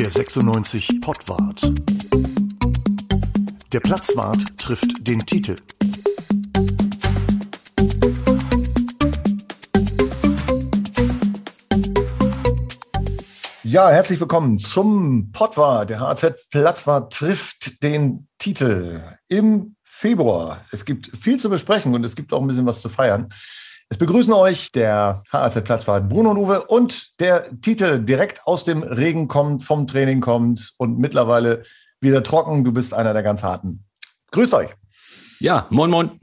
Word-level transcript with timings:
Der 0.00 0.08
96 0.08 1.02
Pottwart. 1.02 1.60
Der 3.70 3.80
Platzwart 3.80 4.56
trifft 4.56 5.06
den 5.06 5.20
Titel. 5.26 5.56
Ja, 13.62 13.90
herzlich 13.90 14.18
willkommen 14.18 14.58
zum 14.58 15.32
Pottwart. 15.32 15.90
Der 15.90 16.00
HZ 16.00 16.48
Platzwart 16.50 17.12
trifft 17.12 17.82
den 17.82 18.26
Titel 18.38 19.02
im 19.28 19.76
Februar. 19.84 20.64
Es 20.72 20.86
gibt 20.86 21.14
viel 21.20 21.38
zu 21.38 21.50
besprechen 21.50 21.94
und 21.94 22.04
es 22.04 22.16
gibt 22.16 22.32
auch 22.32 22.40
ein 22.40 22.46
bisschen 22.48 22.64
was 22.64 22.80
zu 22.80 22.88
feiern. 22.88 23.28
Es 23.92 23.98
begrüßen 23.98 24.32
euch 24.32 24.70
der 24.70 25.24
HAZ 25.32 25.64
Platzfahrt 25.64 26.08
Bruno 26.08 26.30
und 26.30 26.38
Uwe 26.38 26.62
und 26.62 27.18
der 27.18 27.50
Titel 27.60 27.98
direkt 27.98 28.46
aus 28.46 28.64
dem 28.64 28.84
Regen 28.84 29.26
kommt, 29.26 29.64
vom 29.64 29.88
Training 29.88 30.20
kommt 30.20 30.74
und 30.78 31.00
mittlerweile 31.00 31.64
wieder 32.00 32.22
trocken. 32.22 32.62
Du 32.62 32.72
bist 32.72 32.94
einer 32.94 33.12
der 33.12 33.24
ganz 33.24 33.42
harten. 33.42 33.84
Grüß 34.30 34.54
euch. 34.54 34.68
Ja, 35.40 35.66
moin, 35.70 35.90
moin. 35.90 36.20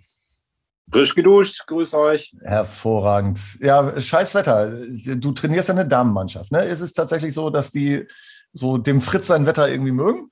Frisch 0.90 1.14
geduscht, 1.14 1.68
grüß 1.68 1.94
euch. 1.96 2.34
Hervorragend. 2.42 3.42
Ja, 3.60 4.00
scheiß 4.00 4.34
Wetter. 4.34 4.72
Du 5.18 5.34
trainierst 5.34 5.68
ja 5.68 5.76
eine 5.76 5.86
Damenmannschaft. 5.86 6.54
Ne? 6.54 6.64
Ist 6.64 6.80
es 6.80 6.94
tatsächlich 6.94 7.34
so, 7.34 7.50
dass 7.50 7.72
die 7.72 8.08
so 8.54 8.78
dem 8.78 9.02
Fritz 9.02 9.28
sein 9.28 9.46
Wetter 9.46 9.68
irgendwie 9.68 9.92
mögen? 9.92 10.32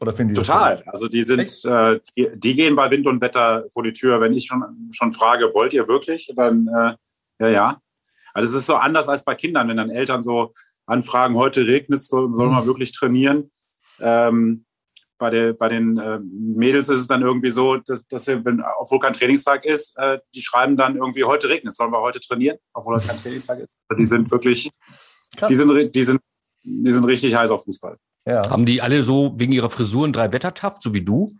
Oder 0.00 0.14
finden 0.14 0.34
die 0.34 0.40
Total. 0.40 0.82
Also 0.86 1.08
die 1.08 1.22
sind, 1.22 1.40
äh, 1.64 2.00
die, 2.16 2.28
die, 2.34 2.54
gehen 2.54 2.74
bei 2.74 2.90
Wind 2.90 3.06
und 3.06 3.20
Wetter 3.20 3.64
vor 3.72 3.82
die 3.82 3.92
Tür. 3.92 4.20
Wenn 4.20 4.34
ich 4.34 4.46
schon, 4.46 4.90
schon 4.92 5.12
frage, 5.12 5.52
wollt 5.54 5.72
ihr 5.72 5.86
wirklich? 5.86 6.32
Dann, 6.34 6.66
äh, 6.68 6.94
ja, 7.40 7.48
ja. 7.48 7.80
Also 8.32 8.48
es 8.48 8.54
ist 8.62 8.66
so 8.66 8.74
anders 8.74 9.08
als 9.08 9.24
bei 9.24 9.34
Kindern, 9.36 9.68
wenn 9.68 9.76
dann 9.76 9.90
Eltern 9.90 10.22
so 10.22 10.52
anfragen, 10.86 11.36
heute 11.36 11.66
regnet 11.66 12.00
es, 12.00 12.08
soll, 12.08 12.34
soll 12.34 12.50
man 12.50 12.64
mhm. 12.64 12.66
wirklich 12.66 12.92
trainieren? 12.92 13.52
Ähm, 14.00 14.64
bei, 15.18 15.30
der, 15.30 15.52
bei 15.52 15.68
den 15.68 15.96
äh, 15.96 16.18
Mädels 16.20 16.88
ist 16.88 16.98
es 16.98 17.06
dann 17.06 17.22
irgendwie 17.22 17.50
so, 17.50 17.76
dass, 17.76 18.06
dass 18.08 18.24
sie, 18.24 18.44
wenn, 18.44 18.62
obwohl 18.78 18.98
kein 18.98 19.12
Trainingstag 19.12 19.64
ist, 19.64 19.96
äh, 19.96 20.18
die 20.34 20.42
schreiben 20.42 20.76
dann 20.76 20.96
irgendwie, 20.96 21.24
heute 21.24 21.48
regnet 21.48 21.70
es, 21.70 21.76
sollen 21.76 21.92
wir 21.92 22.00
heute 22.00 22.18
trainieren, 22.20 22.58
obwohl 22.72 23.00
kein 23.00 23.20
Trainingstag 23.22 23.60
ist. 23.60 23.74
Also 23.88 24.00
die 24.00 24.06
sind 24.06 24.30
wirklich, 24.30 24.70
die 25.48 25.54
sind, 25.54 25.94
die 25.94 26.02
sind, 26.02 26.20
die 26.64 26.92
sind 26.92 27.04
richtig 27.04 27.34
heiß 27.34 27.50
auf 27.50 27.64
Fußball. 27.64 27.96
Ja. 28.26 28.48
Haben 28.48 28.64
die 28.64 28.80
alle 28.80 29.02
so 29.02 29.34
wegen 29.36 29.52
ihrer 29.52 29.70
Frisuren 29.70 30.12
drei 30.12 30.32
Wettertaft, 30.32 30.82
so 30.82 30.94
wie 30.94 31.04
du? 31.04 31.36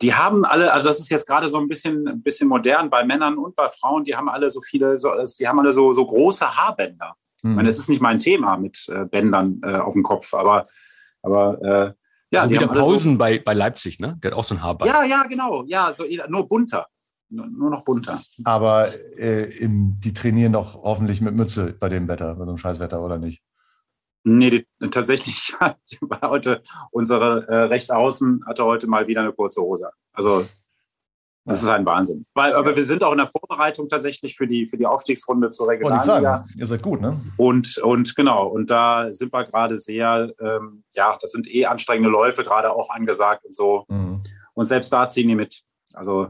Die 0.00 0.14
haben 0.14 0.44
alle, 0.44 0.72
also 0.72 0.84
das 0.84 0.98
ist 0.98 1.10
jetzt 1.10 1.26
gerade 1.26 1.46
so 1.46 1.58
ein 1.58 1.68
bisschen, 1.68 2.08
ein 2.08 2.22
bisschen 2.22 2.48
modern 2.48 2.90
bei 2.90 3.04
Männern 3.04 3.38
und 3.38 3.54
bei 3.54 3.68
Frauen, 3.68 4.04
die 4.04 4.16
haben 4.16 4.28
alle 4.28 4.50
so 4.50 4.60
viele, 4.60 4.98
so, 4.98 5.10
also 5.10 5.36
die 5.38 5.46
haben 5.46 5.60
alle 5.60 5.70
so, 5.70 5.92
so 5.92 6.04
große 6.04 6.56
Haarbänder. 6.56 7.14
Mhm. 7.42 7.50
Ich 7.50 7.56
meine, 7.56 7.68
das 7.68 7.78
ist 7.78 7.88
nicht 7.88 8.02
mein 8.02 8.18
Thema 8.18 8.56
mit 8.56 8.88
äh, 8.88 9.04
Bändern 9.04 9.60
äh, 9.64 9.76
auf 9.76 9.94
dem 9.94 10.02
Kopf, 10.02 10.34
aber, 10.34 10.66
aber 11.22 11.62
äh, 11.62 11.92
ja, 12.32 12.40
also 12.40 12.54
die 12.54 12.58
der 12.58 12.66
Pausen 12.66 13.12
so, 13.12 13.18
bei, 13.18 13.38
bei 13.38 13.52
Leipzig, 13.52 14.00
ne? 14.00 14.18
Der 14.22 14.30
hat 14.30 14.38
auch 14.38 14.44
so 14.44 14.54
ein 14.54 14.62
Haarband. 14.62 14.90
Ja, 14.90 15.04
ja, 15.04 15.24
genau. 15.24 15.64
Ja, 15.66 15.92
so 15.92 16.04
nur 16.28 16.48
bunter. 16.48 16.86
Nur, 17.28 17.46
nur 17.46 17.70
noch 17.70 17.84
bunter. 17.84 18.20
Aber 18.44 18.88
äh, 19.18 19.44
im, 19.58 20.00
die 20.00 20.14
trainieren 20.14 20.54
doch 20.54 20.82
hoffentlich 20.82 21.20
mit 21.20 21.34
Mütze 21.34 21.74
bei 21.78 21.90
dem 21.90 22.08
Wetter, 22.08 22.34
bei 22.34 22.44
so 22.44 22.50
einem 22.50 22.58
Scheißwetter, 22.58 23.02
oder 23.02 23.18
nicht? 23.18 23.42
Nee, 24.24 24.50
die, 24.50 24.66
tatsächlich 24.90 25.54
war 26.00 26.30
heute 26.30 26.62
unsere 26.90 27.46
äh, 27.48 27.54
Rechtsaußen 27.64 28.44
hatte 28.46 28.64
heute 28.64 28.86
mal 28.86 29.06
wieder 29.06 29.22
eine 29.22 29.32
kurze 29.32 29.60
Hose. 29.60 29.90
Also 30.12 30.46
das 31.44 31.60
ist 31.60 31.68
ein 31.68 31.84
Wahnsinn. 31.84 32.24
Weil, 32.34 32.54
aber 32.54 32.76
wir 32.76 32.84
sind 32.84 33.02
auch 33.02 33.10
in 33.10 33.18
der 33.18 33.26
Vorbereitung 33.26 33.88
tatsächlich 33.88 34.36
für 34.36 34.46
die, 34.46 34.66
für 34.66 34.76
die 34.76 34.86
Aufstiegsrunde 34.86 35.50
zur 35.50 35.68
Regionalliga. 35.68 36.44
Ihr 36.56 36.66
seid 36.66 36.82
gut, 36.82 37.00
ne? 37.00 37.20
Und, 37.36 37.78
und 37.78 38.14
genau, 38.14 38.46
und 38.46 38.70
da 38.70 39.12
sind 39.12 39.32
wir 39.32 39.44
gerade 39.44 39.74
sehr, 39.74 40.32
ähm, 40.40 40.84
ja, 40.94 41.16
das 41.20 41.32
sind 41.32 41.52
eh 41.52 41.66
anstrengende 41.66 42.10
Läufe 42.10 42.44
gerade 42.44 42.72
auch 42.72 42.90
angesagt 42.90 43.44
und 43.44 43.52
so. 43.52 43.84
Mhm. 43.88 44.22
Und 44.54 44.66
selbst 44.66 44.92
da 44.92 45.08
ziehen 45.08 45.28
die 45.28 45.34
mit. 45.34 45.62
Also 45.94 46.28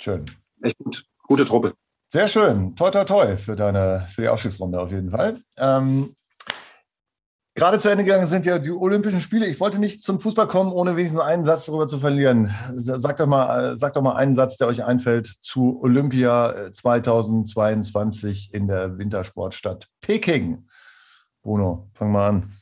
schön. 0.00 0.24
Echt 0.62 0.78
gut. 0.78 1.04
Gute 1.26 1.44
Truppe. 1.44 1.74
Sehr 2.10 2.28
schön. 2.28 2.74
Toi, 2.74 2.90
toi, 2.90 3.04
toi 3.04 3.36
für 3.36 3.56
deine, 3.56 4.06
für 4.14 4.22
die 4.22 4.28
Aufstiegsrunde 4.28 4.80
auf 4.80 4.90
jeden 4.90 5.10
Fall. 5.10 5.42
Ähm, 5.58 6.14
Gerade 7.64 7.78
zu 7.78 7.88
Ende 7.88 8.04
gegangen 8.04 8.26
sind 8.26 8.44
ja 8.44 8.58
die 8.58 8.72
Olympischen 8.72 9.22
Spiele. 9.22 9.46
Ich 9.46 9.58
wollte 9.58 9.78
nicht 9.78 10.04
zum 10.04 10.20
Fußball 10.20 10.48
kommen, 10.48 10.70
ohne 10.70 10.96
wenigstens 10.96 11.22
einen 11.22 11.44
Satz 11.44 11.64
darüber 11.64 11.88
zu 11.88 11.98
verlieren. 11.98 12.54
Sagt 12.74 13.20
doch 13.20 13.26
mal, 13.26 13.74
sagt 13.74 13.96
doch 13.96 14.02
mal 14.02 14.16
einen 14.16 14.34
Satz, 14.34 14.58
der 14.58 14.66
euch 14.66 14.84
einfällt 14.84 15.26
zu 15.26 15.80
Olympia 15.80 16.70
2022 16.70 18.52
in 18.52 18.66
der 18.66 18.98
Wintersportstadt 18.98 19.88
Peking. 20.02 20.68
Bruno, 21.40 21.88
fang 21.94 22.12
mal 22.12 22.28
an. 22.28 22.52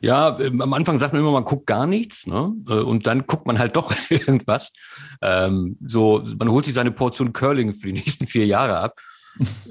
Ja, 0.00 0.40
ähm, 0.40 0.62
am 0.62 0.72
Anfang 0.72 0.98
sagt 0.98 1.12
man 1.12 1.20
immer, 1.20 1.32
man 1.32 1.44
guckt 1.44 1.66
gar 1.66 1.86
nichts, 1.86 2.26
ne? 2.26 2.54
Äh, 2.66 2.80
und 2.80 3.06
dann 3.06 3.26
guckt 3.26 3.44
man 3.46 3.58
halt 3.58 3.76
doch 3.76 3.92
irgendwas. 4.08 4.72
Ähm, 5.20 5.76
so, 5.86 6.24
man 6.38 6.50
holt 6.50 6.64
sich 6.64 6.72
seine 6.72 6.92
Portion 6.92 7.34
Curling 7.34 7.74
für 7.74 7.88
die 7.88 8.00
nächsten 8.00 8.26
vier 8.26 8.46
Jahre 8.46 8.78
ab. 8.78 8.98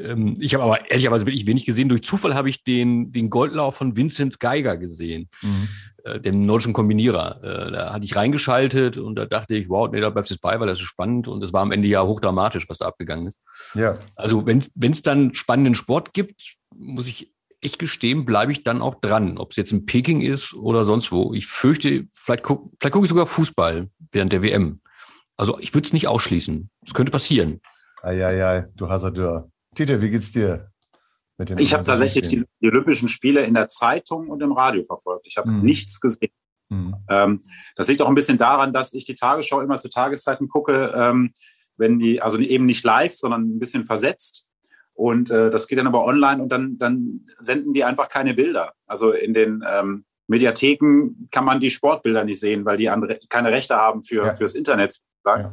Ähm, 0.04 0.36
ich 0.40 0.54
habe 0.54 0.64
aber 0.64 0.90
ehrlicherweise 0.90 1.26
wirklich 1.26 1.48
wenig 1.48 1.66
gesehen. 1.66 1.90
Durch 1.90 2.04
Zufall 2.04 2.36
habe 2.36 2.50
ich 2.50 2.64
den, 2.64 3.12
den 3.12 3.30
Goldlauf 3.30 3.76
von 3.76 3.96
Vincent 3.96 4.40
Geiger 4.40 4.78
gesehen, 4.78 5.30
mhm. 5.42 5.68
äh, 6.04 6.20
dem 6.20 6.46
nordischen 6.46 6.74
Kombinierer. 6.74 7.44
Äh, 7.44 7.72
da 7.72 7.94
hatte 7.94 8.06
ich 8.06 8.16
reingeschaltet 8.16 8.98
und 8.98 9.16
da 9.16 9.26
dachte 9.26 9.56
ich, 9.56 9.70
wow, 9.70 9.90
nee, 9.92 10.02
da 10.02 10.10
bleibst 10.10 10.32
du 10.32 10.36
bei, 10.42 10.60
weil 10.60 10.68
das 10.68 10.80
ist 10.80 10.86
spannend 10.86 11.28
und 11.28 11.44
es 11.44 11.54
war 11.54 11.62
am 11.62 11.72
Ende 11.72 11.88
ja 11.88 12.04
hochdramatisch, 12.04 12.70
was 12.70 12.80
da 12.80 12.88
abgegangen 12.88 13.28
ist. 13.28 13.40
Ja. 13.74 13.98
Also 14.16 14.46
wenn 14.46 14.60
es 14.60 15.02
dann 15.02 15.34
spannenden 15.34 15.76
Sport 15.76 16.14
gibt, 16.14 16.58
muss 16.76 17.08
ich 17.08 17.34
echt 17.62 17.80
gestehen, 17.80 18.26
bleibe 18.26 18.52
ich 18.52 18.64
dann 18.64 18.82
auch 18.82 18.96
dran, 18.96 19.38
ob 19.38 19.52
es 19.52 19.58
jetzt 19.58 19.72
in 19.72 19.86
Peking 19.86 20.22
ist 20.22 20.54
oder 20.54 20.86
sonst 20.86 21.12
wo. 21.12 21.34
Ich 21.34 21.48
fürchte, 21.48 22.06
vielleicht 22.12 22.44
gucke 22.44 22.70
vielleicht 22.80 22.94
guck 22.94 23.04
ich 23.04 23.10
sogar 23.10 23.26
Fußball 23.26 23.90
während 24.12 24.32
der 24.32 24.44
WM. 24.44 24.82
Also 25.38 25.60
ich 25.60 25.74
würde 25.74 25.86
es 25.86 25.94
nicht 25.94 26.08
ausschließen. 26.08 26.70
Es 26.86 26.94
könnte 26.94 27.12
passieren. 27.12 27.62
Eieiei, 28.02 28.66
du 28.76 28.90
Hasardeur. 28.90 29.50
Tite, 29.78 30.02
wie 30.02 30.10
geht's 30.10 30.32
dir? 30.32 30.72
Ich 31.58 31.74
habe 31.74 31.86
tatsächlich 31.86 32.28
die, 32.28 32.44
die, 32.62 32.68
Olympischen 32.68 33.10
Spiele 33.10 33.44
in 33.44 33.54
der 33.54 33.68
Zeitung 33.68 34.28
und 34.30 34.42
im 34.42 34.52
Radio 34.54 34.84
verfolgt. 34.84 35.28
Ich 35.28 35.38
habe 35.38 35.52
mhm. 35.52 35.62
nichts 35.62 36.02
gesehen. 36.02 36.32
Mhm. 36.70 36.96
Ähm, 37.08 37.44
das 37.76 37.88
liegt 37.88 38.02
auch 38.02 38.08
ein 38.08 38.16
bisschen 38.16 38.40
daran, 38.40 38.74
dass 38.74 38.94
ich 38.94 39.06
die 39.06 39.14
Tagesschau 39.14 39.62
immer 39.62 39.78
zu 39.78 39.88
Tageszeiten 39.88 40.50
gucke, 40.50 40.94
ähm, 40.96 41.32
wenn 41.78 42.00
die, 42.00 42.24
also 42.24 42.40
eben 42.40 42.66
nicht 42.66 42.84
live, 42.84 43.14
sondern 43.14 43.44
ein 43.44 43.60
bisschen 43.60 43.86
versetzt. 43.86 44.48
Und 44.94 45.30
äh, 45.30 45.52
das 45.52 45.68
geht 45.68 45.78
dann 45.78 45.86
aber 45.86 46.04
online 46.04 46.42
und 46.42 46.52
dann, 46.52 46.80
dann 46.80 47.28
senden 47.38 47.74
die 47.74 47.84
einfach 47.84 48.10
keine 48.10 48.34
Bilder. 48.34 48.74
Also 48.88 49.12
in 49.12 49.36
den 49.36 49.64
ähm, 49.70 50.06
Mediatheken 50.26 51.28
kann 51.32 51.46
man 51.46 51.60
die 51.60 51.70
Sportbilder 51.70 52.24
nicht 52.24 52.40
sehen, 52.40 52.66
weil 52.66 52.78
die 52.78 52.90
andere, 52.90 53.20
keine 53.30 53.52
Rechte 53.52 53.76
haben 53.76 54.02
für, 54.02 54.26
ja. 54.26 54.34
fürs 54.34 54.56
Internet. 54.56 54.98
Ja. 55.24 55.52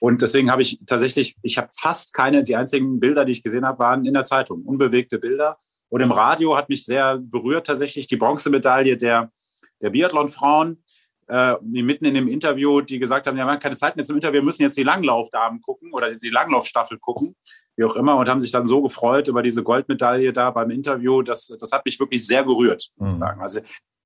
Und 0.00 0.22
deswegen 0.22 0.50
habe 0.50 0.62
ich 0.62 0.78
tatsächlich, 0.86 1.36
ich 1.42 1.58
habe 1.58 1.68
fast 1.72 2.14
keine, 2.14 2.44
die 2.44 2.56
einzigen 2.56 3.00
Bilder, 3.00 3.24
die 3.24 3.32
ich 3.32 3.42
gesehen 3.42 3.66
habe, 3.66 3.78
waren 3.80 4.04
in 4.04 4.14
der 4.14 4.24
Zeitung, 4.24 4.62
unbewegte 4.62 5.18
Bilder. 5.18 5.56
Und 5.88 6.00
im 6.00 6.12
Radio 6.12 6.56
hat 6.56 6.68
mich 6.68 6.84
sehr 6.84 7.18
berührt 7.18 7.66
tatsächlich 7.66 8.06
die 8.06 8.16
Bronzemedaille 8.16 8.96
der, 8.96 9.32
der 9.80 9.90
Biathlon-Frauen, 9.90 10.82
äh, 11.28 11.56
mitten 11.62 12.04
in 12.04 12.14
dem 12.14 12.28
Interview, 12.28 12.80
die 12.80 12.98
gesagt 12.98 13.26
haben, 13.26 13.36
ja, 13.36 13.44
wir 13.44 13.52
haben 13.52 13.58
keine 13.58 13.76
Zeit 13.76 13.96
mehr 13.96 14.04
zum 14.04 14.16
Interview, 14.16 14.34
wir 14.34 14.44
müssen 14.44 14.62
jetzt 14.62 14.76
die 14.76 14.82
Langlaufdamen 14.82 15.60
gucken 15.60 15.92
oder 15.92 16.14
die 16.14 16.30
Langlaufstaffel 16.30 16.98
gucken, 16.98 17.36
wie 17.76 17.84
auch 17.84 17.96
immer, 17.96 18.16
und 18.16 18.28
haben 18.28 18.40
sich 18.40 18.50
dann 18.50 18.66
so 18.66 18.82
gefreut 18.82 19.28
über 19.28 19.42
diese 19.42 19.62
Goldmedaille 19.62 20.32
da 20.32 20.50
beim 20.50 20.70
Interview. 20.70 21.22
Das, 21.22 21.46
das 21.58 21.72
hat 21.72 21.84
mich 21.84 21.98
wirklich 22.00 22.26
sehr 22.26 22.44
gerührt, 22.44 22.88
muss 22.96 23.14
ich 23.14 23.20
mhm. 23.20 23.24
sagen. 23.24 23.40
Also 23.42 23.60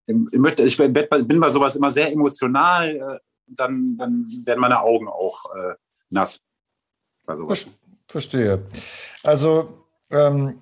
ich 0.06 0.76
bin 0.76 1.40
bei 1.40 1.48
sowas 1.48 1.76
immer 1.76 1.90
sehr 1.90 2.10
emotional, 2.10 2.88
äh, 2.88 3.18
dann, 3.56 3.96
dann 3.96 4.26
werden 4.44 4.60
meine 4.60 4.80
Augen 4.80 5.08
auch 5.08 5.54
äh, 5.54 5.74
nass. 6.10 6.40
Sowas. 7.32 7.68
Verstehe. 8.06 8.66
Also 9.22 9.86
ähm, 10.10 10.60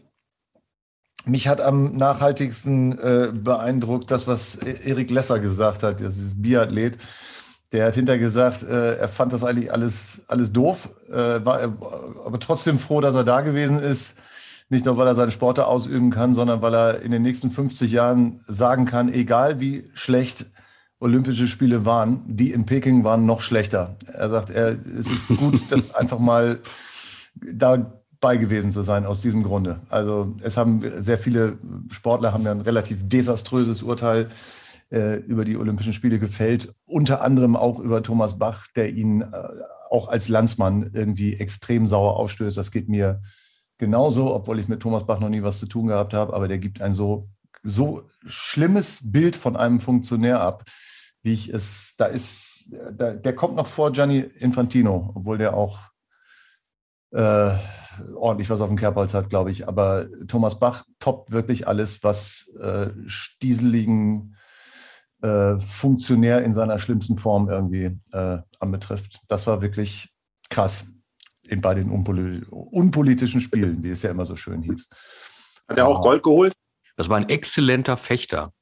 mich 1.25 1.49
hat 1.49 1.61
am 1.61 1.97
nachhaltigsten 1.97 2.99
äh, 2.99 3.33
beeindruckt 3.33 4.11
das, 4.11 4.27
was 4.27 4.57
e-, 4.57 4.89
Erik 4.89 5.11
Lesser 5.11 5.41
gesagt 5.41 5.83
hat, 5.83 6.01
das 6.01 6.17
ist 6.17 6.41
Biathlet. 6.41 6.99
Der 7.73 7.87
hat 7.87 7.95
hinterher 7.95 8.19
gesagt, 8.19 8.63
äh, 8.63 8.97
er 8.97 9.09
fand 9.09 9.33
das 9.33 9.45
eigentlich 9.45 9.73
alles, 9.73 10.23
alles 10.29 10.53
doof, 10.53 10.89
äh, 11.09 11.45
war 11.45 11.61
aber 11.61 12.41
trotzdem 12.41 12.79
froh, 12.79 13.01
dass 13.01 13.15
er 13.15 13.25
da 13.25 13.43
gewesen 13.43 13.79
ist. 13.79 14.15
Nicht 14.69 14.85
nur, 14.85 14.97
weil 14.97 15.07
er 15.07 15.15
seine 15.17 15.33
Sporte 15.33 15.67
ausüben 15.67 16.11
kann, 16.11 16.35
sondern 16.35 16.63
weil 16.63 16.75
er 16.75 17.03
in 17.03 17.11
den 17.11 17.23
nächsten 17.23 17.51
50 17.51 17.91
Jahren 17.91 18.45
sagen 18.47 18.85
kann, 18.85 19.13
egal 19.13 19.61
wie 19.61 19.91
schlecht 19.95 20.47
Olympische 21.01 21.47
Spiele 21.47 21.87
waren, 21.87 22.23
die 22.27 22.53
in 22.53 22.67
Peking 22.67 23.05
waren 23.05 23.25
noch 23.25 23.41
schlechter. 23.41 23.97
Er 24.13 24.29
sagt, 24.29 24.51
er, 24.51 24.77
es 24.99 25.11
ist 25.11 25.29
gut, 25.29 25.65
das 25.71 25.95
einfach 25.95 26.19
mal 26.19 26.61
dabei 27.35 28.37
gewesen 28.37 28.71
zu 28.71 28.83
sein 28.83 29.07
aus 29.07 29.23
diesem 29.23 29.43
Grunde. 29.43 29.81
Also 29.89 30.37
es 30.43 30.59
haben 30.59 30.83
sehr 31.01 31.19
viele 31.19 31.59
Sportler 31.91 32.35
haben 32.35 32.45
ja 32.45 32.53
ein 32.53 32.61
relativ 32.61 33.09
desaströses 33.09 33.83
Urteil 33.83 34.29
äh, 34.91 35.17
über 35.21 35.47
die 35.47 35.57
Olympischen 35.57 35.95
Spiele 35.95 36.19
gefällt, 36.19 36.75
unter 36.85 37.23
anderem 37.23 37.57
auch 37.57 37.81
über 37.81 38.03
Thomas 38.03 38.39
Bach, 38.39 38.67
der 38.77 38.93
ihn 38.93 39.23
äh, 39.23 39.27
auch 39.89 40.09
als 40.09 40.29
Landsmann 40.29 40.91
irgendwie 40.93 41.35
extrem 41.35 41.87
sauer 41.87 42.17
aufstößt. 42.17 42.59
Das 42.59 42.71
geht 42.71 42.91
mir 42.91 43.23
genauso, 43.79 44.35
obwohl 44.35 44.61
ich 44.61 44.69
mit 44.69 44.81
Thomas 44.81 45.07
Bach 45.07 45.19
noch 45.19 45.31
nie 45.31 45.43
was 45.43 45.59
zu 45.59 45.67
tun 45.67 45.87
gehabt 45.87 46.13
habe, 46.13 46.35
aber 46.35 46.47
der 46.47 46.59
gibt 46.59 46.83
ein 46.83 46.93
so 46.93 47.29
so 47.63 48.09
schlimmes 48.25 49.01
Bild 49.05 49.37
von 49.37 49.57
einem 49.57 49.81
Funktionär 49.81 50.41
ab, 50.41 50.65
wie 51.23 51.35
ich 51.35 51.49
es, 51.49 51.95
da 51.97 52.07
ist, 52.07 52.71
da, 52.93 53.15
der 53.15 53.35
kommt 53.35 53.57
noch 53.57 53.67
vor 53.67 53.93
Gianni 53.93 54.21
Infantino, 54.21 55.13
obwohl 55.15 55.39
der 55.39 55.55
auch 55.55 55.81
äh, 57.13 57.57
ordentlich 58.15 58.49
was 58.49 58.61
auf 58.61 58.69
dem 58.69 58.77
Kerbholz 58.79 59.15
hat, 59.15 59.31
glaube 59.31 59.51
ich. 59.51 59.69
Aber 59.69 60.07
Thomas 60.29 60.59
Bach 60.59 60.85
toppt 60.99 61.33
wirklich 61.33 61.69
alles, 61.69 62.03
was 62.03 62.49
äh, 62.61 62.91
stieseligen 63.07 64.37
äh, 65.23 65.59
Funktionär 65.59 66.43
in 66.43 66.55
seiner 66.55 66.79
schlimmsten 66.79 67.19
Form 67.19 67.49
irgendwie 67.49 67.99
äh, 68.13 68.39
anbetrifft. 68.59 69.21
Das 69.29 69.47
war 69.47 69.61
wirklich 69.61 70.15
krass 70.49 70.87
in, 71.47 71.61
bei 71.61 71.75
den 71.75 71.91
unpoli 71.91 72.43
unpolitischen 72.49 73.41
Spielen, 73.41 73.83
wie 73.83 73.91
es 73.91 74.03
ja 74.03 74.11
immer 74.11 74.25
so 74.25 74.37
schön 74.37 74.63
hieß. 74.63 74.89
Hat 75.69 75.79
er 75.79 75.89
auch 75.89 76.01
Gold 76.01 76.23
geholt? 76.23 76.55
Das 76.97 77.09
war 77.09 77.17
ein 77.17 77.29
exzellenter 77.29 77.97
Fechter. 77.97 78.53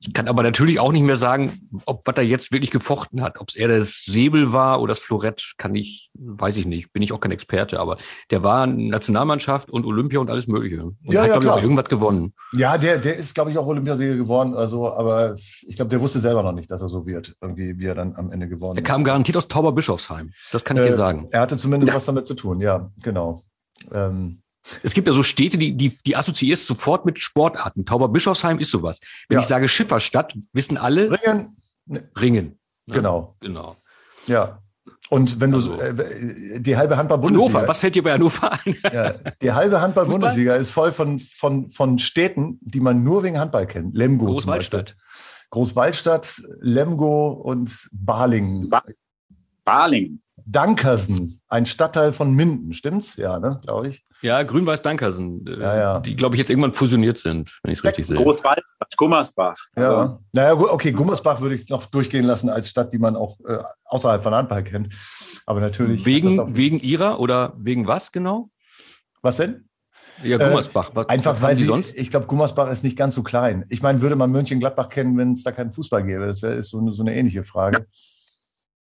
Ich 0.00 0.12
kann 0.12 0.28
aber 0.28 0.44
natürlich 0.44 0.78
auch 0.78 0.92
nicht 0.92 1.02
mehr 1.02 1.16
sagen, 1.16 1.58
ob 1.84 2.06
was 2.06 2.16
er 2.16 2.22
jetzt 2.22 2.52
wirklich 2.52 2.70
gefochten 2.70 3.20
hat. 3.20 3.40
Ob 3.40 3.48
es 3.48 3.56
eher 3.56 3.66
das 3.66 4.04
Säbel 4.04 4.52
war 4.52 4.80
oder 4.80 4.92
das 4.92 5.00
Florett, 5.00 5.54
kann 5.58 5.74
ich, 5.74 6.10
weiß 6.14 6.56
ich 6.56 6.66
nicht. 6.66 6.92
Bin 6.92 7.02
ich 7.02 7.12
auch 7.12 7.18
kein 7.18 7.32
Experte, 7.32 7.80
aber 7.80 7.98
der 8.30 8.44
war 8.44 8.68
Nationalmannschaft 8.68 9.70
und 9.70 9.84
Olympia 9.84 10.20
und 10.20 10.30
alles 10.30 10.46
Mögliche. 10.46 10.84
Und 10.84 10.96
ja, 11.02 11.22
hat, 11.22 11.28
ja, 11.28 11.32
glaube 11.32 11.46
ich, 11.46 11.50
auch 11.50 11.62
irgendwas 11.62 11.86
gewonnen. 11.86 12.32
Ja, 12.52 12.78
der, 12.78 12.98
der 12.98 13.16
ist, 13.16 13.34
glaube 13.34 13.50
ich, 13.50 13.58
auch 13.58 13.66
Olympiasieger 13.66 14.16
geworden. 14.16 14.54
Also, 14.54 14.92
aber 14.92 15.36
ich 15.66 15.74
glaube, 15.74 15.88
der 15.88 16.00
wusste 16.00 16.20
selber 16.20 16.44
noch 16.44 16.52
nicht, 16.52 16.70
dass 16.70 16.80
er 16.80 16.88
so 16.88 17.04
wird, 17.04 17.34
irgendwie, 17.40 17.80
wie 17.80 17.86
er 17.86 17.96
dann 17.96 18.14
am 18.14 18.30
Ende 18.30 18.48
geworden 18.48 18.78
ist. 18.78 18.84
Er 18.84 18.86
kam 18.86 19.02
garantiert 19.02 19.36
aus 19.36 19.48
Tauberbischofsheim. 19.48 20.30
Das 20.52 20.64
kann 20.64 20.76
ich 20.76 20.84
äh, 20.84 20.88
dir 20.90 20.94
sagen. 20.94 21.26
Er 21.32 21.40
hatte 21.40 21.56
zumindest 21.56 21.90
ja. 21.90 21.96
was 21.96 22.04
damit 22.04 22.28
zu 22.28 22.34
tun, 22.34 22.60
ja, 22.60 22.92
genau. 23.02 23.42
Ähm, 23.92 24.42
es 24.82 24.94
gibt 24.94 25.08
ja 25.08 25.14
so 25.14 25.22
Städte, 25.22 25.58
die, 25.58 25.76
die, 25.76 25.96
die 26.04 26.16
assoziierst 26.16 26.66
sofort 26.66 27.06
mit 27.06 27.18
Sportarten. 27.18 27.84
Tauberbischofsheim 27.84 28.58
ist 28.58 28.70
sowas. 28.70 29.00
Wenn 29.28 29.36
ja. 29.36 29.42
ich 29.42 29.48
sage 29.48 29.68
Schifferstadt, 29.68 30.36
wissen 30.52 30.76
alle. 30.76 31.10
Ringen. 31.10 31.56
Ringen. 32.20 32.58
Ja, 32.86 32.94
genau. 32.94 33.36
Genau. 33.40 33.76
Ja. 34.26 34.62
Und 35.10 35.40
wenn 35.40 35.52
du 35.52 35.58
also, 35.58 35.80
äh, 35.80 36.60
die 36.60 36.76
halbe 36.76 36.96
Handball-Bundesliga. 36.96 37.48
Hannover, 37.48 37.68
was 37.68 37.78
fällt 37.78 37.94
dir 37.94 38.02
bei 38.02 38.12
Hannover 38.12 38.52
ein? 38.52 38.76
ja, 38.92 39.14
die 39.40 39.52
halbe 39.52 39.80
Handball-Bundesliga 39.80 40.54
ist 40.56 40.70
voll 40.70 40.92
von, 40.92 41.18
von, 41.18 41.70
von 41.70 41.98
Städten, 41.98 42.58
die 42.60 42.80
man 42.80 43.02
nur 43.02 43.22
wegen 43.22 43.38
Handball 43.38 43.66
kennt. 43.66 43.96
Lemgo. 43.96 44.26
Großwaldstadt. 44.26 44.96
Großwaldstadt, 45.50 46.42
Lemgo 46.60 47.30
und 47.30 47.88
Balingen. 47.92 48.68
Ba 48.68 48.82
Balingen. 49.64 50.22
Dankersen, 50.50 51.42
ein 51.48 51.66
Stadtteil 51.66 52.12
von 52.12 52.32
Minden, 52.32 52.72
stimmt's? 52.72 53.16
Ja, 53.16 53.38
ne, 53.38 53.60
glaube 53.62 53.88
ich. 53.88 54.06
Ja, 54.22 54.42
Grün-Weiß-Dankersen, 54.42 55.46
äh, 55.46 55.60
ja, 55.60 55.76
ja. 55.76 56.00
die, 56.00 56.16
glaube 56.16 56.34
ich, 56.34 56.38
jetzt 56.38 56.48
irgendwann 56.48 56.72
fusioniert 56.72 57.18
sind, 57.18 57.58
wenn 57.62 57.72
ich 57.72 57.80
es 57.80 57.84
richtig 57.84 58.06
sehe. 58.06 58.16
Großwald, 58.16 58.60
Gummersbach. 58.96 59.56
Also. 59.74 59.92
Ja, 59.92 60.18
naja, 60.32 60.54
okay, 60.54 60.92
Gummersbach 60.92 61.42
würde 61.42 61.54
ich 61.54 61.68
noch 61.68 61.86
durchgehen 61.86 62.24
lassen 62.24 62.48
als 62.48 62.70
Stadt, 62.70 62.94
die 62.94 62.98
man 62.98 63.14
auch 63.14 63.38
äh, 63.46 63.58
außerhalb 63.84 64.22
von 64.22 64.34
Handball 64.34 64.64
kennt. 64.64 64.94
Aber 65.44 65.60
natürlich. 65.60 66.06
Wegen, 66.06 66.56
wegen 66.56 66.80
ihrer 66.80 67.20
oder 67.20 67.52
wegen 67.58 67.86
was 67.86 68.10
genau? 68.10 68.50
Was 69.20 69.36
denn? 69.36 69.68
Ja, 70.22 70.38
Gummersbach. 70.38 70.92
Was, 70.94 71.08
Einfach, 71.10 71.34
was 71.34 71.42
weil 71.42 71.56
sie, 71.56 71.66
sonst? 71.66 71.96
ich 71.96 72.10
glaube, 72.10 72.26
Gummersbach 72.26 72.70
ist 72.70 72.82
nicht 72.82 72.96
ganz 72.96 73.14
so 73.14 73.22
klein. 73.22 73.66
Ich 73.68 73.82
meine, 73.82 74.00
würde 74.00 74.16
man 74.16 74.32
Mönchengladbach 74.32 74.88
kennen, 74.88 75.16
wenn 75.18 75.32
es 75.32 75.42
da 75.42 75.52
keinen 75.52 75.72
Fußball 75.72 76.02
gäbe? 76.04 76.26
Das 76.26 76.40
wäre 76.40 76.60
so, 76.62 76.90
so 76.90 77.02
eine 77.02 77.14
ähnliche 77.14 77.44
Frage. 77.44 77.86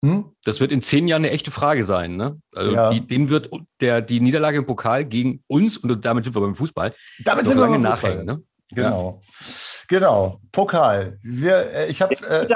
Hm? 0.03 0.35
Das 0.43 0.59
wird 0.59 0.73
in 0.73 0.81
zehn 0.81 1.07
Jahren 1.07 1.21
eine 1.21 1.31
echte 1.31 1.49
Frage 1.49 1.85
sein. 1.85 2.17
Ne? 2.17 2.37
Also 2.53 2.75
ja. 2.75 2.89
die, 2.91 3.07
denen 3.07 3.29
wird 3.29 3.49
der, 3.79 4.01
die 4.01 4.19
Niederlage 4.19 4.57
im 4.57 4.65
Pokal 4.65 5.05
gegen 5.05 5.41
uns, 5.47 5.77
und 5.77 6.03
damit 6.03 6.25
sind 6.25 6.35
wir 6.35 6.41
beim 6.41 6.55
Fußball, 6.55 6.93
damit 7.23 7.45
sind 7.45 7.57
wir 7.57 7.61
lange 7.61 7.79
nachhängen. 7.79 8.25
Ne? 8.25 8.43
Genau. 8.71 9.21
Ja. 9.23 9.47
Genau. 9.87 10.41
Pokal. 10.51 11.19
Wir, 11.21 11.71
äh, 11.71 11.87
ich 11.89 12.01
habe. 12.01 12.15
Äh, 12.15 12.47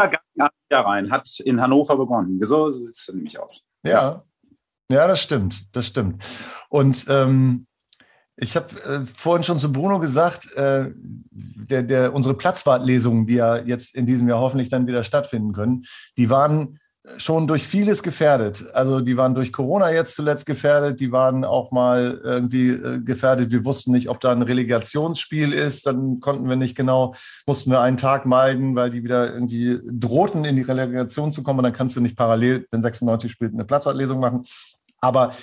rein 0.72 1.10
hat 1.12 1.40
in 1.46 1.62
Hannover 1.62 1.96
begonnen. 1.96 2.38
So, 2.44 2.70
so 2.70 2.84
sieht 2.86 2.96
es 2.96 3.10
nämlich 3.14 3.40
aus. 3.40 3.66
Ja. 3.84 4.24
Ja, 4.92 5.08
das 5.08 5.22
stimmt. 5.22 5.66
Das 5.74 5.86
stimmt. 5.86 6.24
Und 6.70 7.06
ähm, 7.08 7.68
ich 8.36 8.56
habe 8.56 8.82
äh, 8.84 9.06
vorhin 9.06 9.44
schon 9.44 9.60
zu 9.60 9.72
Bruno 9.72 10.00
gesagt, 10.00 10.52
äh, 10.54 10.92
der, 11.32 11.84
der, 11.84 12.14
unsere 12.14 12.36
Platzwartlesungen, 12.36 13.26
die 13.26 13.36
ja 13.36 13.58
jetzt 13.58 13.96
in 13.96 14.06
diesem 14.06 14.28
Jahr 14.28 14.40
hoffentlich 14.40 14.70
dann 14.70 14.88
wieder 14.88 15.04
stattfinden 15.04 15.54
können, 15.54 15.86
die 16.18 16.30
waren 16.30 16.80
schon 17.15 17.48
durch 17.48 17.65
vieles 17.65 18.04
gefährdet. 18.04 18.65
Also 18.74 19.00
die 19.00 19.15
waren 19.15 19.33
durch 19.33 19.54
Corona 19.54 19.92
jetzt 19.92 20.15
zuletzt 20.15 20.45
gefährdet, 20.45 21.00
die 21.00 21.12
waren 21.12 21.45
auch 21.45 21.71
mal 21.71 22.19
irgendwie 22.24 22.69
äh, 22.69 23.00
gefährdet. 23.00 23.51
Wir 23.51 23.63
wussten 23.63 23.92
nicht, 23.92 24.09
ob 24.09 24.19
da 24.19 24.31
ein 24.31 24.42
Relegationsspiel 24.42 25.54
ist. 25.54 25.86
Dann 25.86 26.19
konnten 26.19 26.50
wir 26.50 26.57
nicht 26.57 26.75
genau, 26.75 27.13
mussten 27.45 27.71
wir 27.71 27.81
einen 27.81 27.98
Tag 27.98 28.25
meiden, 28.25 28.75
weil 28.75 28.89
die 28.89 29.04
wieder 29.04 29.33
irgendwie 29.33 29.80
drohten, 29.86 30.44
in 30.44 30.57
die 30.57 30.63
Relegation 30.63 31.31
zu 31.31 31.44
kommen. 31.44 31.59
Und 31.59 31.63
dann 31.63 31.74
kannst 31.74 31.95
du 31.95 32.01
nicht 32.01 32.18
parallel, 32.18 32.68
wenn 32.71 32.81
96 32.81 33.31
spielt, 33.31 33.53
eine 33.53 33.65
Platzwartlesung 33.65 34.19
machen. 34.19 34.44
Aber 35.00 35.33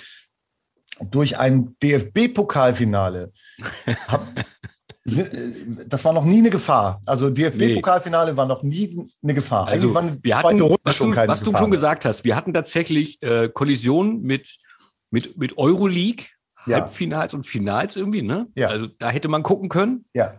durch 1.09 1.37
ein 1.37 1.75
DFB-Pokalfinale 1.81 3.31
das 5.05 6.03
war 6.03 6.13
noch 6.13 6.25
nie 6.25 6.39
eine 6.39 6.49
Gefahr. 6.49 6.99
Also 7.05 7.29
DFB-Pokalfinale 7.29 8.31
nee. 8.31 8.37
war 8.37 8.47
noch 8.47 8.63
nie 8.63 9.07
eine 9.21 9.35
Gefahr. 9.35 9.67
Also 9.67 9.93
wir 9.93 10.37
hatten, 10.37 10.59
was, 10.83 10.97
du, 10.97 11.15
was 11.15 11.43
du, 11.43 11.55
schon 11.55 11.69
gesagt 11.69 12.05
hast, 12.05 12.23
wir 12.23 12.35
hatten 12.35 12.53
tatsächlich 12.53 13.21
äh, 13.21 13.49
Kollisionen 13.53 14.23
mit, 14.23 14.57
mit, 15.11 15.37
mit 15.37 15.59
Euroleague, 15.59 16.25
ja. 16.65 16.77
Halbfinals 16.77 17.35
und 17.35 17.45
Finals 17.45 17.95
irgendwie, 17.95 18.23
ne? 18.23 18.47
Ja. 18.55 18.69
Also 18.69 18.87
da 18.87 19.11
hätte 19.11 19.27
man 19.27 19.43
gucken 19.43 19.69
können. 19.69 20.05
Ja. 20.13 20.33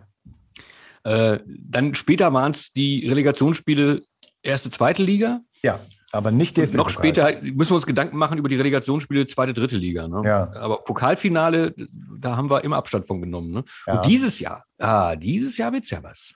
Äh, 1.05 1.39
dann 1.45 1.95
später 1.95 2.33
waren 2.33 2.51
es 2.51 2.73
die 2.73 3.07
Relegationsspiele 3.07 4.01
erste, 4.43 4.69
zweite 4.69 5.01
Liga. 5.01 5.39
Ja. 5.63 5.79
Aber 6.11 6.31
nicht 6.31 6.55
DFB. 6.55 6.75
Noch 6.75 6.89
später 6.89 7.33
müssen 7.41 7.71
wir 7.71 7.75
uns 7.75 7.85
Gedanken 7.85 8.17
machen 8.17 8.37
über 8.37 8.47
die 8.47 8.55
Relegationsspiele 8.55 9.25
zweite, 9.27 9.53
dritte 9.53 9.75
Liga. 9.75 10.07
Ne? 10.07 10.21
Ja. 10.23 10.51
Aber 10.53 10.83
Pokalfinale, 10.83 11.73
da 12.19 12.37
haben 12.37 12.49
wir 12.49 12.63
immer 12.63 12.77
Abstand 12.77 13.07
von 13.07 13.21
genommen. 13.21 13.51
Ne? 13.51 13.63
Ja. 13.85 13.95
Und 13.95 14.05
dieses 14.05 14.39
Jahr, 14.39 14.63
ah, 14.77 15.15
dieses 15.15 15.57
Jahr 15.57 15.73
wird's 15.73 15.89
ja 15.89 16.01
was. 16.01 16.33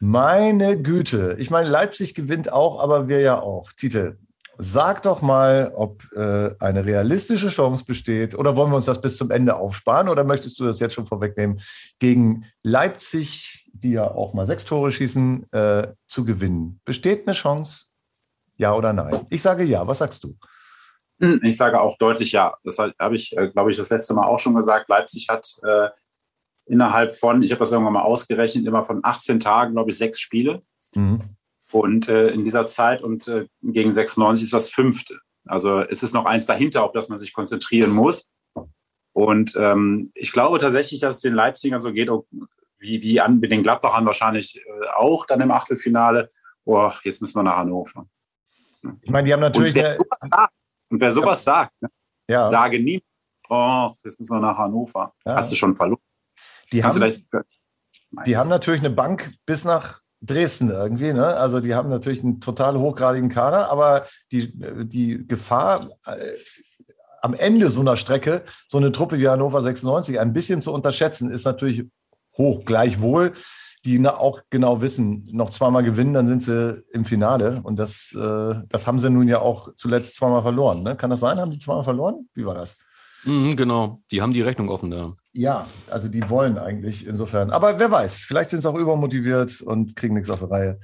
Meine 0.00 0.80
Güte. 0.80 1.36
Ich 1.38 1.50
meine, 1.50 1.68
Leipzig 1.68 2.14
gewinnt 2.14 2.50
auch, 2.50 2.80
aber 2.80 3.08
wir 3.08 3.20
ja 3.20 3.38
auch. 3.38 3.72
Titel. 3.72 4.16
Sag 4.56 5.02
doch 5.02 5.22
mal, 5.22 5.72
ob 5.74 6.02
äh, 6.14 6.50
eine 6.58 6.84
realistische 6.84 7.48
Chance 7.48 7.84
besteht 7.84 8.34
oder 8.34 8.56
wollen 8.56 8.70
wir 8.70 8.76
uns 8.76 8.86
das 8.86 9.00
bis 9.00 9.16
zum 9.16 9.30
Ende 9.30 9.56
aufsparen 9.56 10.08
oder 10.08 10.24
möchtest 10.24 10.58
du 10.60 10.64
das 10.64 10.80
jetzt 10.80 10.94
schon 10.94 11.06
vorwegnehmen, 11.06 11.60
gegen 11.98 12.44
Leipzig, 12.62 13.70
die 13.72 13.92
ja 13.92 14.10
auch 14.10 14.34
mal 14.34 14.46
sechs 14.46 14.66
Tore 14.66 14.92
schießen, 14.92 15.50
äh, 15.52 15.88
zu 16.06 16.24
gewinnen? 16.24 16.80
Besteht 16.84 17.26
eine 17.26 17.34
Chance 17.34 17.89
ja 18.60 18.74
oder 18.74 18.92
nein? 18.92 19.26
Ich 19.30 19.42
sage 19.42 19.64
ja. 19.64 19.86
Was 19.86 19.98
sagst 19.98 20.22
du? 20.22 20.36
Hm, 21.20 21.40
ich 21.42 21.56
sage 21.56 21.80
auch 21.80 21.96
deutlich 21.98 22.32
ja. 22.32 22.54
Das 22.62 22.78
habe 22.78 23.14
ich, 23.14 23.36
äh, 23.36 23.48
glaube 23.48 23.70
ich, 23.70 23.76
das 23.76 23.90
letzte 23.90 24.14
Mal 24.14 24.26
auch 24.26 24.38
schon 24.38 24.54
gesagt. 24.54 24.88
Leipzig 24.88 25.28
hat 25.28 25.56
äh, 25.62 25.88
innerhalb 26.66 27.14
von, 27.14 27.42
ich 27.42 27.50
habe 27.50 27.60
das 27.60 27.72
irgendwann 27.72 27.94
mal 27.94 28.02
ausgerechnet, 28.02 28.66
immer 28.66 28.84
von 28.84 29.00
18 29.02 29.40
Tagen, 29.40 29.72
glaube 29.72 29.90
ich, 29.90 29.98
sechs 29.98 30.20
Spiele. 30.20 30.62
Mhm. 30.94 31.20
Und 31.72 32.08
äh, 32.08 32.28
in 32.28 32.44
dieser 32.44 32.66
Zeit 32.66 33.02
und 33.02 33.28
äh, 33.28 33.46
gegen 33.62 33.92
96 33.92 34.44
ist 34.44 34.52
das 34.52 34.68
fünfte. 34.68 35.18
Also 35.46 35.80
es 35.80 36.02
ist 36.02 36.14
noch 36.14 36.26
eins 36.26 36.46
dahinter, 36.46 36.84
auf 36.84 36.92
das 36.92 37.08
man 37.08 37.18
sich 37.18 37.32
konzentrieren 37.32 37.92
muss. 37.92 38.30
Und 39.12 39.54
ähm, 39.56 40.10
ich 40.14 40.32
glaube 40.32 40.58
tatsächlich, 40.58 41.00
dass 41.00 41.16
es 41.16 41.20
den 41.20 41.34
Leipzigern 41.34 41.80
so 41.80 41.92
geht, 41.92 42.10
wie, 42.78 43.02
wie 43.02 43.20
an, 43.20 43.38
mit 43.38 43.52
den 43.52 43.62
Gladbachern 43.62 44.06
wahrscheinlich 44.06 44.56
äh, 44.58 44.90
auch 44.96 45.26
dann 45.26 45.40
im 45.40 45.50
Achtelfinale. 45.50 46.30
Boah, 46.64 46.92
jetzt 47.04 47.20
müssen 47.20 47.38
wir 47.38 47.42
nach 47.42 47.56
Hannover. 47.56 48.06
Ich 49.02 49.10
meine, 49.10 49.24
die 49.24 49.32
haben 49.32 49.40
natürlich. 49.40 49.74
Und 49.74 49.82
wer 49.82 49.96
sowas 49.98 50.28
sagt, 50.30 50.54
und 50.90 51.00
wer 51.00 51.10
sowas 51.10 51.44
ja. 51.44 51.52
sagt 51.52 51.82
ne? 51.82 51.88
ja. 52.28 52.46
sage 52.46 52.80
nie, 52.82 53.02
oh, 53.48 53.88
jetzt 54.04 54.18
müssen 54.18 54.32
wir 54.32 54.40
nach 54.40 54.58
Hannover. 54.58 55.12
Ja. 55.24 55.36
Hast 55.36 55.52
du 55.52 55.56
schon 55.56 55.76
verloren. 55.76 56.00
Die 56.72 56.84
haben, 56.84 57.26
die 58.26 58.36
haben 58.36 58.48
natürlich 58.48 58.80
eine 58.80 58.90
Bank 58.90 59.34
bis 59.44 59.64
nach 59.64 60.00
Dresden 60.22 60.70
irgendwie. 60.70 61.12
Ne? 61.12 61.26
Also 61.26 61.60
die 61.60 61.74
haben 61.74 61.88
natürlich 61.88 62.22
einen 62.22 62.40
total 62.40 62.78
hochgradigen 62.78 63.28
Kader, 63.28 63.70
aber 63.70 64.06
die, 64.30 64.52
die 64.86 65.26
Gefahr, 65.26 65.88
äh, 66.06 66.16
am 67.22 67.34
Ende 67.34 67.70
so 67.70 67.80
einer 67.80 67.96
Strecke 67.96 68.44
so 68.68 68.78
eine 68.78 68.92
Truppe 68.92 69.18
wie 69.18 69.28
Hannover 69.28 69.62
96 69.62 70.18
ein 70.20 70.32
bisschen 70.32 70.60
zu 70.62 70.72
unterschätzen, 70.72 71.30
ist 71.30 71.44
natürlich 71.44 71.84
hoch. 72.36 72.64
Gleichwohl 72.64 73.32
die 73.84 74.06
auch 74.06 74.42
genau 74.50 74.82
wissen, 74.82 75.28
noch 75.32 75.50
zweimal 75.50 75.82
gewinnen, 75.82 76.12
dann 76.12 76.26
sind 76.26 76.42
sie 76.42 76.82
im 76.92 77.04
Finale. 77.04 77.60
Und 77.62 77.78
das, 77.78 78.14
äh, 78.14 78.54
das 78.68 78.86
haben 78.86 78.98
sie 78.98 79.10
nun 79.10 79.28
ja 79.28 79.40
auch 79.40 79.74
zuletzt 79.76 80.16
zweimal 80.16 80.42
verloren. 80.42 80.82
Ne? 80.82 80.96
Kann 80.96 81.10
das 81.10 81.20
sein? 81.20 81.38
Haben 81.38 81.50
die 81.50 81.58
zweimal 81.58 81.84
verloren? 81.84 82.28
Wie 82.34 82.44
war 82.44 82.54
das? 82.54 82.78
Mhm, 83.24 83.54
genau, 83.56 84.00
die 84.10 84.22
haben 84.22 84.32
die 84.32 84.42
Rechnung 84.42 84.68
offen 84.68 84.90
da. 84.90 85.14
Ja, 85.32 85.66
also 85.90 86.08
die 86.08 86.28
wollen 86.30 86.58
eigentlich 86.58 87.06
insofern. 87.06 87.50
Aber 87.50 87.78
wer 87.78 87.90
weiß, 87.90 88.20
vielleicht 88.20 88.50
sind 88.50 88.62
sie 88.62 88.68
auch 88.68 88.78
übermotiviert 88.78 89.60
und 89.60 89.94
kriegen 89.94 90.14
nichts 90.14 90.30
auf 90.30 90.40
die 90.40 90.46
Reihe. 90.46 90.80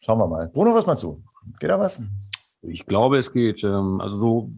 Schauen 0.00 0.18
wir 0.18 0.26
mal. 0.26 0.48
Bruno, 0.48 0.74
was 0.74 0.86
meinst 0.86 1.02
du? 1.02 1.22
Geht 1.58 1.70
da 1.70 1.78
was? 1.78 2.00
Ich 2.62 2.86
glaube, 2.86 3.18
es 3.18 3.32
geht. 3.32 3.62
Ähm, 3.62 4.00
also 4.00 4.16
so 4.16 4.50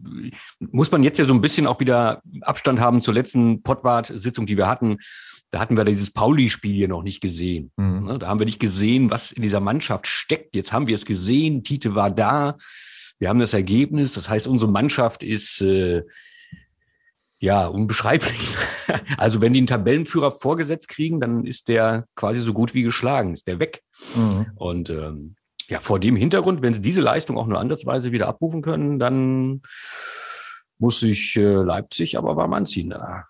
muss 0.59 0.91
man 0.91 1.03
jetzt 1.03 1.19
ja 1.19 1.25
so 1.25 1.33
ein 1.33 1.41
bisschen 1.41 1.67
auch 1.67 1.79
wieder 1.79 2.21
Abstand 2.41 2.79
haben 2.79 3.01
zur 3.01 3.13
letzten 3.13 3.61
Pottwart-Sitzung, 3.61 4.45
die 4.45 4.57
wir 4.57 4.67
hatten 4.67 4.97
da 5.51 5.59
hatten 5.59 5.77
wir 5.77 5.85
dieses 5.85 6.11
Pauli-Spiel 6.11 6.73
hier 6.73 6.87
noch 6.87 7.03
nicht 7.03 7.21
gesehen. 7.21 7.71
Mhm. 7.77 8.03
Ne, 8.05 8.19
da 8.19 8.27
haben 8.27 8.39
wir 8.39 8.45
nicht 8.45 8.59
gesehen, 8.59 9.09
was 9.09 9.31
in 9.31 9.41
dieser 9.41 9.59
Mannschaft 9.59 10.07
steckt. 10.07 10.55
Jetzt 10.55 10.71
haben 10.71 10.87
wir 10.87 10.95
es 10.95 11.05
gesehen. 11.05 11.63
Tite 11.63 11.95
war 11.95 12.11
da. 12.11 12.57
Wir 13.17 13.29
haben 13.29 13.39
das 13.39 13.53
Ergebnis. 13.53 14.13
Das 14.13 14.29
heißt, 14.29 14.47
unsere 14.47 14.71
Mannschaft 14.71 15.23
ist 15.23 15.61
äh, 15.61 16.03
ja 17.39 17.67
unbeschreiblich. 17.67 18.39
Also 19.17 19.39
wenn 19.39 19.53
die 19.53 19.59
einen 19.59 19.67
Tabellenführer 19.67 20.31
vorgesetzt 20.31 20.87
kriegen, 20.87 21.19
dann 21.19 21.45
ist 21.45 21.67
der 21.67 22.05
quasi 22.15 22.41
so 22.41 22.53
gut 22.53 22.73
wie 22.73 22.81
geschlagen, 22.81 23.33
ist 23.33 23.45
der 23.45 23.59
weg. 23.59 23.83
Mhm. 24.15 24.47
Und 24.55 24.89
ähm, 24.89 25.35
ja, 25.67 25.79
vor 25.79 25.99
dem 25.99 26.15
Hintergrund, 26.15 26.63
wenn 26.63 26.73
sie 26.73 26.81
diese 26.81 27.01
Leistung 27.01 27.37
auch 27.37 27.45
nur 27.45 27.59
ansatzweise 27.59 28.11
wieder 28.11 28.27
abrufen 28.27 28.63
können, 28.63 28.97
dann 28.97 29.61
muss 30.79 31.01
sich 31.01 31.35
äh, 31.35 31.61
Leipzig 31.61 32.17
aber 32.17 32.35
warm 32.35 32.53
anziehen. 32.53 32.89
Da. 32.89 33.25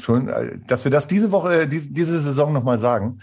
Schon, 0.00 0.28
äh, 0.28 0.58
dass 0.66 0.84
wir 0.84 0.90
das 0.90 1.06
diese 1.06 1.30
Woche, 1.32 1.62
äh, 1.62 1.68
diese, 1.68 1.90
diese 1.90 2.20
Saison 2.20 2.52
nochmal 2.52 2.78
sagen. 2.78 3.20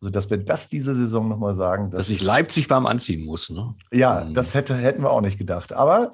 Also, 0.00 0.10
dass 0.10 0.30
wir 0.30 0.38
das 0.38 0.68
diese 0.68 0.94
Saison 0.94 1.28
nochmal 1.28 1.54
sagen. 1.54 1.90
Dass, 1.90 1.98
dass 1.98 2.06
sich 2.08 2.22
Leipzig 2.22 2.68
warm 2.70 2.86
anziehen 2.86 3.24
muss. 3.24 3.50
Ne? 3.50 3.74
Ja, 3.92 4.24
mhm. 4.24 4.34
das 4.34 4.54
hätte, 4.54 4.76
hätten 4.76 5.02
wir 5.02 5.10
auch 5.10 5.20
nicht 5.20 5.38
gedacht. 5.38 5.72
Aber 5.72 6.12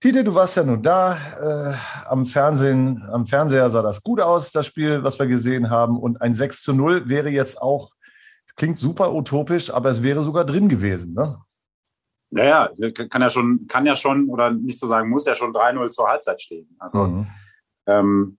Tite, 0.00 0.24
du 0.24 0.34
warst 0.34 0.56
ja 0.56 0.64
nun 0.64 0.82
da. 0.82 1.16
Äh, 1.40 1.74
am, 2.08 2.26
Fernsehen, 2.26 3.04
am 3.10 3.24
Fernseher 3.24 3.70
sah 3.70 3.82
das 3.82 4.02
gut 4.02 4.20
aus, 4.20 4.50
das 4.50 4.66
Spiel, 4.66 5.04
was 5.04 5.18
wir 5.18 5.26
gesehen 5.26 5.70
haben. 5.70 5.96
Und 5.96 6.20
ein 6.20 6.34
6 6.34 6.62
zu 6.62 6.72
0 6.72 7.08
wäre 7.08 7.30
jetzt 7.30 7.62
auch, 7.62 7.92
klingt 8.56 8.78
super 8.78 9.14
utopisch, 9.14 9.70
aber 9.70 9.90
es 9.90 10.02
wäre 10.02 10.24
sogar 10.24 10.44
drin 10.44 10.68
gewesen. 10.68 11.14
Ne? 11.14 11.38
Naja, 12.30 12.70
kann 13.10 13.22
ja 13.22 13.30
schon, 13.30 13.66
kann 13.68 13.86
ja 13.86 13.94
schon, 13.94 14.28
oder 14.28 14.50
nicht 14.50 14.78
zu 14.78 14.86
sagen, 14.86 15.08
muss 15.08 15.26
ja 15.26 15.36
schon 15.36 15.52
3-0 15.52 15.88
zur 15.90 16.08
Halbzeit 16.08 16.42
stehen. 16.42 16.74
Also 16.80 17.06
mhm. 17.06 17.26
ähm, 17.86 18.38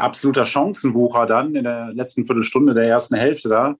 absoluter 0.00 0.46
Chancenbucher 0.46 1.26
dann 1.26 1.54
in 1.54 1.64
der 1.64 1.92
letzten 1.92 2.24
Viertelstunde 2.24 2.74
der 2.74 2.88
ersten 2.88 3.16
Hälfte 3.16 3.48
da. 3.48 3.74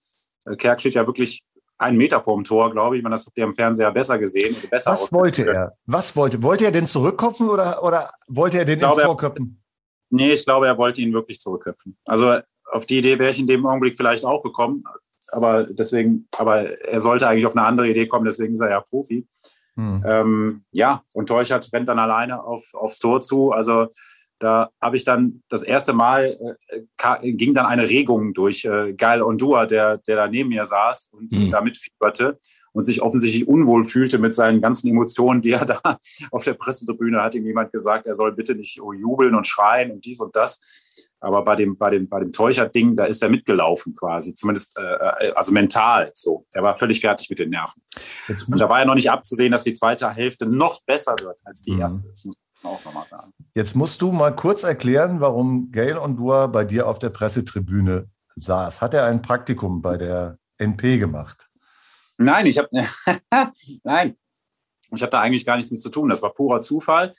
Äh, 0.47 0.57
Kerk 0.57 0.81
steht 0.81 0.95
ja 0.95 1.07
wirklich 1.07 1.43
einen 1.79 1.97
Meter 1.97 2.23
vorm 2.23 2.45
Tor, 2.45 2.71
glaube 2.71 2.97
ich. 2.97 3.03
Man 3.03 3.13
das 3.13 3.27
habt 3.27 3.37
ihr 3.39 3.45
am 3.45 3.55
Fernseher 3.55 3.91
besser 3.91 4.19
gesehen. 4.19 4.55
Besser 4.71 4.91
Was 4.91 5.13
wollte 5.13 5.47
er? 5.47 5.77
Was 5.87 6.15
wollte? 6.15 6.43
Wollte 6.43 6.67
er 6.67 6.73
den 6.73 6.87
zurückkopfen 6.87 7.49
oder, 7.49 7.83
oder 7.83 8.11
wollte 8.29 8.59
er 8.59 8.65
den 8.65 8.79
ich 8.79 8.85
ins 8.85 8.97
Tor 8.97 9.17
köpfen? 9.17 9.63
Nee, 10.11 10.33
ich 10.33 10.45
glaube, 10.45 10.67
er 10.67 10.77
wollte 10.77 11.01
ihn 11.01 11.13
wirklich 11.13 11.41
zurückköpfen. 11.41 11.97
Also 12.07 12.39
auf 12.71 12.85
die 12.85 12.99
Idee 12.99 13.19
wäre 13.19 13.31
ich 13.31 13.39
in 13.39 13.47
dem 13.47 13.67
Augenblick 13.67 13.97
vielleicht 13.97 14.25
auch 14.25 14.43
gekommen. 14.43 14.85
Aber 15.33 15.65
deswegen, 15.65 16.27
aber 16.37 16.81
er 16.81 17.01
sollte 17.01 17.29
eigentlich 17.29 17.47
auf 17.47 17.57
eine 17.57 17.65
andere 17.65 17.89
Idee 17.89 18.07
kommen, 18.09 18.25
deswegen 18.25 18.55
ist 18.55 18.61
er 18.61 18.71
ja 18.71 18.81
Profi. 18.81 19.27
Hm. 19.77 20.05
Ähm, 20.05 20.65
ja, 20.73 21.05
und 21.15 21.29
Teuchert 21.29 21.71
rennt 21.73 21.89
dann 21.89 22.01
alleine 22.01 22.43
auf, 22.43 22.75
aufs 22.75 22.99
Tor 22.99 23.21
zu. 23.21 23.53
Also 23.53 23.87
da 24.41 24.71
habe 24.81 24.97
ich 24.97 25.05
dann 25.05 25.43
das 25.51 25.63
erste 25.63 25.93
Mal 25.93 26.57
äh, 26.69 27.33
ging 27.33 27.55
dann 27.55 27.67
eine 27.67 27.89
Regung 27.89 28.33
durch 28.33 28.65
äh, 28.65 28.95
Geil 28.95 29.23
Ondua, 29.23 29.67
der, 29.67 29.99
der 29.99 30.17
da 30.17 30.29
neben 30.29 30.49
mir 30.49 30.65
saß 30.65 31.11
und 31.13 31.31
mhm. 31.31 31.51
da 31.51 31.61
mitfieberte 31.61 32.39
und 32.73 32.83
sich 32.83 33.03
offensichtlich 33.03 33.47
unwohl 33.47 33.85
fühlte 33.85 34.19
mit 34.19 34.35
seinen 34.35 34.63
ganzen 34.63 34.89
Emotionen, 34.89 35.43
die 35.43 35.53
er 35.53 35.65
da 35.67 35.99
auf 36.31 36.45
der 36.45 36.55
Pressetribüne 36.55 37.23
hat 37.23 37.35
ihm 37.35 37.45
jemand 37.45 37.71
gesagt, 37.71 38.07
er 38.07 38.15
soll 38.15 38.33
bitte 38.33 38.55
nicht 38.55 38.77
jubeln 38.77 39.35
und 39.35 39.47
schreien 39.47 39.91
und 39.91 40.05
dies 40.05 40.21
und 40.21 40.35
das. 40.35 40.61
Aber 41.23 41.45
bei 41.45 41.55
dem, 41.55 41.77
bei 41.77 41.91
dem, 41.91 42.09
bei 42.09 42.21
dem 42.21 42.33
Teuchert-Ding, 42.33 42.97
da 42.97 43.05
ist 43.05 43.23
er 43.23 43.29
mitgelaufen 43.29 43.95
quasi, 43.95 44.33
zumindest 44.33 44.79
äh, 44.79 45.27
äh 45.27 45.33
also 45.35 45.53
mental 45.53 46.11
so. 46.15 46.47
Er 46.55 46.63
war 46.63 46.75
völlig 46.79 47.01
fertig 47.03 47.29
mit 47.29 47.39
den 47.39 47.51
Nerven. 47.51 47.83
Und 48.27 48.59
da 48.59 48.71
war 48.71 48.79
ja 48.79 48.87
noch 48.87 48.95
nicht 48.95 49.11
abzusehen, 49.11 49.53
dass 49.53 49.65
die 49.65 49.75
zweite 49.75 50.09
Hälfte 50.09 50.47
noch 50.47 50.81
besser 50.87 51.15
wird 51.21 51.39
als 51.45 51.63
die 51.63 51.73
mhm. 51.73 51.81
erste. 51.81 52.09
Das 52.09 52.25
muss 52.25 52.37
auch 52.63 52.85
nochmal 52.85 53.07
sagen. 53.09 53.33
Jetzt 53.55 53.75
musst 53.75 54.01
du 54.03 54.13
mal 54.13 54.35
kurz 54.35 54.63
erklären, 54.63 55.21
warum 55.21 55.71
Gail 55.73 55.99
Ondua 55.99 56.47
bei 56.47 56.65
dir 56.65 56.89
auf 56.89 56.99
der 56.99 57.11
Pressetribüne 57.11 58.09
saß. 58.37 58.81
Hat 58.81 58.95
er 58.95 59.07
ein 59.07 59.23
Praktikum 59.23 59.83
bei 59.83 59.97
der 59.97 60.39
NP 60.59 60.99
gemacht? 60.99 61.49
Nein, 62.17 62.47
ich 62.47 62.59
habe 62.59 62.69
nein, 63.85 64.17
ich 64.93 65.03
habe 65.03 65.11
da 65.11 65.21
eigentlich 65.21 65.47
gar 65.47 65.57
nichts 65.57 65.71
mit 65.71 65.81
zu 65.81 65.89
tun. 65.89 66.09
Das 66.09 66.23
war 66.23 66.35
purer 66.35 66.61
Zufall. 66.61 67.13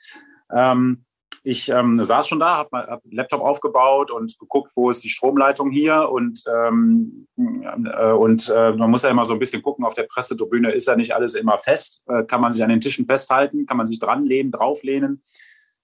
Ähm, 0.50 1.04
ich 1.44 1.68
ähm, 1.68 2.02
saß 2.02 2.28
schon 2.28 2.40
da, 2.40 2.56
habe 2.58 2.76
hab 2.76 3.02
Laptop 3.10 3.40
aufgebaut 3.40 4.10
und 4.10 4.38
geguckt, 4.38 4.72
wo 4.76 4.90
ist 4.90 5.02
die 5.02 5.10
Stromleitung 5.10 5.70
hier 5.70 6.08
und 6.08 6.42
ähm, 6.46 7.26
äh, 7.36 8.12
und 8.12 8.48
äh, 8.54 8.72
man 8.72 8.90
muss 8.90 9.02
ja 9.02 9.10
immer 9.10 9.24
so 9.24 9.32
ein 9.32 9.38
bisschen 9.38 9.62
gucken. 9.62 9.84
Auf 9.84 9.94
der 9.94 10.04
Pressetribüne 10.04 10.70
ist 10.70 10.86
ja 10.86 10.96
nicht 10.96 11.14
alles 11.14 11.34
immer 11.34 11.58
fest. 11.58 12.02
Äh, 12.06 12.24
kann 12.24 12.40
man 12.40 12.52
sich 12.52 12.62
an 12.62 12.68
den 12.68 12.80
Tischen 12.80 13.06
festhalten? 13.06 13.66
Kann 13.66 13.76
man 13.76 13.86
sich 13.86 13.98
dranlehnen, 13.98 14.52
drauflehnen? 14.52 15.22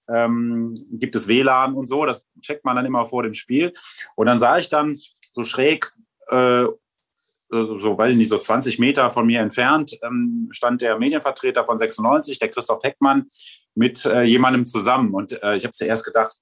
Ähm, 0.07 0.75
gibt 0.91 1.15
es 1.15 1.27
WLAN 1.27 1.73
und 1.73 1.87
so? 1.87 2.05
Das 2.05 2.25
checkt 2.41 2.63
man 2.63 2.75
dann 2.75 2.85
immer 2.85 3.05
vor 3.05 3.23
dem 3.23 3.33
Spiel. 3.33 3.71
Und 4.15 4.27
dann 4.27 4.37
sah 4.37 4.57
ich 4.57 4.69
dann 4.69 4.97
so 5.31 5.43
schräg 5.43 5.93
äh, 6.29 6.65
so 7.49 7.97
weiß 7.97 8.11
ich 8.11 8.17
nicht, 8.17 8.29
so 8.29 8.37
20 8.37 8.79
Meter 8.79 9.09
von 9.09 9.25
mir 9.25 9.41
entfernt, 9.41 9.97
ähm, 10.03 10.49
stand 10.51 10.81
der 10.81 10.97
Medienvertreter 10.99 11.65
von 11.65 11.77
96, 11.77 12.39
der 12.39 12.49
Christoph 12.49 12.83
Heckmann, 12.83 13.27
mit 13.75 14.05
äh, 14.05 14.23
jemandem 14.23 14.65
zusammen. 14.65 15.13
Und 15.13 15.41
äh, 15.41 15.55
ich 15.55 15.63
habe 15.63 15.71
zuerst 15.71 16.05
gedacht, 16.05 16.37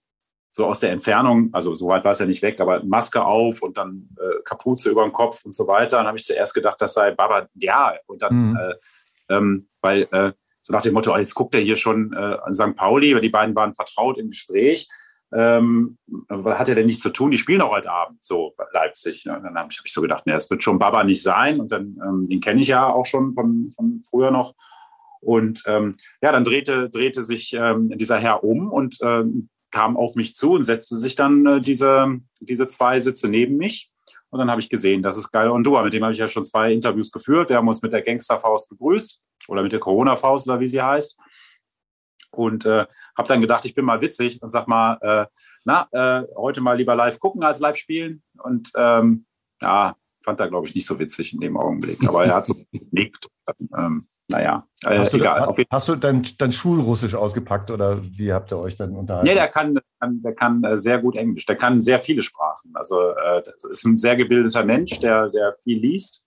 so 0.52 0.66
aus 0.66 0.80
der 0.80 0.92
Entfernung, 0.92 1.50
also 1.54 1.74
so 1.76 1.88
weit 1.88 2.04
war 2.04 2.12
es 2.12 2.20
ja 2.20 2.26
nicht 2.26 2.42
weg, 2.42 2.60
aber 2.60 2.84
Maske 2.84 3.24
auf 3.24 3.62
und 3.62 3.78
dann 3.78 4.10
äh, 4.20 4.42
Kapuze 4.44 4.90
über 4.90 5.04
dem 5.04 5.14
Kopf 5.14 5.46
und 5.46 5.54
so 5.54 5.68
weiter. 5.68 5.98
Dann 5.98 6.08
habe 6.08 6.18
ich 6.18 6.26
zuerst 6.26 6.54
gedacht, 6.54 6.82
das 6.82 6.94
sei 6.94 7.12
Baba 7.12 7.48
ja. 7.54 7.94
Und 8.08 8.22
dann, 8.22 8.50
mhm. 8.50 8.58
äh, 8.58 9.36
ähm, 9.36 9.68
weil 9.82 10.08
äh, 10.12 10.34
so 10.62 10.74
nach 10.74 10.82
dem 10.82 10.94
Motto, 10.94 11.16
jetzt 11.16 11.36
guckt 11.36 11.54
er 11.56 11.62
hier 11.62 11.76
schon 11.76 12.12
äh, 12.12 12.38
an 12.44 12.54
St. 12.54 12.76
Pauli, 12.76 13.14
weil 13.14 13.22
die 13.22 13.30
beiden 13.30 13.56
waren 13.56 13.74
vertraut 13.74 14.18
im 14.18 14.32
Gespräch. 14.32 14.90
Ähm, 15.34 15.98
was 16.08 16.58
hat 16.58 16.70
er 16.70 16.76
denn 16.76 16.86
nichts 16.86 17.02
zu 17.02 17.10
tun? 17.10 17.32
Die 17.32 17.38
spielen 17.38 17.62
auch 17.62 17.72
heute 17.72 17.92
Abend, 17.92 18.24
so 18.24 18.56
Leipzig. 18.72 19.26
Ne? 19.26 19.40
Dann 19.44 19.56
habe 19.58 19.68
ich, 19.72 19.78
hab 19.78 19.86
ich 19.86 19.94
so 19.94 20.02
gedacht, 20.02 20.26
nee, 20.26 20.32
das 20.32 20.50
wird 20.50 20.64
schon 20.64 20.80
Baba 20.80 21.04
nicht 21.04 21.22
sein. 21.22 21.60
Und 21.60 21.72
dann, 21.72 21.98
ähm, 22.06 22.24
den 22.30 22.40
kenne 22.40 22.62
ich 22.62 22.70
ja 22.70 22.88
auch 22.88 23.06
schon 23.06 23.34
von, 23.34 23.72
von 23.76 24.02
früher 24.10 24.32
noch. 24.32 24.54
Und 25.20 25.64
ähm, 25.66 25.94
ja, 26.22 26.32
dann 26.32 26.44
drehte, 26.44 26.90
drehte 26.90 27.24
sich 27.24 27.54
ähm, 27.54 27.90
dieser 27.98 28.20
Herr 28.20 28.44
um 28.44 28.72
und 28.72 28.98
ähm, 29.02 29.50
kam 29.72 29.98
auf 29.98 30.16
mich 30.16 30.36
zu 30.36 30.54
und 30.54 30.64
setzte 30.64 30.96
sich 30.96 31.16
dann 31.16 31.46
äh, 31.46 31.62
diese, 31.62 32.20
diese 32.40 32.68
zwei 32.68 33.00
Sitze 33.00 33.28
neben 33.28 33.58
mich. 33.58 33.92
Und 34.30 34.40
dann 34.40 34.50
habe 34.52 34.62
ich 34.62 34.70
gesehen, 34.70 35.04
das 35.04 35.18
ist 35.18 35.32
Geil 35.32 35.50
Ondua. 35.50 35.84
Mit 35.84 35.94
dem 35.94 36.04
habe 36.04 36.14
ich 36.14 36.20
ja 36.20 36.28
schon 36.28 36.46
zwei 36.46 36.72
Interviews 36.72 37.12
geführt. 37.12 37.50
Wir 37.50 37.58
haben 37.58 37.68
uns 37.68 37.82
mit 37.82 37.94
der 37.94 38.02
Gangsterfaust 38.02 38.70
begrüßt 38.70 39.20
oder 39.48 39.64
mit 39.64 39.72
der 39.72 39.80
Corona-Faust 39.80 40.48
oder 40.50 40.60
wie 40.60 40.68
sie 40.68 40.82
heißt. 40.82 41.18
Und 42.38 42.66
äh, 42.66 42.86
habe 43.18 43.28
dann 43.28 43.42
gedacht, 43.42 43.66
ich 43.66 43.76
bin 43.76 43.86
mal 43.86 44.02
witzig 44.02 44.42
und 44.42 44.50
sag 44.50 44.68
mal, 44.68 44.98
äh, 45.02 45.26
na, 45.66 45.88
äh, 45.92 46.26
heute 46.36 46.62
mal 46.62 46.78
lieber 46.78 46.96
live 46.96 47.20
gucken 47.20 47.44
als 47.44 47.60
live 47.60 47.78
spielen. 47.78 48.24
Und 48.42 48.72
ähm, 48.76 49.26
ja, 49.62 49.96
fand 50.24 50.40
er, 50.40 50.50
glaube 50.50 50.68
ich, 50.68 50.76
nicht 50.76 50.86
so 50.86 51.00
witzig 51.00 51.34
in 51.34 51.40
dem 51.40 51.58
Augenblick. 51.58 52.08
Aber 52.08 52.26
er 52.26 52.36
hat 52.36 52.46
so 52.46 52.54
genickt. 52.72 53.28
Ähm, 53.78 54.08
naja, 54.30 54.68
äh, 54.84 54.98
hast 55.00 55.14
du, 55.14 55.18
egal. 55.18 55.54
Da, 55.56 55.64
hast 55.72 55.88
du 55.88 55.96
dein, 55.96 56.28
dein 56.38 56.52
Schulrussisch 56.52 57.16
ausgepackt 57.16 57.72
oder 57.72 58.02
wie 58.04 58.34
habt 58.34 58.52
ihr 58.52 58.58
euch 58.58 58.76
dann 58.76 58.94
unterhalten? 58.94 59.28
Nee, 59.28 59.36
der 59.36 59.48
kann, 59.48 59.80
der 60.02 60.36
kann 60.36 60.64
äh, 60.66 60.78
sehr 60.78 61.00
gut 61.00 61.16
Englisch. 61.16 61.46
Der 61.46 61.56
kann 61.56 61.80
sehr 61.80 62.04
viele 62.04 62.22
Sprachen. 62.22 62.72
Also 62.74 63.12
äh, 63.12 63.42
ist 63.72 63.86
ein 63.86 63.96
sehr 63.96 64.18
gebildeter 64.18 64.66
Mensch, 64.66 65.00
der, 65.00 65.30
der 65.30 65.56
viel 65.64 65.80
liest. 65.80 66.24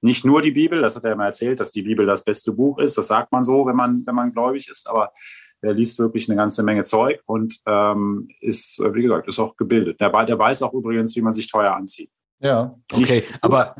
Nicht 0.00 0.24
nur 0.24 0.42
die 0.42 0.50
Bibel, 0.50 0.82
das 0.82 0.96
hat 0.96 1.04
er 1.04 1.12
immer 1.12 1.26
erzählt, 1.26 1.60
dass 1.60 1.70
die 1.70 1.82
Bibel 1.82 2.04
das 2.04 2.24
beste 2.24 2.52
Buch 2.52 2.78
ist. 2.78 2.98
Das 2.98 3.06
sagt 3.06 3.30
man 3.30 3.44
so, 3.44 3.64
wenn 3.66 3.76
man, 3.76 4.04
wenn 4.04 4.14
man 4.14 4.32
gläubig 4.32 4.68
ist. 4.68 4.88
Aber 4.88 5.12
er 5.60 5.72
liest 5.72 5.98
wirklich 5.98 6.28
eine 6.28 6.36
ganze 6.36 6.62
Menge 6.62 6.82
Zeug 6.82 7.20
und 7.26 7.58
ähm, 7.66 8.28
ist, 8.40 8.80
wie 8.80 9.02
gesagt, 9.02 9.28
ist 9.28 9.38
auch 9.38 9.56
gebildet. 9.56 10.00
Der, 10.00 10.10
der 10.24 10.38
weiß 10.38 10.62
auch 10.62 10.72
übrigens, 10.74 11.16
wie 11.16 11.22
man 11.22 11.32
sich 11.32 11.50
teuer 11.50 11.74
anzieht. 11.74 12.10
Ja, 12.40 12.74
okay, 12.92 13.16
Nicht 13.16 13.38
aber 13.40 13.74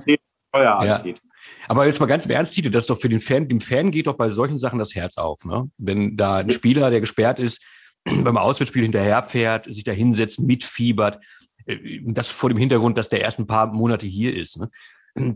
teuer 0.52 0.78
anzieht. 0.78 1.20
Ja. 1.22 1.30
Aber 1.68 1.86
jetzt 1.86 2.00
mal 2.00 2.06
ganz 2.06 2.24
im 2.24 2.30
Ernst, 2.30 2.54
Tite, 2.54 2.70
das 2.70 2.84
ist 2.84 2.90
doch 2.90 3.00
für 3.00 3.08
den 3.08 3.20
Fan, 3.20 3.48
dem 3.48 3.60
Fan 3.60 3.90
geht 3.90 4.06
doch 4.06 4.16
bei 4.16 4.30
solchen 4.30 4.58
Sachen 4.58 4.78
das 4.78 4.94
Herz 4.94 5.18
auf. 5.18 5.44
Ne? 5.44 5.70
Wenn 5.76 6.16
da 6.16 6.36
ein 6.36 6.50
Spieler, 6.50 6.90
der 6.90 7.00
gesperrt 7.00 7.38
ist, 7.38 7.62
beim 8.04 8.36
Auswärtsspiel 8.36 8.82
hinterherfährt, 8.82 9.66
sich 9.66 9.84
da 9.84 9.92
hinsetzt, 9.92 10.40
mitfiebert, 10.40 11.22
äh, 11.66 12.00
das 12.04 12.28
vor 12.28 12.48
dem 12.48 12.58
Hintergrund, 12.58 12.98
dass 12.98 13.08
der 13.08 13.20
erst 13.20 13.38
ein 13.38 13.46
paar 13.46 13.72
Monate 13.72 14.06
hier 14.06 14.34
ist. 14.36 14.58
Ne? 14.58 14.70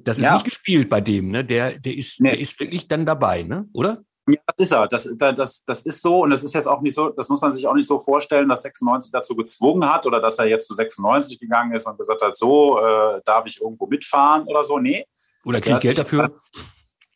Das 0.03 0.19
ist 0.19 0.25
ja. 0.25 0.35
nicht 0.35 0.45
gespielt 0.45 0.89
bei 0.89 1.01
dem, 1.01 1.31
ne? 1.31 1.45
Der, 1.45 1.79
der, 1.79 1.97
ist, 1.97 2.21
nee. 2.21 2.31
der 2.31 2.41
ist 2.41 2.59
wirklich 2.59 2.89
dann 2.89 3.07
dabei, 3.07 3.45
ne? 3.45 3.69
oder? 3.73 4.03
Ja, 4.29 4.41
das 4.47 4.57
ist 4.59 4.73
er. 4.73 4.89
Das, 4.89 5.09
das, 5.17 5.65
das 5.65 5.83
ist 5.83 6.03
so. 6.03 6.23
Und 6.23 6.31
das 6.31 6.45
ist 6.45 6.55
jetzt 6.55 6.67
auch 6.67 6.83
nicht 6.83 6.95
so, 6.95 7.09
das 7.09 7.29
muss 7.29 7.41
man 7.41 7.51
sich 7.51 7.67
auch 7.67 7.75
nicht 7.75 7.87
so 7.87 7.99
vorstellen, 7.99 8.49
dass 8.49 8.63
96 8.63 9.11
dazu 9.11 9.35
gezwungen 9.35 9.91
hat 9.91 10.05
oder 10.05 10.21
dass 10.21 10.39
er 10.39 10.47
jetzt 10.47 10.67
zu 10.67 10.75
96 10.75 11.41
gegangen 11.41 11.73
ist 11.73 11.87
und 11.87 11.97
gesagt 11.99 12.23
hat, 12.23 12.37
so, 12.37 12.79
äh, 12.79 13.23
darf 13.25 13.47
ich 13.47 13.61
irgendwo 13.61 13.87
mitfahren 13.87 14.47
oder 14.47 14.63
so. 14.63 14.79
Nee. 14.79 15.07
Oder 15.45 15.61
kriege 15.61 15.77
ich 15.77 15.83
Geld 15.83 15.99
dafür? 15.99 16.33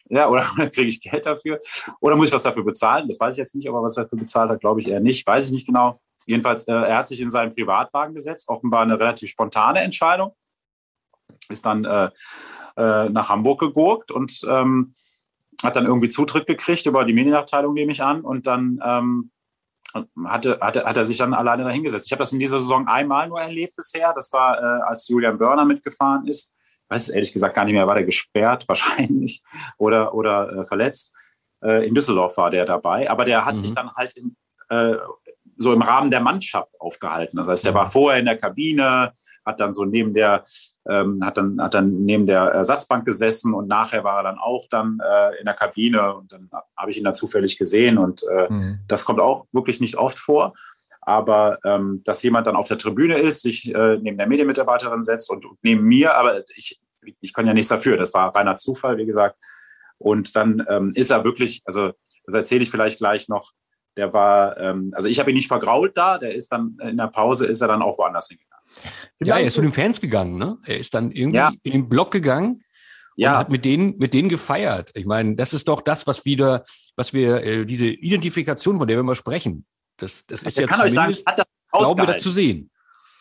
Ja, 0.08 0.28
oder 0.28 0.42
kriege 0.42 0.88
ich 0.88 1.00
Geld 1.00 1.24
dafür? 1.24 1.58
Oder 2.00 2.16
muss 2.16 2.26
ich 2.26 2.34
was 2.34 2.42
dafür 2.42 2.62
bezahlen? 2.62 3.08
Das 3.08 3.18
weiß 3.18 3.34
ich 3.34 3.38
jetzt 3.38 3.54
nicht, 3.54 3.66
aber 3.66 3.82
was 3.82 3.96
er 3.96 4.02
dafür 4.02 4.18
bezahlt 4.18 4.50
hat, 4.50 4.60
glaube 4.60 4.78
ich 4.78 4.88
eher 4.88 5.00
nicht. 5.00 5.26
Weiß 5.26 5.46
ich 5.46 5.52
nicht 5.52 5.64
genau. 5.64 6.02
Jedenfalls, 6.26 6.68
äh, 6.68 6.72
er 6.72 6.98
hat 6.98 7.08
sich 7.08 7.18
in 7.18 7.30
seinen 7.30 7.54
Privatwagen 7.54 8.14
gesetzt. 8.14 8.50
Offenbar 8.50 8.82
eine 8.82 9.00
relativ 9.00 9.30
spontane 9.30 9.80
Entscheidung. 9.80 10.34
Ist 11.48 11.64
dann 11.64 11.86
äh, 11.86 12.10
äh, 12.76 13.08
nach 13.08 13.30
Hamburg 13.30 13.60
gegurkt 13.60 14.10
und 14.10 14.44
ähm, 14.46 14.92
hat 15.62 15.76
dann 15.76 15.86
irgendwie 15.86 16.08
Zutritt 16.08 16.46
gekriegt 16.46 16.86
über 16.86 17.04
die 17.04 17.12
Medienabteilung, 17.12 17.74
nehme 17.74 17.92
ich 17.92 18.02
an. 18.02 18.22
Und 18.22 18.46
dann 18.46 18.80
ähm, 18.84 19.30
hatte, 20.24 20.58
hatte, 20.60 20.84
hat 20.84 20.96
er 20.96 21.04
sich 21.04 21.18
dann 21.18 21.34
alleine 21.34 21.64
dahingesetzt. 21.64 22.06
Ich 22.06 22.12
habe 22.12 22.20
das 22.20 22.32
in 22.32 22.38
dieser 22.38 22.60
Saison 22.60 22.88
einmal 22.88 23.28
nur 23.28 23.40
erlebt 23.40 23.76
bisher. 23.76 24.12
Das 24.14 24.32
war, 24.32 24.58
äh, 24.58 24.82
als 24.82 25.08
Julian 25.08 25.38
Börner 25.38 25.64
mitgefahren 25.64 26.26
ist. 26.26 26.52
Ich 26.84 26.90
weiß 26.90 27.02
es 27.02 27.08
ehrlich 27.10 27.32
gesagt 27.32 27.54
gar 27.54 27.64
nicht 27.64 27.74
mehr, 27.74 27.86
war 27.86 27.94
der 27.94 28.04
gesperrt 28.04 28.64
wahrscheinlich 28.68 29.42
oder, 29.78 30.14
oder 30.14 30.52
äh, 30.52 30.64
verletzt. 30.64 31.12
Äh, 31.62 31.86
in 31.86 31.94
Düsseldorf 31.94 32.36
war 32.36 32.50
der 32.50 32.64
dabei. 32.64 33.10
Aber 33.10 33.24
der 33.24 33.44
hat 33.44 33.54
mhm. 33.54 33.58
sich 33.58 33.74
dann 33.74 33.92
halt 33.92 34.16
in, 34.16 34.36
äh, 34.68 34.96
so 35.62 35.72
im 35.72 35.82
Rahmen 35.82 36.10
der 36.10 36.20
Mannschaft 36.20 36.72
aufgehalten. 36.80 37.36
Das 37.36 37.48
heißt, 37.48 37.64
der 37.64 37.74
war 37.74 37.90
vorher 37.90 38.18
in 38.18 38.26
der 38.26 38.36
Kabine, 38.36 39.12
hat 39.44 39.60
dann 39.60 39.72
so 39.72 39.84
neben 39.84 40.14
der, 40.14 40.42
ähm, 40.88 41.16
hat 41.22 41.36
dann, 41.36 41.60
hat 41.60 41.74
dann 41.74 42.04
neben 42.04 42.26
der 42.26 42.42
Ersatzbank 42.42 43.04
gesessen 43.04 43.54
und 43.54 43.68
nachher 43.68 44.04
war 44.04 44.18
er 44.18 44.22
dann 44.24 44.38
auch 44.38 44.66
dann 44.70 44.98
äh, 45.00 45.38
in 45.38 45.46
der 45.46 45.54
Kabine 45.54 46.14
und 46.14 46.32
dann 46.32 46.50
habe 46.76 46.90
ich 46.90 46.98
ihn 46.98 47.04
dann 47.04 47.14
zufällig 47.14 47.58
gesehen 47.58 47.98
und 47.98 48.22
äh, 48.30 48.52
mhm. 48.52 48.80
das 48.88 49.04
kommt 49.04 49.20
auch 49.20 49.46
wirklich 49.52 49.80
nicht 49.80 49.96
oft 49.96 50.18
vor. 50.18 50.54
Aber 51.04 51.58
ähm, 51.64 52.00
dass 52.04 52.22
jemand 52.22 52.46
dann 52.46 52.54
auf 52.54 52.68
der 52.68 52.78
Tribüne 52.78 53.18
ist, 53.18 53.42
sich 53.42 53.74
äh, 53.74 53.98
neben 54.00 54.18
der 54.18 54.28
Medienmitarbeiterin 54.28 55.02
setzt 55.02 55.30
und, 55.30 55.44
und 55.44 55.58
neben 55.62 55.82
mir, 55.82 56.16
aber 56.16 56.44
ich, 56.54 56.80
ich 57.20 57.32
kann 57.32 57.46
ja 57.46 57.52
nichts 57.52 57.70
dafür. 57.70 57.96
Das 57.96 58.14
war 58.14 58.32
reiner 58.34 58.54
Zufall, 58.54 58.96
wie 58.98 59.06
gesagt. 59.06 59.36
Und 59.98 60.36
dann 60.36 60.64
ähm, 60.68 60.92
ist 60.94 61.10
er 61.10 61.24
wirklich, 61.24 61.62
also 61.64 61.92
das 62.24 62.34
erzähle 62.34 62.62
ich 62.62 62.70
vielleicht 62.70 62.98
gleich 62.98 63.28
noch, 63.28 63.50
der 63.96 64.12
war, 64.12 64.56
ähm, 64.58 64.92
also 64.94 65.08
ich 65.08 65.18
habe 65.18 65.30
ihn 65.30 65.36
nicht 65.36 65.48
vergrault 65.48 65.96
da, 65.96 66.18
der 66.18 66.34
ist 66.34 66.50
dann 66.52 66.76
in 66.82 66.96
der 66.96 67.08
Pause, 67.08 67.46
ist 67.46 67.60
er 67.60 67.68
dann 67.68 67.82
auch 67.82 67.98
woanders 67.98 68.28
hingegangen. 68.28 68.52
Ja, 69.22 69.38
er 69.38 69.46
ist 69.46 69.54
zu 69.54 69.60
den 69.60 69.72
Fans 69.72 70.00
gegangen, 70.00 70.38
ne? 70.38 70.58
Er 70.66 70.78
ist 70.78 70.94
dann 70.94 71.10
irgendwie 71.12 71.36
ja. 71.36 71.52
in 71.62 71.72
den 71.72 71.88
Block 71.88 72.10
gegangen 72.10 72.62
ja. 73.16 73.32
und 73.32 73.38
hat 73.38 73.50
mit 73.50 73.64
denen, 73.64 73.98
mit 73.98 74.14
denen 74.14 74.28
gefeiert. 74.28 74.90
Ich 74.94 75.04
meine, 75.04 75.36
das 75.36 75.52
ist 75.52 75.68
doch 75.68 75.82
das, 75.82 76.06
was 76.06 76.24
wieder, 76.24 76.64
was 76.96 77.12
wir, 77.12 77.42
äh, 77.44 77.64
diese 77.66 77.86
Identifikation, 77.86 78.78
von 78.78 78.88
der 78.88 78.96
wir 78.96 79.02
mal 79.02 79.14
sprechen. 79.14 79.66
Das, 79.98 80.26
das 80.26 80.42
ist 80.42 80.56
ich 80.56 80.62
ja 80.62 80.66
kann 80.66 80.80
euch 80.80 80.94
sagen, 80.94 81.14
hat 81.26 81.38
das 81.38 81.46
glauben 81.70 82.00
wir 82.00 82.06
das 82.06 82.22
zu 82.22 82.30
sehen. 82.30 82.70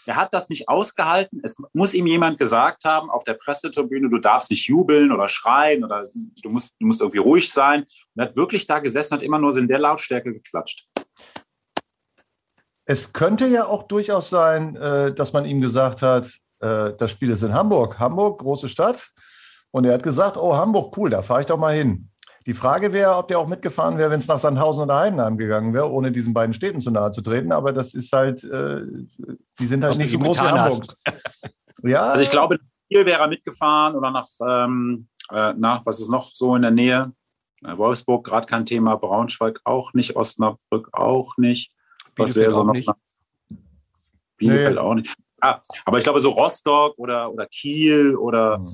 Er 0.05 0.15
hat 0.15 0.33
das 0.33 0.49
nicht 0.49 0.67
ausgehalten. 0.67 1.41
Es 1.43 1.55
muss 1.73 1.93
ihm 1.93 2.07
jemand 2.07 2.39
gesagt 2.39 2.85
haben 2.85 3.09
auf 3.09 3.23
der 3.23 3.35
Pressetribüne, 3.35 4.09
du 4.09 4.17
darfst 4.17 4.49
nicht 4.49 4.67
jubeln 4.67 5.11
oder 5.11 5.29
schreien 5.29 5.83
oder 5.83 6.07
du 6.41 6.49
musst, 6.49 6.75
du 6.79 6.87
musst 6.87 7.01
irgendwie 7.01 7.19
ruhig 7.19 7.51
sein. 7.51 7.81
Und 7.81 7.87
er 8.15 8.27
hat 8.27 8.35
wirklich 8.35 8.65
da 8.65 8.79
gesessen, 8.79 9.15
hat 9.15 9.23
immer 9.23 9.39
nur 9.39 9.55
in 9.55 9.67
der 9.67 9.79
Lautstärke 9.79 10.33
geklatscht. 10.33 10.87
Es 12.85 13.13
könnte 13.13 13.47
ja 13.47 13.67
auch 13.67 13.83
durchaus 13.83 14.29
sein, 14.29 14.75
äh, 14.75 15.13
dass 15.13 15.33
man 15.33 15.45
ihm 15.45 15.61
gesagt 15.61 16.01
hat, 16.01 16.31
äh, 16.59 16.93
das 16.97 17.11
Spiel 17.11 17.29
ist 17.29 17.43
in 17.43 17.53
Hamburg. 17.53 17.99
Hamburg, 17.99 18.39
große 18.39 18.69
Stadt. 18.69 19.11
Und 19.71 19.85
er 19.85 19.93
hat 19.93 20.03
gesagt, 20.03 20.35
oh, 20.37 20.55
Hamburg, 20.55 20.97
cool, 20.97 21.09
da 21.09 21.21
fahre 21.21 21.41
ich 21.41 21.47
doch 21.47 21.57
mal 21.57 21.73
hin. 21.73 22.10
Die 22.45 22.53
Frage 22.53 22.91
wäre, 22.91 23.15
ob 23.15 23.27
der 23.27 23.39
auch 23.39 23.47
mitgefahren 23.47 23.97
wäre, 23.97 24.09
wenn 24.09 24.19
es 24.19 24.27
nach 24.27 24.39
Sandhausen 24.39 24.83
oder 24.83 24.97
Heidenheim 24.97 25.37
gegangen 25.37 25.73
wäre, 25.73 25.91
ohne 25.91 26.11
diesen 26.11 26.33
beiden 26.33 26.53
Städten 26.53 26.81
zu 26.81 26.89
nahe 26.89 27.11
zu 27.11 27.21
treten. 27.21 27.51
Aber 27.51 27.71
das 27.71 27.93
ist 27.93 28.11
halt, 28.11 28.43
äh, 28.43 28.81
die 29.59 29.67
sind 29.67 29.83
halt 29.83 29.91
Was 29.91 29.97
nicht 29.97 30.11
so 30.11 30.19
groß 30.19 30.39
wie 30.39 30.47
Hamburg. 30.47 30.85
ja. 31.83 32.09
Also 32.09 32.23
ich 32.23 32.31
glaube, 32.31 32.57
hier 32.89 33.05
wäre 33.05 33.21
er 33.21 33.27
mitgefahren 33.27 33.95
oder 33.95 34.11
nach, 34.11 34.27
ähm, 34.45 35.07
nach, 35.31 35.85
was 35.85 35.99
ist 35.99 36.09
noch 36.09 36.31
so 36.33 36.55
in 36.55 36.63
der 36.63 36.71
Nähe? 36.71 37.11
Wolfsburg, 37.61 38.25
gerade 38.25 38.47
kein 38.47 38.65
Thema, 38.65 38.95
Braunschweig 38.95 39.61
auch 39.63 39.93
nicht, 39.93 40.15
Osnabrück 40.15 40.89
auch 40.93 41.37
nicht. 41.37 41.71
Was 42.17 42.35
wäre 42.35 42.51
so 42.51 42.63
noch? 42.63 42.73
Nicht. 42.73 42.89
Bielefeld 44.37 44.75
nee. 44.75 44.81
auch 44.81 44.95
nicht. 44.95 45.15
Ah, 45.41 45.59
aber 45.85 45.97
ich 45.97 46.03
glaube, 46.03 46.19
so 46.19 46.31
Rostock 46.31 46.97
oder, 46.97 47.31
oder 47.31 47.45
Kiel 47.45 48.15
oder 48.15 48.59
mhm. 48.59 48.67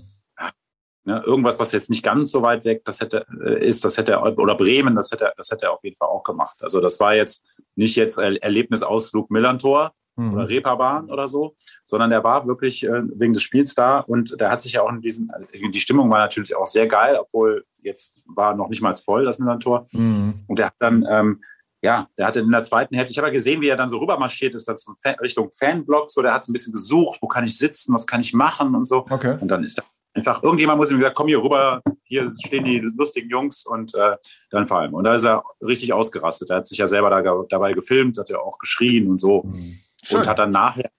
Ne, 1.08 1.24
irgendwas, 1.26 1.60
was 1.60 1.72
jetzt 1.72 1.90
nicht 1.90 2.04
ganz 2.04 2.32
so 2.32 2.42
weit 2.42 2.66
weg 2.66 2.84
das 2.84 3.00
hätte, 3.00 3.26
äh, 3.42 3.66
ist, 3.66 3.84
das 3.86 3.98
hätte 3.98 4.12
er, 4.12 4.38
oder 4.38 4.56
Bremen, 4.56 4.96
das 4.96 5.10
hätte, 5.10 5.32
das 5.38 5.50
hätte 5.50 5.66
er 5.66 5.74
auf 5.74 5.84
jeden 5.84 5.96
Fall 5.96 6.10
auch 6.10 6.24
gemacht. 6.24 6.58
Also 6.62 6.82
das 6.82 7.00
war 7.00 7.16
jetzt 7.16 7.46
nicht 7.76 7.96
jetzt 7.96 8.18
Erlebnisausflug 8.18 9.32
Millantor 9.32 9.94
mhm. 10.18 10.34
oder 10.34 10.50
Reeperbahn 10.50 11.10
oder 11.10 11.28
so, 11.28 11.56
sondern 11.86 12.12
er 12.12 12.24
war 12.26 12.46
wirklich 12.46 12.84
äh, 12.84 13.04
wegen 13.16 13.34
des 13.34 13.42
Spiels 13.42 13.74
da 13.74 14.02
und 14.02 14.40
der 14.40 14.52
hat 14.52 14.62
sich 14.62 14.74
ja 14.74 14.82
auch 14.82 14.92
in 14.92 15.02
diesem, 15.02 15.32
die 15.54 15.80
Stimmung 15.80 16.12
war 16.12 16.20
natürlich 16.20 16.56
auch 16.56 16.68
sehr 16.68 16.88
geil, 16.88 17.18
obwohl 17.20 17.66
jetzt 17.82 18.22
war 18.26 18.54
noch 18.54 18.68
nicht 18.68 18.82
mal 18.82 18.94
voll 18.94 19.24
das 19.24 19.40
Millantor. 19.40 19.88
Mhm. 19.94 20.44
Und 20.48 20.60
er 20.60 20.68
hat 20.68 20.76
dann 20.80 21.06
ähm, 21.10 21.42
ja, 21.84 22.10
der 22.18 22.26
hatte 22.26 22.40
in 22.40 22.50
der 22.50 22.64
zweiten 22.64 22.96
Hälfte, 22.96 23.12
ich 23.12 23.18
habe 23.18 23.28
ja 23.28 23.34
gesehen, 23.34 23.62
wie 23.62 23.70
er 23.70 23.78
dann 23.78 23.88
so 23.88 24.00
rübermarschiert 24.00 24.56
ist, 24.56 24.68
dann 24.68 24.78
zum 24.78 24.98
Fan, 24.98 25.16
Richtung 25.22 25.52
Fanblock, 25.58 26.10
so, 26.12 26.24
der 26.24 26.34
hat 26.34 26.44
so 26.44 26.52
ein 26.52 26.54
bisschen 26.54 26.74
gesucht, 26.74 27.20
wo 27.22 27.28
kann 27.28 27.46
ich 27.46 27.56
sitzen, 27.56 27.94
was 27.94 28.08
kann 28.08 28.20
ich 28.20 28.34
machen 28.34 28.74
und 28.76 28.86
so. 28.86 29.06
Okay. 29.10 29.38
Und 29.40 29.50
dann 29.50 29.64
ist 29.64 29.78
da 29.78 29.84
einfach, 30.18 30.44
irgendjemand 30.44 30.80
muss 30.80 30.92
ihm 30.92 30.98
gesagt, 30.98 31.16
komm 31.16 31.28
hier 31.28 31.42
rüber, 31.42 31.82
hier 32.04 32.30
stehen 32.46 32.66
die 32.66 32.80
lustigen 32.80 33.30
Jungs 33.30 33.66
und 33.66 33.96
äh, 33.96 34.18
dann 34.50 34.68
vor 34.68 34.80
allem. 34.80 34.94
Und 34.94 35.04
da 35.04 35.14
ist 35.14 35.26
er 35.26 35.44
richtig 35.62 35.94
ausgerastet. 35.94 36.50
Er 36.50 36.58
hat 36.58 36.66
sich 36.66 36.78
ja 36.78 36.88
selber 36.88 37.10
da, 37.10 37.44
dabei 37.50 37.74
gefilmt, 37.74 38.18
hat 38.18 38.30
ja 38.30 38.40
auch 38.40 38.58
geschrien 38.58 39.08
und 39.10 39.18
so. 39.18 39.44
Mhm. 39.44 39.78
Und 40.12 40.28
hat 40.28 40.40
dann 40.40 40.52
nachher, 40.52 40.90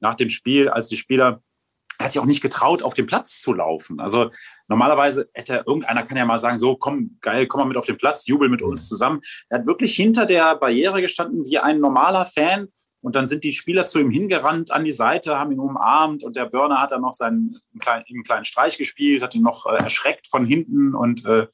nach 0.00 0.14
dem 0.14 0.28
Spiel, 0.28 0.68
als 0.68 0.88
die 0.88 0.96
Spieler 0.96 1.42
er 1.98 2.04
hat 2.04 2.12
sich 2.12 2.20
auch 2.20 2.26
nicht 2.26 2.42
getraut, 2.42 2.82
auf 2.82 2.94
den 2.94 3.06
Platz 3.06 3.40
zu 3.40 3.54
laufen. 3.54 4.00
Also 4.00 4.30
normalerweise 4.68 5.30
hätte 5.32 5.64
irgendeiner 5.66 6.02
kann 6.02 6.18
ja 6.18 6.26
mal 6.26 6.38
sagen, 6.38 6.58
so 6.58 6.76
komm, 6.76 7.16
geil, 7.22 7.46
komm 7.46 7.60
mal 7.60 7.66
mit 7.66 7.76
auf 7.78 7.86
den 7.86 7.96
Platz, 7.96 8.26
jubel 8.26 8.48
mit 8.48 8.60
uns 8.60 8.86
zusammen. 8.86 9.22
Er 9.48 9.60
hat 9.60 9.66
wirklich 9.66 9.94
hinter 9.94 10.26
der 10.26 10.56
Barriere 10.56 11.00
gestanden 11.00 11.44
wie 11.44 11.58
ein 11.58 11.80
normaler 11.80 12.26
Fan. 12.26 12.68
Und 13.06 13.14
dann 13.14 13.28
sind 13.28 13.44
die 13.44 13.52
Spieler 13.52 13.86
zu 13.86 14.00
ihm 14.00 14.10
hingerannt 14.10 14.72
an 14.72 14.82
die 14.82 14.90
Seite, 14.90 15.38
haben 15.38 15.52
ihn 15.52 15.60
umarmt 15.60 16.24
und 16.24 16.34
der 16.34 16.46
Burner 16.46 16.82
hat 16.82 16.90
dann 16.90 17.02
noch 17.02 17.14
seinen 17.14 17.56
einen 17.72 17.78
kleinen, 17.78 18.04
einen 18.08 18.22
kleinen 18.24 18.44
Streich 18.44 18.78
gespielt, 18.78 19.22
hat 19.22 19.32
ihn 19.36 19.44
noch 19.44 19.64
äh, 19.66 19.76
erschreckt 19.76 20.26
von 20.26 20.44
hinten 20.44 20.92
und 20.92 21.24
äh, 21.24 21.46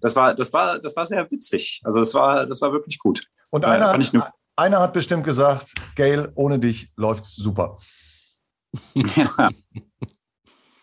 das 0.00 0.14
war, 0.14 0.36
das 0.36 0.52
war, 0.52 0.78
das 0.78 0.94
war 0.94 1.04
sehr 1.04 1.28
witzig. 1.28 1.80
Also 1.82 1.98
das 1.98 2.14
war, 2.14 2.46
das 2.46 2.60
war 2.60 2.72
wirklich 2.72 3.00
gut. 3.00 3.26
Und 3.50 3.64
einer, 3.64 3.92
äh, 3.92 4.20
einer 4.54 4.78
hat 4.78 4.92
bestimmt 4.92 5.24
gesagt, 5.24 5.72
Gail, 5.96 6.30
ohne 6.36 6.60
dich 6.60 6.92
läuft's 6.94 7.34
super. 7.34 7.80
ja. 8.94 9.50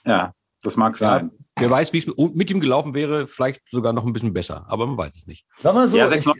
ja, 0.06 0.34
das 0.62 0.76
mag 0.76 0.98
sein. 0.98 1.32
Ja, 1.32 1.46
wer 1.60 1.70
weiß, 1.70 1.94
wie 1.94 2.00
es 2.00 2.08
mit 2.36 2.52
ihm 2.52 2.60
gelaufen 2.60 2.94
wäre, 2.94 3.28
vielleicht 3.28 3.62
sogar 3.70 3.94
noch 3.94 4.06
ein 4.06 4.12
bisschen 4.12 4.34
besser, 4.34 4.66
aber 4.68 4.88
man 4.88 4.98
weiß 4.98 5.16
es 5.16 5.26
nicht. 5.26 5.46
Sag 5.62 5.74
mal 5.74 5.88
so, 5.88 5.96
ja, 5.96 6.06
6 6.06 6.26
ich, 6.26 6.34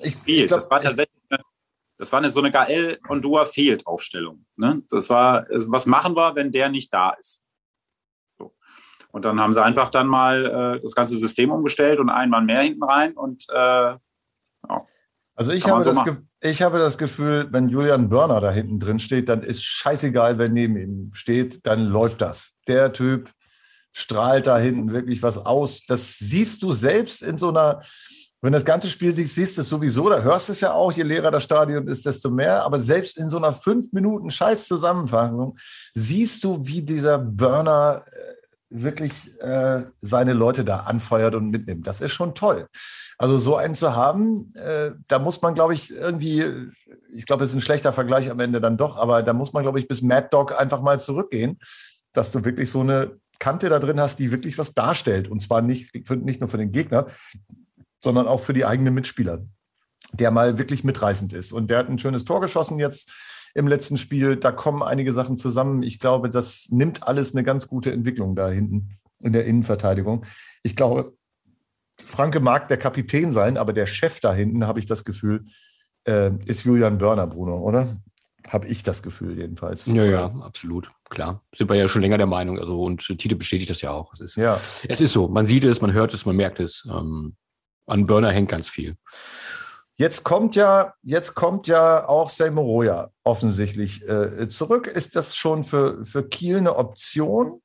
ich, 0.00 0.16
ich 0.26 0.46
glaub, 0.46 0.60
das 0.60 0.70
war 0.70 0.80
tatsächlich 0.80 1.21
das 2.02 2.10
war 2.10 2.18
eine, 2.18 2.30
so 2.30 2.40
eine 2.40 2.50
Gael 2.50 2.98
und 3.06 3.24
Dua 3.24 3.44
fehlt 3.44 3.86
Aufstellung. 3.86 4.44
Ne? 4.56 4.82
Das 4.90 5.08
war, 5.08 5.46
also 5.48 5.70
was 5.70 5.86
machen 5.86 6.16
wir, 6.16 6.34
wenn 6.34 6.50
der 6.50 6.68
nicht 6.68 6.92
da 6.92 7.10
ist? 7.10 7.44
So. 8.40 8.56
Und 9.12 9.24
dann 9.24 9.38
haben 9.38 9.52
sie 9.52 9.62
einfach 9.62 9.88
dann 9.88 10.08
mal 10.08 10.46
äh, 10.78 10.80
das 10.80 10.96
ganze 10.96 11.16
System 11.16 11.52
umgestellt 11.52 12.00
und 12.00 12.10
einen 12.10 12.32
Mann 12.32 12.46
mehr 12.46 12.62
hinten 12.62 12.82
rein 12.82 13.12
und 13.12 13.46
äh, 13.50 13.54
ja. 13.54 13.98
Also 15.36 15.52
ich 15.52 15.68
habe, 15.68 15.80
so 15.80 15.92
das 15.92 16.04
ich 16.40 16.60
habe 16.60 16.80
das 16.80 16.98
Gefühl, 16.98 17.46
wenn 17.52 17.68
Julian 17.68 18.08
Börner 18.08 18.40
da 18.40 18.50
hinten 18.50 18.80
drin 18.80 18.98
steht, 18.98 19.28
dann 19.28 19.44
ist 19.44 19.62
scheißegal, 19.62 20.38
wer 20.38 20.50
neben 20.50 20.76
ihm 20.76 21.14
steht, 21.14 21.64
dann 21.64 21.86
läuft 21.86 22.20
das. 22.20 22.56
Der 22.66 22.92
Typ 22.92 23.30
strahlt 23.92 24.48
da 24.48 24.58
hinten 24.58 24.92
wirklich 24.92 25.22
was 25.22 25.38
aus. 25.38 25.86
Das 25.86 26.18
siehst 26.18 26.64
du 26.64 26.72
selbst 26.72 27.22
in 27.22 27.38
so 27.38 27.50
einer, 27.50 27.80
wenn 28.42 28.52
das 28.52 28.64
ganze 28.64 28.90
Spiel 28.90 29.14
siehst, 29.14 29.36
siehst 29.36 29.56
du 29.56 29.60
es 29.60 29.68
sowieso, 29.68 30.10
da 30.10 30.20
hörst 30.20 30.48
du 30.48 30.52
es 30.52 30.60
ja 30.60 30.72
auch, 30.72 30.90
je 30.90 31.04
leerer 31.04 31.30
das 31.30 31.44
Stadion 31.44 31.86
ist, 31.86 32.04
desto 32.04 32.28
mehr. 32.28 32.64
Aber 32.64 32.80
selbst 32.80 33.16
in 33.16 33.28
so 33.28 33.36
einer 33.36 33.52
fünf 33.52 33.92
Minuten 33.92 34.32
Scheiß-Zusammenfassung 34.32 35.56
siehst 35.94 36.42
du, 36.42 36.66
wie 36.66 36.82
dieser 36.82 37.18
Burner 37.18 38.04
äh, 38.10 38.32
wirklich 38.68 39.12
äh, 39.40 39.82
seine 40.00 40.32
Leute 40.32 40.64
da 40.64 40.80
anfeuert 40.80 41.36
und 41.36 41.50
mitnimmt. 41.50 41.86
Das 41.86 42.00
ist 42.00 42.12
schon 42.12 42.34
toll. 42.34 42.66
Also 43.16 43.38
so 43.38 43.54
einen 43.54 43.74
zu 43.74 43.94
haben, 43.94 44.52
äh, 44.56 44.90
da 45.06 45.20
muss 45.20 45.40
man, 45.40 45.54
glaube 45.54 45.74
ich, 45.74 45.94
irgendwie, 45.94 46.44
ich 47.12 47.26
glaube, 47.26 47.44
es 47.44 47.50
ist 47.50 47.56
ein 47.56 47.60
schlechter 47.60 47.92
Vergleich 47.92 48.28
am 48.28 48.40
Ende 48.40 48.60
dann 48.60 48.76
doch, 48.76 48.96
aber 48.96 49.22
da 49.22 49.34
muss 49.34 49.52
man, 49.52 49.62
glaube 49.62 49.78
ich, 49.78 49.86
bis 49.86 50.02
Mad 50.02 50.28
Dog 50.32 50.58
einfach 50.58 50.80
mal 50.80 50.98
zurückgehen, 50.98 51.60
dass 52.12 52.32
du 52.32 52.44
wirklich 52.44 52.70
so 52.70 52.80
eine 52.80 53.12
Kante 53.38 53.68
da 53.68 53.78
drin 53.78 54.00
hast, 54.00 54.18
die 54.18 54.32
wirklich 54.32 54.58
was 54.58 54.74
darstellt. 54.74 55.28
Und 55.28 55.40
zwar 55.40 55.62
nicht, 55.62 55.94
nicht 56.10 56.40
nur 56.40 56.48
für 56.48 56.58
den 56.58 56.72
Gegner, 56.72 57.06
sondern 58.02 58.26
auch 58.26 58.40
für 58.40 58.52
die 58.52 58.64
eigenen 58.64 58.94
Mitspieler, 58.94 59.46
der 60.12 60.30
mal 60.30 60.58
wirklich 60.58 60.84
mitreißend 60.84 61.32
ist. 61.32 61.52
Und 61.52 61.70
der 61.70 61.78
hat 61.78 61.88
ein 61.88 61.98
schönes 61.98 62.24
Tor 62.24 62.40
geschossen 62.40 62.78
jetzt 62.78 63.10
im 63.54 63.68
letzten 63.68 63.98
Spiel. 63.98 64.36
Da 64.36 64.52
kommen 64.52 64.82
einige 64.82 65.12
Sachen 65.12 65.36
zusammen. 65.36 65.82
Ich 65.82 66.00
glaube, 66.00 66.30
das 66.30 66.68
nimmt 66.70 67.02
alles 67.06 67.34
eine 67.34 67.44
ganz 67.44 67.68
gute 67.68 67.92
Entwicklung 67.92 68.34
da 68.34 68.48
hinten 68.48 68.98
in 69.20 69.32
der 69.32 69.46
Innenverteidigung. 69.46 70.24
Ich 70.62 70.76
glaube, 70.76 71.16
Franke 72.04 72.40
mag 72.40 72.68
der 72.68 72.78
Kapitän 72.78 73.32
sein, 73.32 73.56
aber 73.56 73.72
der 73.72 73.86
Chef 73.86 74.20
da 74.20 74.34
hinten, 74.34 74.66
habe 74.66 74.80
ich 74.80 74.86
das 74.86 75.04
Gefühl, 75.04 75.44
äh, 76.04 76.32
ist 76.46 76.64
Julian 76.64 76.98
Börner, 76.98 77.26
Bruno, 77.26 77.58
oder? 77.58 77.96
Habe 78.48 78.66
ich 78.66 78.82
das 78.82 79.04
Gefühl 79.04 79.38
jedenfalls. 79.38 79.86
Ja, 79.86 80.04
ja, 80.04 80.24
absolut. 80.40 80.90
Klar. 81.10 81.42
Sind 81.54 81.70
wir 81.70 81.76
ja 81.76 81.86
schon 81.86 82.02
länger 82.02 82.18
der 82.18 82.26
Meinung. 82.26 82.58
Also, 82.58 82.82
und 82.82 83.06
Tite 83.06 83.36
bestätigt 83.36 83.70
das 83.70 83.80
ja 83.82 83.92
auch. 83.92 84.12
Es 84.14 84.20
ist, 84.20 84.36
ja. 84.36 84.58
es 84.88 85.00
ist 85.00 85.12
so. 85.12 85.28
Man 85.28 85.46
sieht 85.46 85.62
es, 85.62 85.80
man 85.80 85.92
hört 85.92 86.12
es, 86.12 86.26
man 86.26 86.34
merkt 86.34 86.58
es. 86.58 86.86
Ähm, 86.90 87.36
an 87.86 88.06
Börner 88.06 88.30
hängt 88.30 88.48
ganz 88.50 88.68
viel. 88.68 88.94
Jetzt 89.96 90.24
kommt 90.24 90.56
ja, 90.56 90.94
jetzt 91.02 91.34
kommt 91.34 91.68
ja 91.68 92.08
auch 92.08 92.30
Selmoroja 92.30 93.10
offensichtlich 93.24 94.06
äh, 94.08 94.48
zurück. 94.48 94.86
Ist 94.86 95.16
das 95.16 95.36
schon 95.36 95.64
für, 95.64 96.04
für 96.04 96.28
Kiel 96.28 96.58
eine 96.58 96.76
Option? 96.76 97.60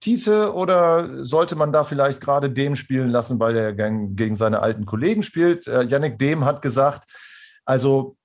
Tite 0.00 0.52
oder 0.52 1.24
sollte 1.24 1.54
man 1.54 1.72
da 1.72 1.84
vielleicht 1.84 2.20
gerade 2.20 2.50
dem 2.50 2.74
spielen 2.74 3.08
lassen, 3.08 3.38
weil 3.38 3.56
er 3.56 3.72
gegen 3.72 4.34
seine 4.34 4.60
alten 4.60 4.84
Kollegen 4.84 5.22
spielt? 5.22 5.68
Äh, 5.68 5.84
Yannick 5.84 6.18
Dem 6.18 6.44
hat 6.44 6.60
gesagt, 6.60 7.08
also 7.64 8.16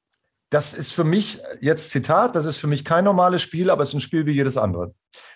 das 0.49 0.73
ist 0.73 0.91
für 0.91 1.03
mich, 1.03 1.39
jetzt 1.61 1.91
Zitat, 1.91 2.35
das 2.35 2.45
ist 2.45 2.57
für 2.57 2.67
mich 2.67 2.83
kein 2.83 3.03
normales 3.03 3.41
Spiel, 3.41 3.69
aber 3.69 3.83
es 3.83 3.89
ist 3.89 3.95
ein 3.95 4.01
Spiel 4.01 4.25
wie 4.25 4.31
jedes 4.31 4.57
andere. 4.57 4.93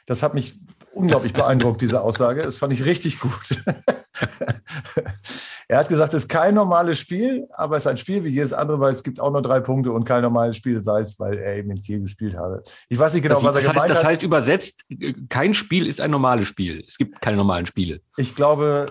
Das 0.08 0.24
hat 0.24 0.34
mich 0.34 0.60
unglaublich 0.94 1.34
beeindruckt, 1.34 1.82
diese 1.82 2.02
Aussage. 2.02 2.44
Das 2.44 2.58
fand 2.58 2.74
ich 2.74 2.86
richtig 2.86 3.20
gut. 3.20 3.64
er 5.68 5.78
hat 5.78 5.90
gesagt, 5.90 6.14
es 6.14 6.24
ist 6.24 6.30
kein 6.30 6.56
normales 6.56 7.00
Spiel, 7.00 7.48
aber 7.52 7.78
es 7.78 7.84
ist 7.84 7.88
ein 7.88 7.98
Spiel 7.98 8.24
wie 8.24 8.30
jedes 8.30 8.54
andere, 8.54 8.80
weil 8.80 8.94
es 8.94 9.04
gibt 9.04 9.20
auch 9.20 9.32
nur 9.32 9.42
drei 9.42 9.60
Punkte 9.60 9.92
und 9.92 10.04
kein 10.06 10.22
normales 10.22 10.58
Spiel, 10.58 10.84
sei 10.84 11.02
es, 11.02 11.20
weil 11.20 11.38
er 11.38 11.58
eben 11.58 11.72
in 11.72 11.82
Kiel 11.82 12.02
gespielt 12.02 12.36
habe. 12.36 12.64
Ich 12.90 12.98
weiß 12.98 13.14
nicht 13.14 13.24
genau, 13.24 13.36
das, 13.36 13.44
was 13.44 13.56
er 13.56 13.62
das 13.62 13.68
gemeint 13.68 13.82
heißt, 13.82 13.90
hat. 13.90 13.98
Das 13.98 14.06
heißt 14.06 14.24
übersetzt, 14.24 14.86
kein 15.30 15.54
Spiel 15.54 15.88
ist 15.88 16.02
ein 16.02 16.12
normales 16.12 16.48
Spiel. 16.48 16.84
Es 16.88 16.98
gibt 16.98 17.22
keine 17.22 17.38
normalen 17.38 17.66
Spiele. 17.66 18.02
Ich 18.18 18.36
glaube, 18.36 18.86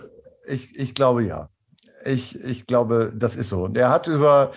ich, 0.46 0.78
ich 0.78 0.94
glaube 0.94 1.24
ja. 1.24 1.48
Ich, 2.04 2.42
ich 2.42 2.66
glaube, 2.66 3.12
das 3.14 3.36
ist 3.36 3.50
so. 3.50 3.64
Und 3.64 3.76
er 3.76 3.90
hat 3.90 4.06
über, 4.06 4.52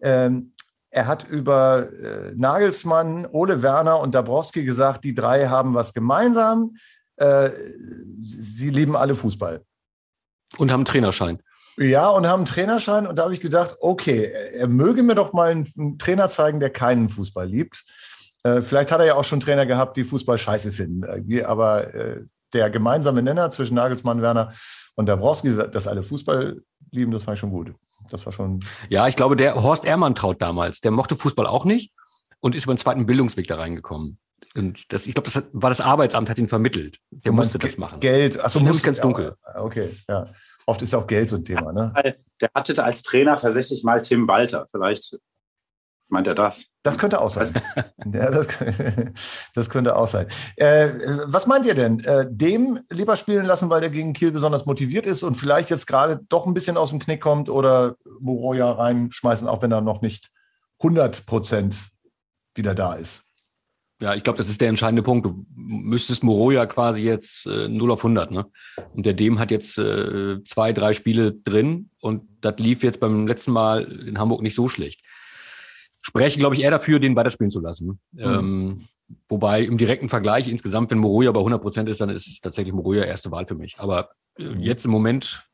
ähm, 0.00 0.52
er 0.90 1.06
hat 1.06 1.28
über 1.28 1.92
äh, 1.92 2.32
Nagelsmann, 2.34 3.26
Ole 3.30 3.62
Werner 3.62 4.00
und 4.00 4.14
Dabrowski 4.14 4.64
gesagt, 4.64 5.04
die 5.04 5.14
drei 5.14 5.46
haben 5.46 5.74
was 5.74 5.92
gemeinsam. 5.92 6.76
Äh, 7.16 7.50
sie 8.22 8.70
lieben 8.70 8.96
alle 8.96 9.14
Fußball. 9.14 9.62
Und 10.58 10.70
haben 10.70 10.80
einen 10.80 10.84
Trainerschein. 10.86 11.40
Ja, 11.78 12.08
und 12.08 12.26
haben 12.26 12.40
einen 12.40 12.46
Trainerschein. 12.46 13.06
Und 13.06 13.16
da 13.16 13.24
habe 13.24 13.34
ich 13.34 13.40
gedacht, 13.40 13.76
okay, 13.80 14.32
er 14.54 14.68
möge 14.68 15.02
mir 15.02 15.14
doch 15.14 15.32
mal 15.32 15.50
einen, 15.50 15.98
Trainer 15.98 16.28
zeigen, 16.28 16.60
der 16.60 16.70
keinen 16.70 17.08
Fußball 17.08 17.46
liebt. 17.46 17.84
Äh, 18.44 18.62
vielleicht 18.62 18.90
hat 18.90 19.00
er 19.00 19.06
ja 19.06 19.14
auch 19.14 19.24
schon 19.24 19.40
Trainer 19.40 19.66
gehabt, 19.66 19.96
die 19.96 20.04
Fußball 20.04 20.38
scheiße 20.38 20.72
finden. 20.72 21.04
Aber 21.44 21.94
äh, 21.94 22.24
der 22.52 22.70
gemeinsame 22.70 23.22
Nenner 23.22 23.50
zwischen 23.50 23.74
Nagelsmann, 23.74 24.22
Werner 24.22 24.52
und 24.94 25.06
Dabrowski, 25.06 25.54
dass 25.70 25.86
alle 25.86 26.02
Fußball 26.02 26.62
lieben, 26.90 27.12
das 27.12 27.24
fand 27.24 27.34
ich 27.36 27.40
schon 27.40 27.50
gut. 27.50 27.74
Das 28.10 28.24
war 28.24 28.32
schon. 28.32 28.60
Ja, 28.88 29.08
ich 29.08 29.16
glaube, 29.16 29.36
der 29.36 29.62
Horst 29.62 29.84
Ehrmantraut 29.84 30.40
damals, 30.40 30.80
der 30.80 30.92
mochte 30.92 31.16
Fußball 31.16 31.46
auch 31.46 31.64
nicht 31.64 31.92
und 32.40 32.54
ist 32.54 32.64
über 32.64 32.74
den 32.74 32.78
zweiten 32.78 33.06
Bildungsweg 33.06 33.48
da 33.48 33.56
reingekommen. 33.56 34.18
Und 34.56 34.92
das, 34.92 35.06
ich 35.06 35.14
glaube, 35.14 35.26
das 35.26 35.36
hat, 35.36 35.46
war 35.52 35.70
das 35.70 35.80
Arbeitsamt, 35.80 36.30
hat 36.30 36.38
ihn 36.38 36.48
vermittelt. 36.48 36.98
Der 37.10 37.32
musste 37.32 37.58
das 37.58 37.78
machen. 37.78 38.00
Geld, 38.00 38.42
achso, 38.42 38.60
muss 38.60 38.82
ganz 38.82 39.00
dunkel. 39.00 39.36
Ja, 39.44 39.60
okay, 39.62 39.90
ja. 40.08 40.28
Oft 40.66 40.82
ist 40.82 40.92
ja 40.92 40.98
auch 40.98 41.06
Geld 41.06 41.28
so 41.28 41.36
ein 41.36 41.44
Thema, 41.44 41.72
ne? 41.72 41.92
Der 42.40 42.50
hatte 42.54 42.82
als 42.82 43.02
Trainer 43.02 43.36
tatsächlich 43.36 43.84
mal 43.84 44.00
Tim 44.00 44.26
Walter. 44.26 44.66
Vielleicht 44.70 45.16
meint 46.08 46.26
er 46.26 46.34
das. 46.34 46.66
Das 46.82 46.98
könnte 46.98 47.20
auch 47.20 47.30
sein. 47.30 47.62
ja, 48.12 48.30
das, 48.30 48.48
das, 49.54 49.70
könnte 49.70 49.96
auch 49.96 50.08
sein. 50.08 50.26
Äh, 50.56 50.90
was 51.24 51.46
meint 51.46 51.66
ihr 51.66 51.74
denn? 51.74 52.00
Äh, 52.00 52.26
dem 52.28 52.80
lieber 52.90 53.16
spielen 53.16 53.46
lassen, 53.46 53.70
weil 53.70 53.80
der 53.80 53.90
gegen 53.90 54.12
Kiel 54.12 54.32
besonders 54.32 54.66
motiviert 54.66 55.06
ist 55.06 55.22
und 55.22 55.34
vielleicht 55.34 55.70
jetzt 55.70 55.86
gerade 55.86 56.20
doch 56.28 56.46
ein 56.46 56.54
bisschen 56.54 56.76
aus 56.76 56.90
dem 56.90 56.98
Knick 56.98 57.20
kommt 57.20 57.48
oder 57.48 57.96
Moroja 58.20 58.70
reinschmeißen, 58.70 59.48
auch 59.48 59.62
wenn 59.62 59.72
er 59.72 59.80
noch 59.80 60.00
nicht 60.00 60.30
100 60.80 61.26
Prozent 61.26 61.90
wieder 62.54 62.74
da 62.74 62.94
ist? 62.94 63.25
Ja, 64.00 64.14
ich 64.14 64.22
glaube, 64.22 64.36
das 64.36 64.48
ist 64.50 64.60
der 64.60 64.68
entscheidende 64.68 65.02
Punkt. 65.02 65.24
Du 65.24 65.46
müsstest 65.54 66.22
Moroja 66.22 66.66
quasi 66.66 67.02
jetzt 67.02 67.46
äh, 67.46 67.66
0 67.66 67.90
auf 67.90 68.00
100, 68.00 68.30
ne? 68.30 68.46
Und 68.92 69.06
der 69.06 69.14
Dem 69.14 69.38
hat 69.38 69.50
jetzt 69.50 69.78
äh, 69.78 70.42
zwei, 70.44 70.74
drei 70.74 70.92
Spiele 70.92 71.32
drin 71.32 71.90
und 72.00 72.28
das 72.42 72.58
lief 72.58 72.82
jetzt 72.82 73.00
beim 73.00 73.26
letzten 73.26 73.52
Mal 73.52 73.84
in 73.84 74.18
Hamburg 74.18 74.42
nicht 74.42 74.54
so 74.54 74.68
schlecht. 74.68 75.00
Spreche, 76.02 76.38
glaube 76.38 76.54
ich, 76.54 76.62
eher 76.62 76.70
dafür, 76.70 77.00
den 77.00 77.16
weiterspielen 77.16 77.50
zu 77.50 77.60
lassen. 77.60 77.98
Mhm. 78.12 78.22
Ähm, 78.22 78.88
wobei 79.28 79.62
im 79.62 79.78
direkten 79.78 80.10
Vergleich 80.10 80.46
insgesamt, 80.46 80.90
wenn 80.90 80.98
Moroja 80.98 81.32
bei 81.32 81.40
100 81.40 81.62
Prozent 81.62 81.88
ist, 81.88 82.02
dann 82.02 82.10
ist 82.10 82.42
tatsächlich 82.42 82.74
Moroja 82.74 83.04
erste 83.04 83.30
Wahl 83.30 83.46
für 83.46 83.54
mich. 83.54 83.78
Aber 83.78 84.10
äh, 84.38 84.44
mhm. 84.44 84.60
jetzt 84.60 84.84
im 84.84 84.90
Moment, 84.90 85.48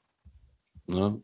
ne? 0.87 1.23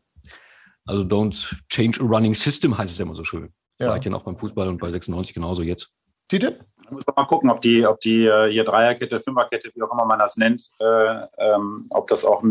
also 0.85 1.03
don't 1.03 1.53
change 1.67 1.99
a 2.01 2.05
running 2.05 2.33
system, 2.33 2.77
heißt 2.77 2.91
es 2.91 2.97
ja 2.97 3.05
immer 3.05 3.15
so 3.15 3.25
schön. 3.25 3.53
Ja. 3.77 3.89
Vielleicht 3.89 4.05
ja 4.05 4.13
auch 4.13 4.23
beim 4.23 4.37
Fußball 4.37 4.69
und 4.69 4.79
bei 4.79 4.89
96 4.89 5.33
genauso 5.33 5.63
jetzt. 5.63 5.93
Tite? 6.29 6.59
Muss 6.91 7.05
man 7.05 7.15
mal 7.17 7.25
gucken, 7.25 7.49
ob 7.49 7.61
die, 7.61 7.85
ob 7.85 7.99
die 7.99 8.25
äh, 8.25 8.51
hier 8.51 8.63
Dreierkette, 8.63 9.21
Fünferkette, 9.21 9.71
wie 9.73 9.81
auch 9.81 9.91
immer 9.91 10.05
man 10.05 10.19
das 10.19 10.37
nennt, 10.37 10.71
äh, 10.79 11.25
ähm, 11.37 11.87
ob 11.89 12.07
das 12.07 12.23
auch 12.23 12.43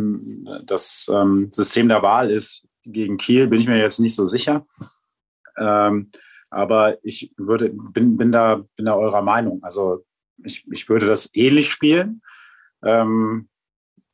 das 0.64 1.11
ähm, 1.12 1.51
System 1.51 1.88
der 1.88 2.03
Wahl 2.03 2.31
ist 2.31 2.67
gegen 2.85 3.17
Kiel, 3.17 3.47
bin 3.47 3.61
ich 3.61 3.69
mir 3.69 3.79
jetzt 3.79 3.99
nicht 4.01 4.14
so 4.14 4.27
sicher. 4.27 4.67
Ähm, 5.57 6.11
aber 6.51 6.99
ich 7.03 7.33
würde, 7.37 7.71
bin, 7.71 8.17
bin, 8.17 8.33
da, 8.33 8.62
bin 8.77 8.87
da 8.87 8.95
eurer 8.95 9.23
Meinung. 9.23 9.62
Also 9.62 10.05
ich, 10.45 10.67
ich 10.71 10.88
würde 10.88 11.07
das 11.07 11.31
ähnlich 11.35 11.71
spielen. 11.71 12.23
Ähm, 12.83 13.49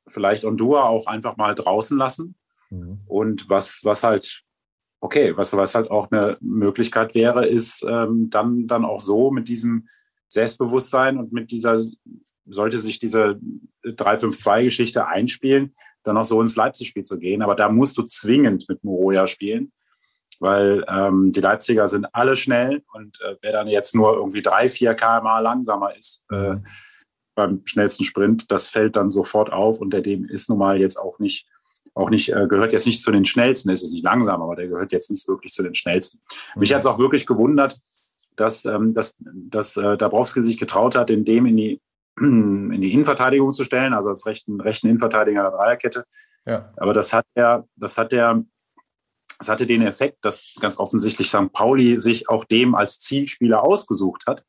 vielleicht 0.06 0.44
Ondua 0.44 0.84
auch 0.84 1.06
einfach 1.06 1.36
mal 1.36 1.54
draußen 1.54 1.96
lassen. 1.96 2.34
Mhm. 2.70 3.00
Und 3.06 3.48
was, 3.48 3.80
was 3.84 4.02
halt 4.02 4.43
okay, 5.04 5.36
was, 5.36 5.54
was 5.54 5.74
halt 5.74 5.90
auch 5.90 6.10
eine 6.10 6.38
Möglichkeit 6.40 7.14
wäre, 7.14 7.44
ist 7.44 7.84
ähm, 7.86 8.30
dann, 8.30 8.66
dann 8.66 8.86
auch 8.86 9.00
so 9.00 9.30
mit 9.30 9.48
diesem 9.48 9.86
Selbstbewusstsein 10.28 11.18
und 11.18 11.30
mit 11.30 11.50
dieser, 11.50 11.78
sollte 12.46 12.78
sich 12.78 12.98
diese 12.98 13.38
3-5-2-Geschichte 13.84 15.06
einspielen, 15.06 15.72
dann 16.04 16.16
auch 16.16 16.24
so 16.24 16.40
ins 16.40 16.56
Leipzig-Spiel 16.56 17.02
zu 17.02 17.18
gehen. 17.18 17.42
Aber 17.42 17.54
da 17.54 17.68
musst 17.68 17.98
du 17.98 18.04
zwingend 18.04 18.66
mit 18.70 18.82
Moroja 18.82 19.26
spielen, 19.26 19.72
weil 20.40 20.82
ähm, 20.88 21.32
die 21.32 21.40
Leipziger 21.40 21.86
sind 21.86 22.06
alle 22.14 22.34
schnell 22.34 22.82
und 22.94 23.20
äh, 23.20 23.36
wer 23.42 23.52
dann 23.52 23.68
jetzt 23.68 23.94
nur 23.94 24.14
irgendwie 24.14 24.40
3, 24.40 24.70
4 24.70 24.94
kmh 24.94 25.40
langsamer 25.40 25.94
ist 25.94 26.24
äh, 26.30 26.56
beim 27.34 27.60
schnellsten 27.66 28.06
Sprint, 28.06 28.50
das 28.50 28.68
fällt 28.68 28.96
dann 28.96 29.10
sofort 29.10 29.52
auf 29.52 29.80
und 29.80 29.92
der 29.92 30.00
dem 30.00 30.24
ist 30.24 30.48
nun 30.48 30.58
mal 30.58 30.80
jetzt 30.80 30.96
auch 30.96 31.18
nicht 31.18 31.46
auch 31.94 32.10
nicht, 32.10 32.32
äh, 32.32 32.46
gehört 32.46 32.72
jetzt 32.72 32.86
nicht 32.86 33.00
zu 33.00 33.10
den 33.12 33.24
schnellsten, 33.24 33.70
ist 33.70 33.82
es 33.82 33.92
nicht 33.92 34.04
langsam, 34.04 34.42
aber 34.42 34.56
der 34.56 34.68
gehört 34.68 34.92
jetzt 34.92 35.10
nicht 35.10 35.26
wirklich 35.28 35.52
zu 35.52 35.62
den 35.62 35.74
schnellsten. 35.74 36.20
Mhm. 36.54 36.60
Mich 36.60 36.72
hat 36.72 36.80
es 36.80 36.86
auch 36.86 36.98
wirklich 36.98 37.26
gewundert, 37.26 37.80
dass, 38.36 38.64
ähm, 38.64 38.94
dass, 38.94 39.14
dass 39.18 39.76
äh, 39.76 39.96
Dabrowski 39.96 40.40
sich 40.40 40.58
getraut 40.58 40.96
hat, 40.96 41.10
in 41.10 41.24
dem 41.24 41.46
in 41.46 41.56
die, 41.56 41.80
in 42.18 42.80
die 42.80 42.92
Innenverteidigung 42.92 43.52
zu 43.54 43.64
stellen, 43.64 43.94
also 43.94 44.08
als 44.08 44.26
rechten, 44.26 44.60
rechten 44.60 44.88
Innenverteidiger 44.88 45.42
der 45.42 45.50
Dreierkette. 45.52 46.04
Ja. 46.46 46.72
Aber 46.76 46.92
das 46.92 47.12
hat 47.12 47.26
er, 47.34 47.66
das 47.76 47.96
hat 47.96 48.12
er, 48.12 48.44
das 49.38 49.48
hatte 49.48 49.66
den 49.66 49.82
Effekt, 49.82 50.24
dass 50.24 50.52
ganz 50.60 50.78
offensichtlich 50.78 51.28
St. 51.28 51.52
Pauli 51.52 52.00
sich 52.00 52.28
auch 52.28 52.44
dem 52.44 52.74
als 52.74 52.98
Zielspieler 52.98 53.62
ausgesucht 53.62 54.24
hat. 54.26 54.44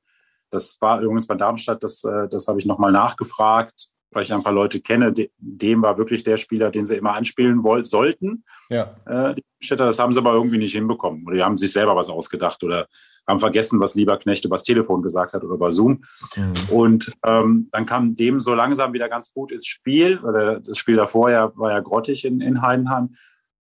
Das 0.49 0.77
war 0.79 1.01
übrigens 1.01 1.27
bei 1.27 1.35
Darmstadt, 1.35 1.83
das, 1.83 2.03
äh, 2.03 2.27
das 2.27 2.47
habe 2.47 2.59
ich 2.59 2.65
nochmal 2.65 2.91
nachgefragt 2.91 3.94
weil 4.15 4.23
ich 4.23 4.33
ein 4.33 4.43
paar 4.43 4.53
Leute 4.53 4.79
kenne, 4.79 5.13
dem 5.37 5.81
war 5.81 5.97
wirklich 5.97 6.23
der 6.23 6.37
Spieler, 6.37 6.71
den 6.71 6.85
sie 6.85 6.95
immer 6.95 7.13
anspielen 7.13 7.63
wollten, 7.63 7.83
sollten. 7.83 8.45
Ja. 8.69 8.95
Äh, 9.05 9.35
das 9.75 9.99
haben 9.99 10.13
sie 10.13 10.19
aber 10.19 10.33
irgendwie 10.33 10.57
nicht 10.57 10.73
hinbekommen. 10.73 11.25
Oder 11.27 11.35
die 11.35 11.43
haben 11.43 11.57
sich 11.57 11.73
selber 11.73 11.95
was 11.95 12.09
ausgedacht 12.09 12.63
oder 12.63 12.87
haben 13.27 13.39
vergessen, 13.39 13.79
was 13.79 13.95
Lieberknecht 13.95 14.45
übers 14.45 14.63
Telefon 14.63 15.01
gesagt 15.01 15.33
hat 15.33 15.43
oder 15.43 15.55
über 15.55 15.71
Zoom. 15.71 16.03
Mhm. 16.35 16.53
Und 16.69 17.11
ähm, 17.25 17.67
dann 17.71 17.85
kam 17.85 18.15
dem 18.15 18.39
so 18.39 18.53
langsam 18.53 18.93
wieder 18.93 19.09
ganz 19.09 19.33
gut 19.33 19.51
ins 19.51 19.67
Spiel. 19.67 20.19
Das 20.63 20.77
Spiel 20.77 20.95
davor 20.95 21.29
ja, 21.29 21.51
war 21.57 21.71
ja 21.71 21.79
grottig 21.81 22.23
in, 22.23 22.39
in 22.39 22.61
Heidenheim. 22.61 23.15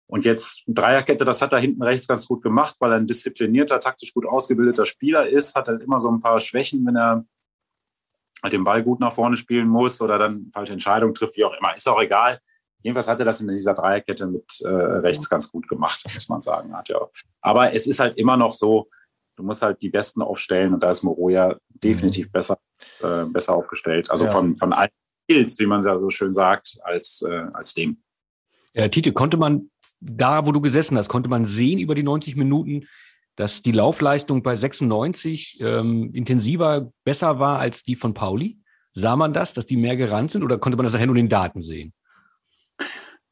Und 0.09 0.24
jetzt 0.24 0.62
Dreierkette, 0.68 1.24
das 1.24 1.42
hat 1.42 1.52
er 1.52 1.59
hinten 1.59 1.82
rechts 1.82 2.06
ganz 2.06 2.28
gut 2.28 2.40
gemacht, 2.42 2.76
weil 2.78 2.92
er 2.92 2.98
ein 2.98 3.09
disziplinierter, 3.09 3.80
taktisch 3.80 4.14
gut 4.14 4.26
ausgebildeter 4.26 4.85
Spieler 4.85 5.28
ist, 5.28 5.56
hat 5.56 5.66
halt 5.66 5.82
immer 5.82 5.98
so 5.98 6.09
ein 6.09 6.20
paar 6.20 6.38
Schwächen, 6.38 6.87
wenn 6.87 6.96
er 6.96 7.24
halt 8.42 8.53
den 8.53 8.64
Ball 8.64 8.83
gut 8.83 9.01
nach 9.01 9.12
vorne 9.12 9.37
spielen 9.37 9.68
muss 9.68 10.01
oder 10.01 10.18
dann 10.18 10.51
falsche 10.53 10.72
Entscheidungen 10.72 11.14
trifft, 11.14 11.37
wie 11.37 11.44
auch 11.44 11.55
immer, 11.59 11.75
ist 11.75 11.88
auch 11.88 12.01
egal. 12.01 12.40
Jedenfalls 12.83 13.09
hat 13.09 13.18
er 13.18 13.25
das 13.25 13.40
in 13.40 13.49
dieser 13.49 13.75
Dreierkette 13.75 14.27
mit 14.27 14.61
äh, 14.62 14.68
rechts 14.68 15.29
ganz 15.29 15.51
gut 15.51 15.66
gemacht, 15.68 16.05
muss 16.14 16.29
man 16.29 16.40
sagen. 16.40 16.77
Hat 16.77 16.88
ja. 16.88 16.99
Aber 17.40 17.72
es 17.72 17.87
ist 17.87 17.99
halt 17.99 18.16
immer 18.16 18.37
noch 18.37 18.55
so, 18.55 18.88
du 19.37 19.42
musst 19.42 19.62
halt 19.62 19.83
die 19.83 19.88
Besten 19.88 20.22
aufstellen 20.22 20.75
und 20.75 20.83
da 20.83 20.90
ist 20.90 21.03
Moroja 21.03 21.57
definitiv 21.68 22.27
mhm. 22.27 22.33
besser, 22.33 22.59
äh, 23.03 23.25
besser 23.25 23.55
aufgestellt. 23.55 24.11
Also 24.11 24.27
ja. 24.27 24.31
von, 24.31 24.57
von 24.57 24.72
allen 24.72 24.90
Skills, 25.25 25.59
wie 25.59 25.66
man 25.66 25.81
es 25.81 25.87
ja 25.87 25.99
so 25.99 26.11
schön 26.11 26.33
sagt, 26.33 26.79
als, 26.83 27.22
äh, 27.29 27.46
als 27.53 27.75
dem. 27.75 28.03
Ja, 28.75 28.88
Tite, 28.88 29.12
konnte 29.12 29.37
man 29.37 29.70
da, 30.01 30.46
wo 30.46 30.53
du 30.53 30.61
gesessen 30.61 30.96
hast, 30.99 31.09
konnte 31.09 31.31
man 31.31 31.44
sehen 31.44 31.79
über 31.79 31.94
die 31.94 32.03
90 32.03 32.37
Minuten, 32.37 32.87
dass 33.37 33.62
die 33.62 33.72
Laufleistung 33.72 34.42
bei 34.42 34.57
96 34.57 35.59
ähm, 35.61 36.11
intensiver, 36.14 36.90
besser 37.05 37.38
war 37.38 37.59
als 37.59 37.83
die 37.83 37.94
von 37.94 38.14
Pauli? 38.14 38.59
Sah 38.92 39.14
man 39.14 39.35
das, 39.35 39.53
dass 39.53 39.66
die 39.66 39.77
mehr 39.77 39.96
gerannt 39.96 40.31
sind 40.31 40.42
oder 40.42 40.59
konnte 40.59 40.77
man 40.77 40.85
das 40.85 40.94
nachher 40.94 41.07
nur 41.07 41.16
in 41.16 41.27
den 41.27 41.31
Daten 41.31 41.61
sehen? 41.61 41.92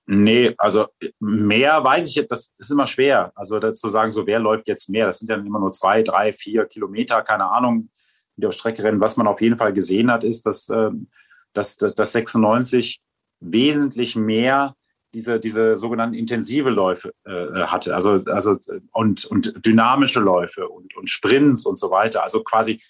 Nee, 0.06 0.54
also 0.58 0.86
mehr 1.18 1.82
weiß 1.82 2.08
ich 2.08 2.16
jetzt, 2.16 2.30
das 2.30 2.52
ist 2.58 2.70
immer 2.70 2.86
schwer. 2.86 3.32
Also 3.34 3.58
dazu 3.58 3.88
sagen, 3.88 4.10
so 4.10 4.26
wer 4.26 4.38
läuft 4.38 4.68
jetzt 4.68 4.90
mehr? 4.90 5.06
Das 5.06 5.18
sind 5.18 5.30
ja 5.30 5.36
immer 5.36 5.58
nur 5.58 5.72
zwei, 5.72 6.02
drei, 6.02 6.34
vier 6.34 6.66
Kilometer, 6.66 7.22
keine 7.22 7.50
Ahnung, 7.50 7.88
die 8.36 8.46
auf 8.46 8.52
Strecke 8.52 8.84
rennen. 8.84 9.00
Was 9.00 9.16
man 9.16 9.26
auf 9.26 9.40
jeden 9.40 9.56
Fall 9.56 9.72
gesehen 9.72 10.10
hat, 10.10 10.22
ist, 10.22 10.44
dass, 10.44 10.68
ähm, 10.68 11.08
dass, 11.54 11.76
dass 11.76 12.12
96 12.12 13.00
wesentlich 13.40 14.16
mehr 14.16 14.74
diese, 15.14 15.40
diese 15.40 15.76
sogenannten 15.76 16.14
intensive 16.14 16.68
Läufe 16.68 17.14
äh, 17.24 17.64
hatte, 17.66 17.94
also, 17.94 18.10
also 18.10 18.52
und, 18.92 19.24
und 19.24 19.64
dynamische 19.64 20.20
Läufe 20.20 20.68
und, 20.68 20.94
und 20.96 21.08
Sprints 21.08 21.64
und 21.64 21.78
so 21.78 21.90
weiter. 21.90 22.22
Also 22.22 22.42
quasi 22.42 22.82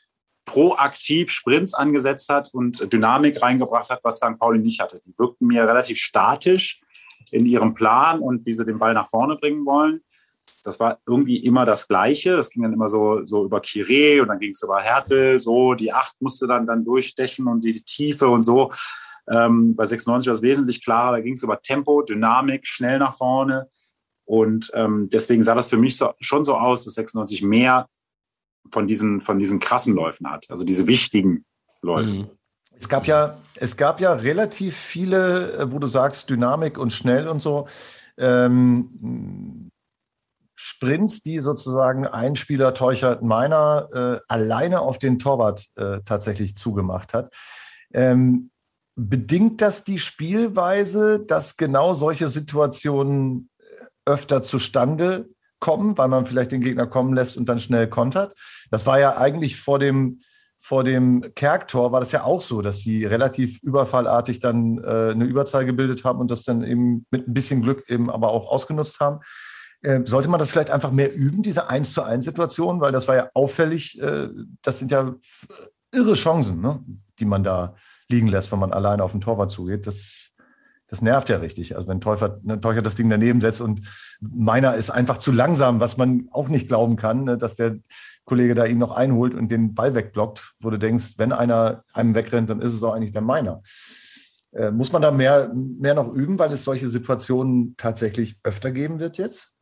proaktiv 0.46 1.30
Sprints 1.30 1.74
angesetzt 1.74 2.28
hat 2.28 2.48
und 2.52 2.92
Dynamik 2.92 3.40
reingebracht 3.40 3.90
hat, 3.90 4.00
was 4.02 4.16
St. 4.16 4.38
Pauli 4.38 4.58
nicht 4.58 4.80
hatte. 4.80 5.00
Die 5.06 5.16
wirkten 5.18 5.46
mir 5.46 5.66
relativ 5.68 5.98
statisch 5.98 6.80
in 7.30 7.46
ihrem 7.46 7.74
Plan 7.74 8.20
und 8.20 8.44
wie 8.46 8.52
sie 8.52 8.64
den 8.64 8.78
Ball 8.78 8.94
nach 8.94 9.08
vorne 9.08 9.37
bringen 9.37 9.64
wollen. 9.64 10.02
das 10.62 10.80
war 10.80 10.98
irgendwie 11.06 11.38
immer 11.38 11.64
das 11.64 11.88
Gleiche. 11.88 12.37
Das 12.37 12.50
ging 12.50 12.62
dann 12.62 12.72
immer 12.72 12.88
so, 12.88 13.24
so 13.24 13.44
über 13.44 13.60
Kire 13.60 14.22
und 14.22 14.28
dann 14.28 14.38
ging 14.38 14.50
es 14.50 14.62
über 14.62 14.80
Härte, 14.80 15.38
so 15.38 15.74
die 15.74 15.92
Acht 15.92 16.14
musste 16.20 16.46
dann, 16.46 16.66
dann 16.66 16.84
durchstechen 16.84 17.46
und 17.46 17.62
die 17.62 17.82
Tiefe 17.82 18.28
und 18.28 18.42
so. 18.42 18.70
Ähm, 19.30 19.74
bei 19.74 19.87
96 19.87 20.26
war 20.26 20.34
es 20.34 20.42
wesentlich 20.42 20.82
klarer, 20.82 21.12
da 21.12 21.20
ging 21.20 21.34
es 21.34 21.42
über 21.42 21.60
Tempo, 21.60 22.02
Dynamik, 22.02 22.66
schnell 22.66 22.98
nach 22.98 23.16
vorne. 23.16 23.68
Und 24.24 24.70
ähm, 24.74 25.08
deswegen 25.12 25.44
sah 25.44 25.54
das 25.54 25.68
für 25.68 25.76
mich 25.76 25.96
so, 25.96 26.12
schon 26.20 26.44
so 26.44 26.56
aus, 26.56 26.84
dass 26.84 26.94
96 26.94 27.42
mehr 27.42 27.88
von 28.72 28.87
diesen, 28.87 29.20
von 29.20 29.38
diesen 29.38 29.60
krassen 29.60 29.94
Läufen 29.94 30.30
hat, 30.30 30.46
also 30.48 30.64
diese 30.64 30.87
wichtigen 30.87 31.44
Läufe. 31.82 32.08
Mhm. 32.08 32.30
Es 32.76 32.88
gab 32.88 33.06
ja, 33.06 33.37
es 33.56 33.76
gab 33.76 34.00
ja 34.00 34.12
relativ 34.12 34.76
viele, 34.76 35.52
äh, 35.52 35.72
wo 35.72 35.78
du 35.78 35.87
sagst, 35.87 36.28
Dynamik 36.30 36.78
und 36.78 36.92
schnell 36.92 37.28
und 37.28 37.40
so. 37.40 37.68
Ähm, 38.16 39.70
Sprints, 40.56 41.22
die 41.22 41.40
sozusagen 41.40 42.06
ein 42.06 42.37
Spieler 42.37 42.74
Teuchert 42.74 43.22
Meiner 43.22 43.88
äh, 43.92 44.20
alleine 44.28 44.80
auf 44.80 44.98
den 44.98 45.18
Torwart 45.18 45.66
äh, 45.76 46.00
tatsächlich 46.04 46.56
zugemacht 46.56 47.12
hat. 47.12 47.34
Ähm, 47.92 48.50
bedingt 48.96 49.61
das 49.61 49.85
die 49.85 49.98
Spielweise, 49.98 51.20
dass 51.20 51.57
genau 51.57 51.94
solche 51.94 52.28
Situationen 52.28 53.50
äh, 53.59 54.11
öfter 54.11 54.42
zustande 54.42 55.28
kommen, 55.61 55.96
weil 55.98 56.09
man 56.09 56.26
vielleicht 56.26 56.52
den 56.52 56.61
Gegner 56.61 56.87
kommen 56.87 57.14
lässt 57.14 57.37
und 57.37 57.48
dann 57.48 57.59
schnell 57.59 57.88
kontert? 57.88 58.37
Das 58.70 58.87
war 58.87 58.98
ja 58.98 59.16
eigentlich 59.16 59.57
vor 59.57 59.78
dem 59.78 60.20
vor 60.64 60.83
dem 60.83 61.35
Kerktor 61.35 61.92
war 61.92 62.00
das 62.00 62.11
ja 62.12 62.24
auch 62.24 62.40
so, 62.40 62.62
dass 62.62 62.80
sie 62.80 63.04
relativ 63.04 63.59
überfallartig 63.62 64.38
dann 64.38 64.78
äh, 64.78 65.11
eine 65.11 65.24
Überzahl 65.24 65.66
gebildet 65.66 66.04
haben 66.04 66.20
und 66.20 66.30
das 66.30 66.42
dann 66.42 66.64
eben 66.64 67.04
mit 67.11 67.28
ein 67.28 67.35
bisschen 67.35 67.61
Glück 67.61 67.85
eben 67.90 68.09
aber 68.09 68.30
auch 68.30 68.48
ausgenutzt 68.48 68.98
haben. 68.98 69.20
Äh, 69.83 70.00
sollte 70.07 70.30
man 70.30 70.40
das 70.40 70.48
vielleicht 70.48 70.70
einfach 70.70 70.90
mehr 70.90 71.14
üben, 71.14 71.42
diese 71.42 71.68
1 71.68 71.92
zu 71.92 72.02
1 72.02 72.24
Situation, 72.24 72.80
weil 72.80 72.92
das 72.92 73.07
war 73.07 73.14
ja 73.14 73.28
auffällig, 73.35 74.00
äh, 74.00 74.30
das 74.62 74.78
sind 74.78 74.90
ja 74.90 75.14
irre 75.94 76.14
Chancen, 76.14 76.62
ne, 76.62 76.83
die 77.18 77.26
man 77.26 77.44
da 77.44 77.76
liegen 78.08 78.28
lässt, 78.28 78.52
wenn 78.52 78.58
man 78.58 78.72
alleine 78.72 79.02
auf 79.02 79.12
den 79.12 79.20
Torwart 79.20 79.50
zugeht. 79.50 79.86
Das, 79.86 80.30
das 80.88 81.02
nervt 81.02 81.28
ja 81.28 81.38
richtig. 81.38 81.76
Also 81.76 81.88
wenn 81.88 82.00
Täufer, 82.00 82.40
ne, 82.42 82.60
Täufer 82.60 82.82
das 82.82 82.96
Ding 82.96 83.08
daneben 83.08 83.40
setzt 83.40 83.60
und 83.60 83.82
meiner 84.20 84.74
ist 84.74 84.90
einfach 84.90 85.18
zu 85.18 85.32
langsam, 85.32 85.80
was 85.80 85.96
man 85.96 86.28
auch 86.30 86.48
nicht 86.48 86.68
glauben 86.68 86.96
kann, 86.96 87.24
ne, 87.24 87.38
dass 87.38 87.54
der 87.54 87.78
Kollege 88.24 88.54
da 88.54 88.64
ihn 88.64 88.78
noch 88.78 88.92
einholt 88.92 89.34
und 89.34 89.50
den 89.50 89.74
Ball 89.74 89.94
wegblockt, 89.94 90.54
wo 90.60 90.70
du 90.70 90.78
denkst, 90.78 91.14
wenn 91.18 91.32
einer 91.32 91.84
einem 91.92 92.14
wegrennt, 92.14 92.50
dann 92.50 92.60
ist 92.60 92.74
es 92.74 92.82
auch 92.82 92.94
eigentlich 92.94 93.12
der 93.12 93.22
meiner. 93.22 93.62
Äh, 94.52 94.70
muss 94.70 94.92
man 94.92 95.02
da 95.02 95.10
mehr, 95.10 95.50
mehr 95.54 95.94
noch 95.94 96.12
üben, 96.12 96.38
weil 96.38 96.52
es 96.52 96.64
solche 96.64 96.88
Situationen 96.88 97.74
tatsächlich 97.76 98.36
öfter 98.44 98.70
geben 98.70 99.00
wird 99.00 99.18
jetzt? 99.18 99.52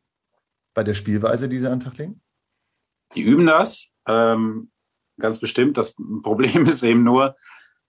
Bei 0.75 0.85
der 0.85 0.95
Spielweise, 0.95 1.49
die 1.49 1.59
sie 1.59 1.67
an 1.67 1.79
den 1.79 1.85
Tag 1.85 1.99
legen? 1.99 2.21
Die 3.15 3.23
üben 3.23 3.47
das, 3.47 3.91
ähm, 4.07 4.71
ganz 5.19 5.41
bestimmt. 5.41 5.77
Das 5.77 5.95
Problem 6.23 6.67
ist 6.67 6.83
eben 6.83 7.05
nur, 7.05 7.37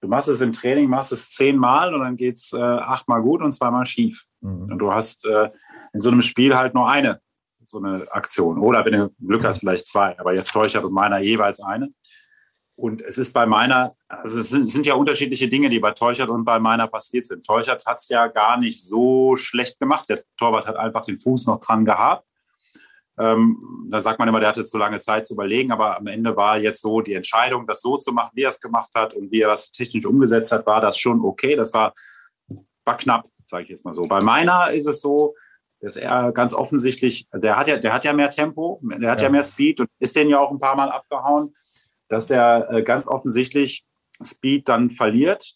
du 0.04 0.10
machst 0.10 0.28
es 0.28 0.42
im 0.42 0.52
Training, 0.52 0.90
machst 0.90 1.14
es 1.14 1.32
zehnmal 1.32 1.96
und 1.96 2.02
dann 2.02 2.18
geht 2.18 2.36
es 2.36 2.52
äh, 2.54 2.60
achtmal 2.62 3.22
gut 3.22 3.42
und 3.42 3.54
zweimal 3.54 3.86
schief. 3.86 4.26
Mhm. 4.42 4.72
Und 4.72 4.78
du 4.78 4.94
hast 4.94 5.26
äh, 5.26 5.50
in 5.94 6.00
so 6.02 6.12
einem 6.12 6.22
Spiel 6.22 6.56
halt 6.56 6.74
nur 6.74 6.90
eine 6.90 7.20
so 7.66 7.78
eine 7.78 8.12
Aktion. 8.12 8.60
Oder 8.60 8.84
wenn 8.86 8.94
du 8.94 9.10
Glück 9.26 9.46
hast, 9.46 9.60
vielleicht 9.60 9.88
zwei. 9.88 10.20
Aber 10.20 10.34
jetzt 10.34 10.52
Teuchert 10.52 10.84
und 10.84 10.94
meiner 10.94 11.20
jeweils 11.20 11.62
eine. 11.62 11.90
Und 12.76 13.02
es 13.02 13.18
ist 13.18 13.34
bei 13.34 13.46
meiner, 13.46 13.92
also 14.10 14.40
es 14.40 14.50
sind, 14.50 14.66
sind 14.66 14.86
ja 14.86 14.96
unterschiedliche 14.96 15.48
Dinge, 15.48 15.70
die 15.70 15.80
bei 15.80 15.92
Teuchert 15.92 16.30
und 16.30 16.44
bei 16.44 16.60
meiner 16.60 16.88
passiert 16.88 17.26
sind. 17.26 17.46
Teuchert 17.46 17.86
hat 17.86 18.00
es 18.00 18.10
ja 18.10 18.28
gar 18.28 18.58
nicht 18.58 18.84
so 18.84 19.36
schlecht 19.36 19.80
gemacht. 19.80 20.10
Der 20.10 20.20
Torwart 20.38 20.68
hat 20.68 20.76
einfach 20.76 21.06
den 21.06 21.20
Fuß 21.20 21.48
noch 21.48 21.60
dran 21.60 21.86
gehabt. 21.86 22.28
Ähm, 23.20 23.88
da 23.92 24.00
sagt 24.00 24.18
man 24.18 24.28
immer, 24.28 24.40
der 24.40 24.50
hatte 24.50 24.66
zu 24.66 24.78
lange 24.78 25.00
Zeit 25.00 25.26
zu 25.26 25.36
überlegen, 25.36 25.72
aber 25.72 25.98
am 25.98 26.08
Ende 26.08 26.36
war 26.36 26.58
jetzt 26.58 26.82
so 26.82 27.02
die 27.02 27.14
Entscheidung, 27.14 27.68
das 27.68 27.82
so 27.82 27.98
zu 27.98 28.12
machen, 28.12 28.32
wie 28.34 28.44
er 28.44 28.50
es 28.50 28.60
gemacht 28.60 28.90
hat 28.96 29.14
und 29.14 29.32
wie 29.32 29.42
er 29.42 29.50
das 29.50 29.70
technisch 29.70 30.06
umgesetzt 30.06 30.52
hat, 30.52 30.66
war 30.66 30.82
das 30.82 30.98
schon 30.98 31.22
okay. 31.22 31.56
Das 31.56 31.74
war, 31.74 31.94
war 32.86 32.98
knapp, 32.98 33.26
sage 33.46 33.64
ich 33.64 33.70
jetzt 33.70 33.86
mal 33.86 33.94
so. 33.94 34.08
Bei 34.08 34.22
meiner 34.22 34.72
ist 34.72 34.88
es 34.88 35.02
so, 35.02 35.36
dass 35.80 35.96
er 35.96 36.32
ganz 36.32 36.54
offensichtlich, 36.54 37.28
der 37.34 37.58
hat 37.58 37.68
ja, 37.68 37.78
der 37.78 37.94
hat 37.94 38.06
ja 38.06 38.14
mehr 38.14 38.30
Tempo, 38.30 38.80
der 38.84 39.12
hat 39.12 39.22
ja, 39.22 39.28
ja 39.28 39.32
mehr 39.32 39.44
Speed 39.44 39.82
und 39.82 39.90
ist 40.00 40.16
den 40.16 40.30
ja 40.30 40.40
auch 40.40 40.50
ein 40.50 40.60
paar 40.60 40.76
Mal 40.76 40.90
abgehauen, 40.90 41.54
dass 42.08 42.26
der 42.26 42.70
äh, 42.72 42.84
ganz 42.84 43.08
offensichtlich 43.08 43.86
Speed 44.24 44.70
dann 44.70 44.90
verliert. 44.90 45.56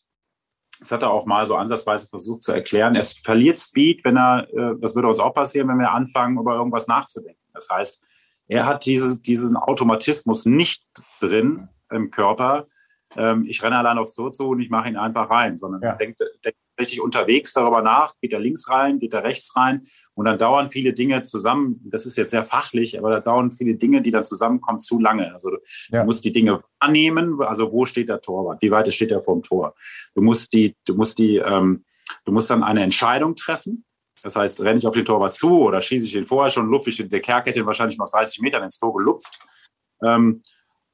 Das 0.79 0.91
hat 0.91 1.01
er 1.01 1.11
auch 1.11 1.25
mal 1.25 1.45
so 1.45 1.55
ansatzweise 1.55 2.07
versucht 2.07 2.43
zu 2.43 2.51
erklären. 2.51 2.95
Er 2.95 3.03
verliert 3.03 3.57
Speed, 3.57 4.03
wenn 4.03 4.17
er, 4.17 4.47
äh, 4.53 4.75
das 4.79 4.95
würde 4.95 5.07
uns 5.07 5.19
auch 5.19 5.33
passieren, 5.33 5.67
wenn 5.67 5.79
wir 5.79 5.91
anfangen, 5.91 6.37
über 6.37 6.55
irgendwas 6.55 6.87
nachzudenken. 6.87 7.41
Das 7.53 7.67
heißt, 7.69 7.99
er 8.47 8.65
hat 8.65 8.85
dieses, 8.85 9.21
diesen 9.21 9.57
Automatismus 9.57 10.45
nicht 10.45 10.83
drin 11.19 11.69
im 11.89 12.11
Körper. 12.11 12.67
Ähm, 13.15 13.45
ich 13.47 13.61
renne 13.63 13.77
allein 13.77 13.97
aufs 13.97 14.13
Tor 14.13 14.31
zu 14.31 14.49
und 14.49 14.59
ich 14.59 14.69
mache 14.69 14.89
ihn 14.89 14.97
einfach 14.97 15.29
rein, 15.29 15.57
sondern 15.57 15.81
ja. 15.81 15.89
er 15.89 15.95
denkt, 15.95 16.19
denkt 16.43 16.59
richtig 16.79 17.01
unterwegs 17.01 17.53
darüber 17.53 17.81
nach, 17.81 18.13
geht 18.21 18.33
er 18.33 18.39
links 18.39 18.69
rein, 18.69 18.99
geht 18.99 19.13
er 19.13 19.23
rechts 19.23 19.55
rein 19.55 19.85
und 20.13 20.25
dann 20.25 20.37
dauern 20.37 20.69
viele 20.71 20.93
Dinge 20.93 21.21
zusammen. 21.21 21.81
Das 21.85 22.05
ist 22.05 22.17
jetzt 22.17 22.31
sehr 22.31 22.43
fachlich, 22.43 22.97
aber 22.97 23.09
da 23.09 23.19
dauern 23.19 23.51
viele 23.51 23.75
Dinge, 23.75 24.01
die 24.01 24.11
dann 24.11 24.23
zusammenkommen, 24.23 24.79
zu 24.79 24.99
lange. 24.99 25.33
Also 25.33 25.49
du, 25.51 25.57
ja. 25.89 26.03
musst 26.03 26.25
die 26.25 26.33
Dinge 26.33 26.61
wahrnehmen. 26.79 27.41
Also 27.41 27.71
wo 27.71 27.85
steht 27.85 28.09
der 28.09 28.21
Torwart? 28.21 28.61
Wie 28.61 28.71
weit 28.71 28.91
steht 28.93 29.11
er 29.11 29.21
vor 29.21 29.35
dem 29.35 29.43
Tor? 29.43 29.75
Du 30.15 30.21
musst 30.21 30.53
die, 30.53 30.75
du 30.85 30.95
musst 30.95 31.19
die, 31.19 31.37
ähm, 31.37 31.83
du 32.25 32.31
musst 32.31 32.49
dann 32.49 32.63
eine 32.63 32.83
Entscheidung 32.83 33.35
treffen. 33.35 33.83
Das 34.23 34.35
heißt, 34.35 34.61
renne 34.61 34.79
ich 34.79 34.87
auf 34.87 34.95
den 34.95 35.05
Torwart 35.05 35.33
zu 35.33 35.59
oder 35.59 35.81
schieße 35.81 36.07
ich 36.07 36.15
ihn 36.15 36.25
vorher 36.25 36.49
schon, 36.49 36.67
lupfe 36.67 36.89
ich 36.89 36.97
den, 36.97 37.09
der 37.09 37.21
Kerk 37.21 37.45
hätte 37.45 37.59
ihn 37.59 37.65
wahrscheinlich 37.65 37.97
noch 37.97 38.03
aus 38.03 38.11
30 38.11 38.41
Metern 38.41 38.63
ins 38.63 38.79
Tor 38.79 38.95
gelupft. 38.95 39.39
Ähm, 40.03 40.41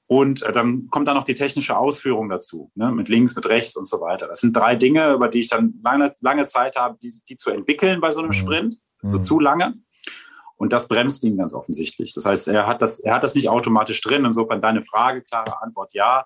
und 0.07 0.41
äh, 0.43 0.51
dann 0.51 0.89
kommt 0.89 1.07
dann 1.07 1.15
noch 1.15 1.23
die 1.23 1.33
technische 1.33 1.77
Ausführung 1.77 2.29
dazu, 2.29 2.71
ne, 2.75 2.91
mit 2.91 3.09
links, 3.09 3.35
mit 3.35 3.47
rechts 3.47 3.75
und 3.75 3.87
so 3.87 4.01
weiter. 4.01 4.27
Das 4.27 4.41
sind 4.41 4.55
drei 4.55 4.75
Dinge, 4.75 5.13
über 5.13 5.27
die 5.27 5.39
ich 5.39 5.49
dann 5.49 5.79
lange, 5.83 6.13
lange 6.21 6.45
Zeit 6.45 6.75
habe, 6.75 6.97
die, 7.01 7.11
die 7.27 7.37
zu 7.37 7.51
entwickeln 7.51 8.01
bei 8.01 8.11
so 8.11 8.19
einem 8.19 8.29
mhm. 8.29 8.33
Sprint, 8.33 8.75
mhm. 9.01 9.13
so 9.13 9.19
zu 9.19 9.39
lange. 9.39 9.75
Und 10.55 10.71
das 10.71 10.87
bremst 10.87 11.23
ihn 11.23 11.37
ganz 11.37 11.53
offensichtlich. 11.53 12.13
Das 12.13 12.25
heißt, 12.25 12.47
er 12.47 12.67
hat 12.67 12.81
das, 12.81 12.99
er 12.99 13.15
hat 13.15 13.23
das 13.23 13.35
nicht 13.35 13.49
automatisch 13.49 13.99
drin. 14.01 14.23
Insofern 14.23 14.61
deine 14.61 14.83
Frage, 14.83 15.21
klare 15.21 15.61
Antwort 15.61 15.93
ja. 15.93 16.25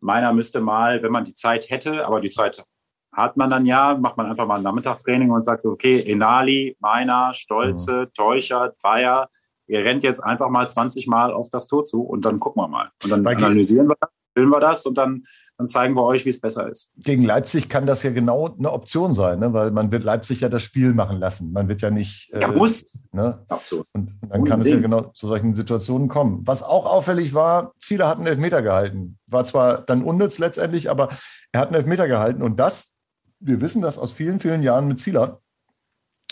Meiner 0.00 0.32
müsste 0.32 0.60
mal, 0.60 1.02
wenn 1.02 1.12
man 1.12 1.24
die 1.24 1.34
Zeit 1.34 1.70
hätte, 1.70 2.06
aber 2.06 2.20
die 2.20 2.30
Zeit 2.30 2.64
hat 3.12 3.36
man 3.36 3.50
dann 3.50 3.66
ja, 3.66 3.96
macht 3.96 4.16
man 4.16 4.26
einfach 4.26 4.46
mal 4.46 4.56
ein 4.56 4.62
Nachmittagtraining 4.62 5.30
und 5.30 5.42
sagt, 5.42 5.64
okay, 5.64 6.02
Enali, 6.02 6.76
Meiner, 6.80 7.34
Stolze, 7.34 8.06
mhm. 8.06 8.12
Teuchert, 8.14 8.76
Bayer, 8.82 9.28
ihr 9.66 9.80
rennt 9.84 10.04
jetzt 10.04 10.20
einfach 10.20 10.48
mal 10.48 10.68
20 10.68 11.06
Mal 11.06 11.32
auf 11.32 11.50
das 11.50 11.66
Tor 11.66 11.84
zu 11.84 12.02
und 12.02 12.24
dann 12.24 12.40
gucken 12.40 12.62
wir 12.62 12.68
mal. 12.68 12.90
Und 13.02 13.10
dann 13.10 13.22
Bei 13.22 13.36
analysieren 13.36 13.88
wir 13.88 13.96
das, 14.00 14.10
filmen 14.34 14.50
wir 14.50 14.60
das 14.60 14.86
und 14.86 14.96
dann, 14.96 15.24
dann 15.58 15.68
zeigen 15.68 15.94
wir 15.94 16.02
euch, 16.02 16.24
wie 16.24 16.30
es 16.30 16.40
besser 16.40 16.68
ist. 16.68 16.90
Gegen 16.96 17.22
Leipzig 17.22 17.68
kann 17.68 17.86
das 17.86 18.02
ja 18.02 18.10
genau 18.10 18.54
eine 18.56 18.72
Option 18.72 19.14
sein, 19.14 19.38
ne? 19.38 19.52
weil 19.52 19.70
man 19.70 19.92
wird 19.92 20.04
Leipzig 20.04 20.40
ja 20.40 20.48
das 20.48 20.62
Spiel 20.62 20.94
machen 20.94 21.18
lassen. 21.18 21.52
Man 21.52 21.68
wird 21.68 21.82
ja 21.82 21.90
nicht. 21.90 22.30
Ja, 22.32 22.48
äh, 22.48 22.56
muss. 22.56 22.98
Ne? 23.12 23.44
Und 23.92 24.12
dann 24.28 24.44
kann 24.44 24.60
es 24.60 24.68
ja 24.68 24.80
genau 24.80 25.02
zu 25.14 25.28
solchen 25.28 25.54
Situationen 25.54 26.08
kommen. 26.08 26.42
Was 26.44 26.62
auch 26.62 26.86
auffällig 26.86 27.34
war, 27.34 27.72
Zieler 27.80 28.08
hat 28.08 28.18
einen 28.18 28.26
Elfmeter 28.26 28.62
gehalten. 28.62 29.18
War 29.26 29.44
zwar 29.44 29.82
dann 29.82 30.02
unnütz 30.02 30.38
letztendlich, 30.38 30.90
aber 30.90 31.10
er 31.52 31.60
hat 31.60 31.68
einen 31.68 31.76
Elfmeter 31.76 32.08
gehalten. 32.08 32.42
Und 32.42 32.58
das, 32.58 32.94
wir 33.40 33.60
wissen 33.60 33.82
das 33.82 33.98
aus 33.98 34.12
vielen, 34.12 34.40
vielen 34.40 34.62
Jahren 34.62 34.88
mit 34.88 34.98
Zieler, 34.98 35.40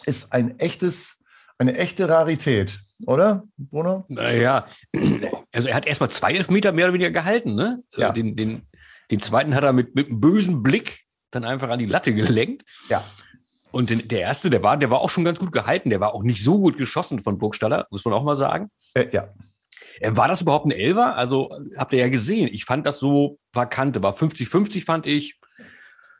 ist 0.07 0.33
ein 0.33 0.59
echtes, 0.59 1.19
eine 1.59 1.77
echte 1.77 2.09
Rarität 2.09 2.81
oder, 3.07 3.45
Bruno? 3.57 4.05
Naja, 4.09 4.67
also 5.53 5.69
er 5.69 5.75
hat 5.75 5.87
erstmal 5.87 6.11
zwei 6.11 6.35
Elfmeter 6.35 6.73
mehr 6.73 6.87
oder 6.87 6.95
weniger 6.95 7.11
gehalten. 7.11 7.55
Ne? 7.55 7.83
Ja. 7.97 8.13
Den, 8.13 8.37
den, 8.37 8.63
den 9.11 9.21
zweiten 9.21 9.55
hat 9.55 9.65
er 9.65 9.73
mit, 9.73 9.95
mit 9.95 10.09
einem 10.09 10.21
bösen 10.21 10.63
Blick 10.63 11.05
dann 11.31 11.45
einfach 11.45 11.69
an 11.69 11.79
die 11.79 11.87
Latte 11.87 12.15
gelenkt. 12.15 12.65
Ja. 12.89 13.05
Und 13.73 13.91
den, 13.91 14.09
der 14.09 14.21
erste, 14.21 14.51
der 14.51 14.63
war, 14.63 14.77
der 14.77 14.91
war 14.91 15.01
auch 15.01 15.11
schon 15.11 15.25
ganz 15.25 15.39
gut 15.39 15.53
gehalten. 15.53 15.91
Der 15.91 16.01
war 16.01 16.15
auch 16.15 16.23
nicht 16.23 16.43
so 16.43 16.59
gut 16.59 16.77
geschossen 16.77 17.21
von 17.21 17.39
Burgstaller, 17.39 17.87
muss 17.91 18.05
man 18.05 18.15
auch 18.15 18.25
mal 18.25 18.37
sagen. 18.37 18.71
Äh, 18.95 19.07
ja. 19.13 19.33
Äh, 20.01 20.17
war 20.17 20.29
das 20.29 20.43
überhaupt 20.43 20.67
ein 20.67 20.73
Elfer? 20.73 21.17
Also 21.17 21.51
habt 21.77 21.93
ihr 21.93 22.01
ja 22.01 22.09
gesehen. 22.09 22.49
Ich 22.51 22.65
fand 22.65 22.87
das 22.87 22.99
so 22.99 23.37
vakante. 23.53 24.03
War 24.03 24.15
50-50, 24.15 24.85
fand 24.85 25.07
ich. 25.07 25.39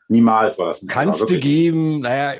Niemals 0.07 0.59
war 0.59 0.67
das. 0.67 0.85
Kannst 0.87 1.29
du 1.29 1.39
geben, 1.39 2.01
naja, 2.01 2.39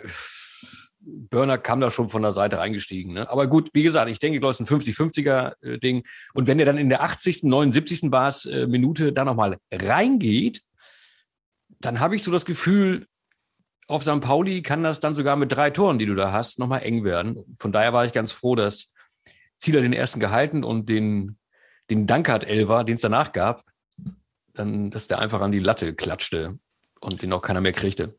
Burner 1.03 1.57
kam 1.57 1.81
da 1.81 1.89
schon 1.89 2.09
von 2.09 2.21
der 2.21 2.33
Seite 2.33 2.57
reingestiegen. 2.57 3.13
Ne? 3.13 3.29
Aber 3.29 3.47
gut, 3.47 3.69
wie 3.73 3.83
gesagt, 3.83 4.09
ich 4.09 4.19
denke, 4.19 4.35
ich 4.35 4.41
glaube, 4.41 4.51
es 4.51 4.59
ist 4.59 4.71
ein 4.71 4.79
50-50er-Ding. 4.79 5.97
Äh, 5.97 6.03
Und 6.33 6.47
wenn 6.47 6.59
er 6.59 6.65
dann 6.65 6.77
in 6.77 6.89
der 6.89 7.03
80., 7.03 7.43
79. 7.43 8.11
Bars 8.11 8.45
äh, 8.45 8.67
Minute 8.67 9.11
da 9.11 9.25
nochmal 9.25 9.57
reingeht, 9.71 10.61
dann 11.79 11.99
habe 11.99 12.15
ich 12.15 12.23
so 12.23 12.31
das 12.31 12.45
Gefühl, 12.45 13.07
auf 13.87 14.03
St. 14.03 14.21
Pauli 14.21 14.61
kann 14.61 14.83
das 14.83 14.99
dann 14.99 15.15
sogar 15.15 15.35
mit 15.35 15.51
drei 15.51 15.69
Toren, 15.69 15.99
die 15.99 16.05
du 16.05 16.15
da 16.15 16.31
hast, 16.31 16.59
nochmal 16.59 16.83
eng 16.83 17.03
werden. 17.03 17.37
Von 17.57 17.71
daher 17.71 17.93
war 17.93 18.05
ich 18.05 18.13
ganz 18.13 18.31
froh, 18.31 18.55
dass 18.55 18.93
Zieler 19.57 19.81
den 19.81 19.93
ersten 19.93 20.19
gehalten 20.19 20.63
und 20.63 20.87
den, 20.87 21.37
den 21.89 22.07
Dankert-Elver, 22.07 22.83
den 22.83 22.95
es 22.95 23.01
danach 23.01 23.33
gab, 23.33 23.63
dann, 24.53 24.91
dass 24.91 25.07
der 25.07 25.19
einfach 25.19 25.41
an 25.41 25.51
die 25.51 25.59
Latte 25.59 25.93
klatschte 25.93 26.57
und 26.99 27.21
den 27.21 27.33
auch 27.33 27.41
keiner 27.41 27.61
mehr 27.61 27.73
kriegte. 27.73 28.15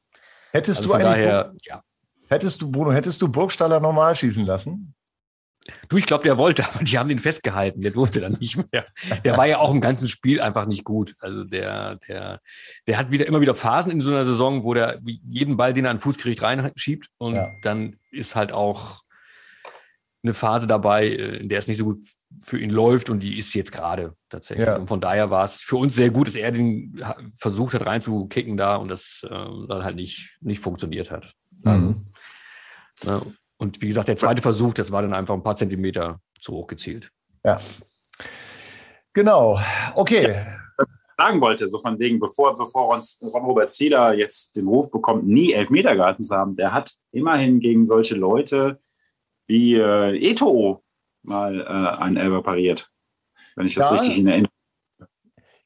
Hättest 0.52 0.80
also 0.80 0.90
du 0.90 0.94
eigentlich, 0.94 1.08
daher, 1.08 1.54
ja. 1.62 1.82
Hättest 2.32 2.62
du, 2.62 2.70
Bruno, 2.70 2.92
hättest 2.92 3.20
du 3.20 3.28
Burgstaller 3.28 3.78
normal 3.78 4.16
schießen 4.16 4.46
lassen? 4.46 4.94
Du, 5.88 5.96
ich 5.96 6.06
glaube, 6.06 6.24
der 6.24 6.38
wollte, 6.38 6.64
aber 6.66 6.82
die 6.82 6.98
haben 6.98 7.08
den 7.08 7.18
festgehalten. 7.18 7.82
Der 7.82 7.90
durfte 7.90 8.20
dann 8.20 8.32
nicht 8.40 8.56
mehr. 8.72 8.86
Der 9.24 9.36
war 9.36 9.46
ja 9.46 9.58
auch 9.58 9.70
im 9.70 9.80
ganzen 9.80 10.08
Spiel 10.08 10.40
einfach 10.40 10.66
nicht 10.66 10.82
gut. 10.82 11.14
Also 11.20 11.44
der, 11.44 11.96
der, 12.08 12.40
der 12.86 12.98
hat 12.98 13.10
wieder 13.10 13.26
immer 13.26 13.40
wieder 13.40 13.54
Phasen 13.54 13.92
in 13.92 14.00
so 14.00 14.10
einer 14.10 14.24
Saison, 14.24 14.64
wo 14.64 14.74
der 14.74 15.00
jeden 15.04 15.56
Ball, 15.56 15.72
den 15.74 15.84
er 15.84 15.90
an 15.90 15.98
den 15.98 16.02
Fuß 16.02 16.18
kriegt, 16.18 16.42
reinschiebt. 16.42 17.08
Und 17.18 17.36
ja. 17.36 17.50
dann 17.62 17.96
ist 18.10 18.34
halt 18.34 18.50
auch 18.50 19.02
eine 20.24 20.34
Phase 20.34 20.66
dabei, 20.66 21.08
in 21.08 21.48
der 21.48 21.58
es 21.58 21.68
nicht 21.68 21.78
so 21.78 21.84
gut 21.84 22.00
für 22.40 22.58
ihn 22.58 22.70
läuft 22.70 23.10
und 23.10 23.22
die 23.22 23.38
ist 23.38 23.54
jetzt 23.54 23.72
gerade 23.72 24.14
tatsächlich. 24.28 24.66
Ja. 24.66 24.76
Und 24.76 24.88
von 24.88 25.00
daher 25.00 25.30
war 25.30 25.44
es 25.44 25.56
für 25.56 25.76
uns 25.76 25.94
sehr 25.94 26.10
gut, 26.10 26.28
dass 26.28 26.36
er 26.36 26.52
den 26.52 27.04
versucht 27.36 27.74
hat 27.74 27.84
reinzukicken 27.86 28.56
da 28.56 28.76
und 28.76 28.88
das 28.88 29.26
äh, 29.28 29.28
dann 29.28 29.84
halt 29.84 29.96
nicht, 29.96 30.38
nicht 30.40 30.60
funktioniert 30.60 31.10
hat. 31.10 31.32
Mhm. 31.64 32.06
Also, 33.06 33.32
und 33.58 33.80
wie 33.80 33.88
gesagt, 33.88 34.08
der 34.08 34.16
zweite 34.16 34.42
Versuch, 34.42 34.74
das 34.74 34.90
war 34.90 35.02
dann 35.02 35.14
einfach 35.14 35.34
ein 35.34 35.42
paar 35.42 35.56
Zentimeter 35.56 36.20
zu 36.40 36.52
hoch 36.52 36.66
gezielt. 36.66 37.10
Ja. 37.44 37.60
Genau. 39.12 39.60
Okay. 39.94 40.32
Ja, 40.32 40.86
sagen 41.16 41.40
wollte, 41.40 41.68
so 41.68 41.80
von 41.80 41.98
wegen, 41.98 42.18
bevor, 42.18 42.56
bevor 42.56 42.88
uns 42.88 43.18
Ron-Robert 43.22 43.70
Zeder 43.70 44.14
jetzt 44.14 44.56
den 44.56 44.66
Ruf 44.66 44.90
bekommt, 44.90 45.26
nie 45.26 45.52
Elfmeter 45.52 45.94
gehalten 45.94 46.22
zu 46.22 46.34
haben, 46.34 46.56
der 46.56 46.72
hat 46.72 46.94
immerhin 47.12 47.60
gegen 47.60 47.86
solche 47.86 48.14
Leute 48.14 48.80
wie 49.46 49.76
äh, 49.76 50.30
Eto 50.30 50.82
mal 51.22 51.60
äh, 51.60 52.02
einen 52.02 52.16
Elber 52.16 52.42
pariert, 52.42 52.90
wenn 53.54 53.66
ich 53.66 53.74
das 53.74 53.90
ja. 53.90 53.96
richtig 53.96 54.18
in 54.18 54.26
Erinnerung 54.26 54.52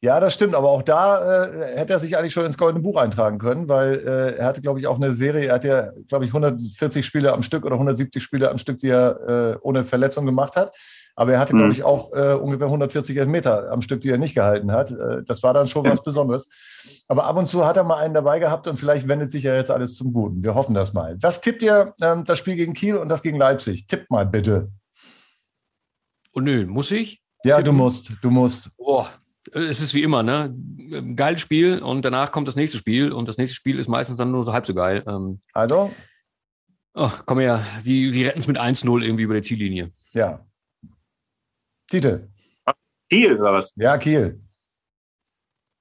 ja, 0.06 0.20
das 0.20 0.34
stimmt, 0.34 0.54
aber 0.54 0.70
auch 0.70 0.82
da 0.82 1.46
äh, 1.46 1.78
hätte 1.78 1.94
er 1.94 1.98
sich 1.98 2.16
eigentlich 2.16 2.32
schon 2.32 2.46
ins 2.46 2.56
Goldene 2.56 2.80
Buch 2.80 2.96
eintragen 2.96 3.38
können, 3.38 3.68
weil 3.68 3.94
äh, 3.94 4.36
er 4.36 4.46
hatte, 4.46 4.62
glaube 4.62 4.78
ich, 4.78 4.86
auch 4.86 4.94
eine 4.94 5.12
Serie, 5.12 5.48
er 5.48 5.54
hat 5.54 5.64
ja, 5.64 5.90
glaube 6.06 6.24
ich, 6.24 6.30
140 6.30 7.04
Spiele 7.04 7.32
am 7.32 7.42
Stück 7.42 7.66
oder 7.66 7.74
170 7.74 8.22
Spiele 8.22 8.48
am 8.48 8.58
Stück, 8.58 8.78
die 8.78 8.88
er 8.88 9.56
äh, 9.56 9.58
ohne 9.62 9.82
Verletzung 9.82 10.24
gemacht 10.24 10.54
hat. 10.54 10.76
Aber 11.16 11.32
er 11.32 11.40
hatte, 11.40 11.54
mhm. 11.54 11.58
glaube 11.58 11.72
ich, 11.72 11.82
auch 11.82 12.12
äh, 12.12 12.34
ungefähr 12.34 12.68
140 12.68 13.26
Meter 13.26 13.72
am 13.72 13.82
Stück, 13.82 14.00
die 14.00 14.10
er 14.10 14.18
nicht 14.18 14.36
gehalten 14.36 14.70
hat. 14.70 14.92
Äh, 14.92 15.24
das 15.24 15.42
war 15.42 15.52
dann 15.52 15.66
schon 15.66 15.84
ja. 15.84 15.90
was 15.90 16.04
Besonderes. 16.04 16.48
Aber 17.08 17.24
ab 17.24 17.36
und 17.36 17.48
zu 17.48 17.66
hat 17.66 17.76
er 17.76 17.82
mal 17.82 17.96
einen 17.96 18.14
dabei 18.14 18.38
gehabt 18.38 18.68
und 18.68 18.78
vielleicht 18.78 19.08
wendet 19.08 19.32
sich 19.32 19.42
ja 19.42 19.56
jetzt 19.56 19.72
alles 19.72 19.96
zum 19.96 20.12
Guten. 20.12 20.44
Wir 20.44 20.54
hoffen 20.54 20.74
das 20.74 20.92
mal. 20.92 21.16
Was 21.20 21.40
tippt 21.40 21.62
ihr 21.62 21.94
ähm, 22.00 22.22
das 22.22 22.38
Spiel 22.38 22.54
gegen 22.54 22.74
Kiel 22.74 22.96
und 22.96 23.08
das 23.08 23.22
gegen 23.22 23.38
Leipzig? 23.38 23.88
Tippt 23.88 24.08
mal 24.08 24.24
bitte. 24.24 24.70
Oh 26.32 26.38
nö, 26.40 26.64
muss 26.64 26.92
ich? 26.92 27.24
Ja, 27.42 27.56
Tippen? 27.56 27.72
du 27.72 27.72
musst, 27.72 28.12
du 28.22 28.30
musst. 28.30 28.70
Boah, 28.76 29.08
es 29.52 29.80
ist 29.80 29.94
wie 29.94 30.02
immer, 30.02 30.22
ne? 30.22 30.52
Geiles 31.14 31.40
Spiel 31.40 31.80
und 31.80 32.02
danach 32.02 32.32
kommt 32.32 32.48
das 32.48 32.56
nächste 32.56 32.78
Spiel 32.78 33.12
und 33.12 33.28
das 33.28 33.38
nächste 33.38 33.56
Spiel 33.56 33.78
ist 33.78 33.88
meistens 33.88 34.18
dann 34.18 34.30
nur 34.30 34.44
so 34.44 34.52
halb 34.52 34.66
so 34.66 34.74
geil. 34.74 35.04
Ähm, 35.08 35.40
also? 35.52 35.92
Oh, 36.94 37.10
komm 37.26 37.40
her, 37.40 37.64
sie, 37.80 38.10
sie 38.12 38.24
retten 38.24 38.40
es 38.40 38.46
mit 38.46 38.58
1-0 38.58 39.02
irgendwie 39.02 39.24
über 39.24 39.34
die 39.34 39.42
Ziellinie. 39.42 39.92
Ja. 40.12 40.46
Titel. 41.88 42.28
Kiel 43.10 43.38
oder 43.38 43.52
was? 43.52 43.72
Ja, 43.76 43.98
Kiel. 43.98 44.40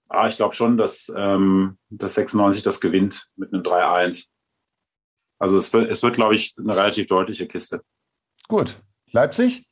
Ah, 0.10 0.28
ich 0.28 0.36
glaube 0.36 0.54
schon, 0.54 0.78
dass, 0.78 1.12
ähm, 1.16 1.78
dass 1.90 2.14
96 2.16 2.64
das 2.64 2.80
gewinnt 2.80 3.28
mit 3.36 3.54
einem 3.54 3.64
3-1. 3.64 4.28
Also 5.40 5.58
es 5.58 5.74
wird, 5.74 5.90
es 5.90 6.04
wird, 6.04 6.16
glaube 6.16 6.36
ich, 6.36 6.54
eine 6.58 6.76
relativ 6.76 7.08
deutliche 7.08 7.48
Kiste. 7.48 7.82
Gut. 8.48 8.78
Leipzig? 9.12 9.68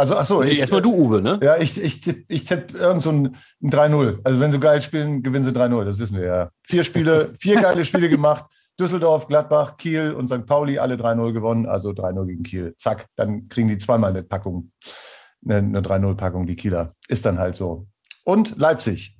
Also, 0.00 0.16
ach 0.16 0.24
so. 0.24 0.42
Erstmal 0.42 0.80
du, 0.80 0.94
Uwe, 0.94 1.20
ne? 1.20 1.38
Ja, 1.42 1.58
ich, 1.58 1.78
ich 1.78 2.00
tippe 2.00 2.24
ich 2.28 2.46
tipp 2.46 2.72
irgend 2.74 3.02
so 3.02 3.10
ein, 3.10 3.36
ein 3.62 3.70
3-0. 3.70 4.20
Also, 4.24 4.40
wenn 4.40 4.50
sie 4.50 4.58
geil 4.58 4.80
spielen, 4.80 5.22
gewinnen 5.22 5.44
sie 5.44 5.50
3-0. 5.50 5.84
Das 5.84 5.98
wissen 5.98 6.16
wir 6.16 6.24
ja. 6.24 6.50
Vier 6.62 6.84
Spiele, 6.84 7.34
vier 7.38 7.56
geile 7.56 7.84
Spiele 7.84 8.08
gemacht. 8.08 8.46
Düsseldorf, 8.80 9.26
Gladbach, 9.26 9.76
Kiel 9.76 10.12
und 10.12 10.28
St. 10.28 10.46
Pauli 10.46 10.78
alle 10.78 10.94
3-0 10.94 11.34
gewonnen. 11.34 11.66
Also 11.66 11.90
3-0 11.90 12.26
gegen 12.28 12.42
Kiel. 12.44 12.74
Zack, 12.78 13.08
dann 13.14 13.46
kriegen 13.48 13.68
die 13.68 13.76
zweimal 13.76 14.08
eine 14.08 14.22
Packung. 14.22 14.68
Eine, 15.44 15.58
eine 15.58 15.80
3-0-Packung, 15.82 16.46
die 16.46 16.56
Kieler. 16.56 16.94
Ist 17.08 17.26
dann 17.26 17.38
halt 17.38 17.58
so. 17.58 17.86
Und 18.24 18.56
Leipzig. 18.56 19.18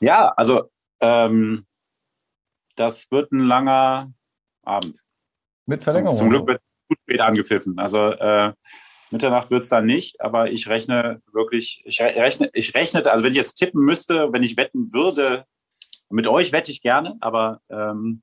Ja, 0.00 0.32
also, 0.34 0.70
ähm, 1.00 1.66
das 2.76 3.10
wird 3.10 3.32
ein 3.32 3.40
langer 3.40 4.10
Abend. 4.62 4.98
Mit 5.66 5.84
Verlängerung. 5.84 6.16
Zum, 6.16 6.30
zum 6.30 6.30
Glück 6.30 6.46
wird 6.46 6.62
zu 6.94 7.02
spät 7.02 7.20
angepfiffen. 7.20 7.78
Also 7.78 8.10
äh, 8.10 8.52
Mitternacht 9.10 9.50
wird 9.50 9.62
es 9.62 9.68
dann 9.68 9.86
nicht, 9.86 10.20
aber 10.20 10.50
ich 10.50 10.68
rechne 10.68 11.20
wirklich, 11.32 11.82
ich 11.84 12.00
rechne, 12.00 12.50
ich 12.54 12.74
rechnete, 12.74 13.12
also 13.12 13.24
wenn 13.24 13.32
ich 13.32 13.38
jetzt 13.38 13.54
tippen 13.54 13.84
müsste, 13.84 14.32
wenn 14.32 14.42
ich 14.42 14.56
wetten 14.56 14.92
würde, 14.92 15.44
mit 16.08 16.26
euch 16.26 16.52
wette 16.52 16.70
ich 16.70 16.82
gerne, 16.82 17.16
aber 17.20 17.60
ähm, 17.68 18.22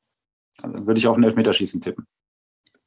dann 0.62 0.88
würde 0.88 0.98
ich 0.98 1.08
auf 1.08 1.18
ein 1.18 1.24
Elfmeterschießen 1.24 1.82
tippen. 1.82 2.06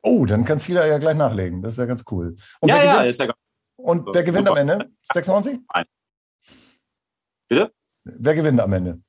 Oh, 0.02 0.26
dann 0.26 0.44
kannst 0.44 0.68
du 0.68 0.72
ja 0.72 0.98
gleich 0.98 1.16
nachlegen. 1.16 1.62
Das 1.62 1.74
ist 1.74 1.78
ja 1.78 1.86
ganz 1.86 2.04
cool. 2.10 2.34
Und 2.60 2.68
ja, 2.68 2.82
ja, 2.82 3.02
ist 3.02 3.20
ja 3.20 3.26
ganz 3.26 3.38
Und 3.76 4.06
wer 4.12 4.24
gewinnt 4.24 4.48
Super. 4.48 4.60
am 4.60 4.68
Ende? 4.68 4.90
96? 5.12 5.60
Nein. 5.72 5.84
Bitte? 7.48 7.72
Wer 8.04 8.34
gewinnt 8.34 8.60
am 8.60 8.72
Ende? 8.72 9.00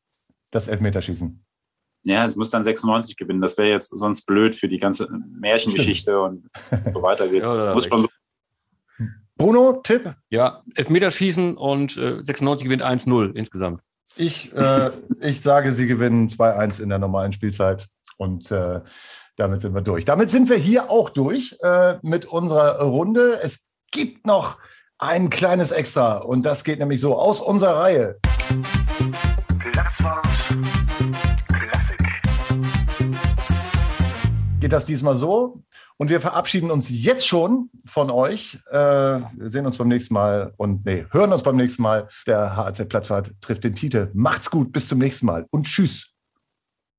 Das 0.51 0.67
Elfmeterschießen 0.67 1.42
ja, 2.03 2.25
es 2.25 2.35
muss 2.35 2.49
dann 2.49 2.63
96 2.63 3.15
gewinnen. 3.15 3.41
Das 3.41 3.57
wäre 3.57 3.69
jetzt 3.69 3.89
sonst 3.97 4.25
blöd 4.25 4.55
für 4.55 4.67
die 4.67 4.77
ganze 4.77 5.07
Märchengeschichte 5.39 6.19
und 6.19 6.49
so 6.93 7.01
weiter. 7.01 7.25
ja, 7.33 7.73
muss 7.73 7.89
man 7.89 8.01
so 8.01 8.07
Bruno, 9.35 9.81
Tipp? 9.83 10.13
Ja, 10.29 10.63
Elfmeterschießen 10.75 11.57
und 11.57 11.97
äh, 11.97 12.23
96 12.23 12.65
gewinnt 12.65 12.83
1-0 12.83 13.33
insgesamt. 13.33 13.81
Ich, 14.15 14.53
äh, 14.55 14.91
ich 15.21 15.41
sage, 15.41 15.71
sie 15.71 15.87
gewinnen 15.87 16.27
2-1 16.27 16.81
in 16.81 16.89
der 16.89 16.99
normalen 16.99 17.33
Spielzeit 17.33 17.87
und 18.17 18.51
äh, 18.51 18.81
damit 19.35 19.61
sind 19.61 19.73
wir 19.73 19.81
durch. 19.81 20.05
Damit 20.05 20.29
sind 20.29 20.49
wir 20.49 20.57
hier 20.57 20.91
auch 20.91 21.09
durch 21.09 21.57
äh, 21.63 21.95
mit 22.03 22.25
unserer 22.25 22.79
Runde. 22.81 23.39
Es 23.41 23.69
gibt 23.91 24.27
noch 24.27 24.57
ein 24.99 25.31
kleines 25.31 25.71
Extra 25.71 26.17
und 26.17 26.43
das 26.43 26.63
geht 26.63 26.79
nämlich 26.79 27.01
so 27.01 27.17
aus 27.17 27.41
unserer 27.41 27.79
Reihe. 27.79 28.19
Das 29.73 30.03
war's 30.03 30.27
geht 34.73 34.77
das 34.77 34.85
diesmal 34.85 35.15
so. 35.15 35.61
Und 35.97 36.09
wir 36.09 36.19
verabschieden 36.19 36.71
uns 36.71 36.87
jetzt 36.89 37.27
schon 37.27 37.69
von 37.85 38.09
euch. 38.09 38.57
Äh, 38.71 38.75
wir 38.75 39.49
sehen 39.49 39.65
uns 39.67 39.77
beim 39.77 39.87
nächsten 39.87 40.15
Mal 40.15 40.53
und 40.57 40.83
nee, 40.85 41.05
hören 41.11 41.31
uns 41.31 41.43
beim 41.43 41.55
nächsten 41.55 41.83
Mal. 41.83 42.07
Der 42.25 42.57
HAZ 42.57 42.87
Platzwart 42.89 43.31
trifft 43.39 43.63
den 43.63 43.75
Titel. 43.75 44.09
Macht's 44.13 44.49
gut, 44.49 44.71
bis 44.71 44.87
zum 44.87 44.97
nächsten 44.97 45.27
Mal 45.27 45.45
und 45.51 45.67
tschüss. 45.67 46.09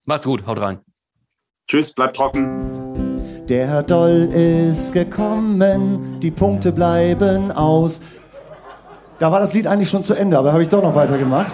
Macht's 0.05 0.25
gut, 0.25 0.47
haut 0.47 0.61
rein. 0.61 0.79
Tschüss, 1.69 1.93
bleibt 1.93 2.17
trocken. 2.17 3.47
Der 3.49 3.67
Herr 3.67 3.83
Doll 3.83 4.31
ist 4.33 4.93
gekommen, 4.93 6.21
die 6.21 6.31
Punkte 6.31 6.71
bleiben 6.73 7.51
aus. 7.51 8.01
Da 9.19 9.33
war 9.33 9.41
das 9.41 9.53
Lied 9.53 9.67
eigentlich 9.67 9.91
schon 9.91 10.05
zu 10.05 10.15
Ende, 10.15 10.39
aber 10.39 10.53
habe 10.53 10.63
ich 10.63 10.69
doch 10.69 10.83
noch 10.83 10.95
weitergemacht. 10.95 11.53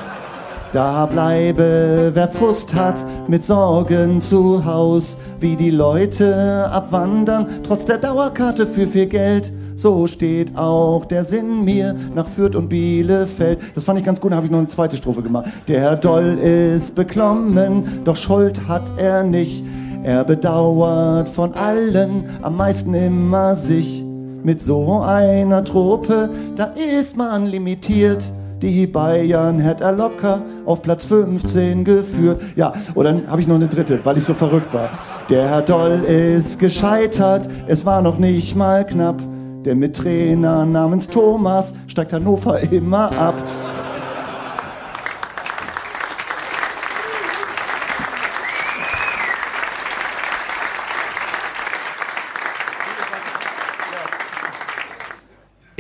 Da 0.73 1.05
bleibe, 1.07 2.13
wer 2.15 2.29
Frust 2.29 2.75
hat, 2.77 3.05
mit 3.27 3.43
Sorgen 3.43 4.21
zu 4.21 4.65
Haus, 4.65 5.17
wie 5.41 5.57
die 5.57 5.73
Leute 5.73 6.69
abwandern, 6.71 7.47
trotz 7.65 7.87
der 7.87 7.99
Dauerkarte 7.99 8.69
für 8.69 8.87
viel 8.87 9.07
Geld. 9.07 9.53
So 9.75 10.07
steht 10.07 10.57
auch 10.57 11.07
der 11.07 11.25
Sinn 11.25 11.65
mir 11.65 11.97
nach 12.15 12.29
Fürth 12.29 12.55
und 12.55 12.69
Bielefeld. 12.69 13.59
Das 13.75 13.83
fand 13.83 13.99
ich 13.99 14.05
ganz 14.05 14.21
gut, 14.21 14.31
da 14.31 14.37
habe 14.37 14.47
ich 14.47 14.53
noch 14.53 14.59
eine 14.59 14.69
zweite 14.69 14.97
Strophe 14.97 15.23
gemacht. 15.23 15.47
Der 15.67 15.97
Doll 15.97 16.39
ist 16.39 16.95
beklommen, 16.95 18.03
doch 18.05 18.15
Schuld 18.15 18.69
hat 18.69 18.93
er 18.97 19.25
nicht. 19.25 19.65
Er 20.05 20.23
bedauert 20.23 21.29
von 21.29 21.53
allen 21.55 22.27
am 22.43 22.57
meisten 22.57 22.95
immer 22.95 23.57
sich. 23.57 24.05
Mit 24.45 24.61
so 24.61 25.01
einer 25.01 25.65
Truppe, 25.65 26.31
da 26.55 26.73
ist 26.97 27.17
man 27.17 27.47
limitiert. 27.47 28.31
Die 28.63 28.87
Bayern 28.87 29.59
hätte 29.59 29.85
er 29.85 29.93
locker 29.93 30.43
auf 30.67 30.83
Platz 30.83 31.07
15 31.07 31.83
geführt. 31.83 32.43
Ja, 32.57 32.75
und 32.95 33.05
dann 33.05 33.27
habe 33.27 33.41
ich 33.41 33.49
noch 33.49 33.55
eine 33.55 33.69
dritte, 33.69 34.01
weil 34.05 34.19
ich 34.19 34.25
so 34.25 34.35
verrückt 34.35 34.75
war. 34.75 34.91
Der 35.31 35.49
Herr 35.49 35.63
Doll 35.63 36.03
ist 36.05 36.59
gescheitert, 36.59 37.49
es 37.67 37.87
war 37.87 38.03
noch 38.03 38.19
nicht 38.19 38.55
mal 38.57 38.87
knapp. 38.87 39.23
Der 39.65 39.75
Mittrainer 39.75 40.67
namens 40.67 41.09
Thomas 41.09 41.75
steigt 41.87 42.13
Hannover 42.13 42.61
immer 42.71 43.11
ab. 43.19 43.35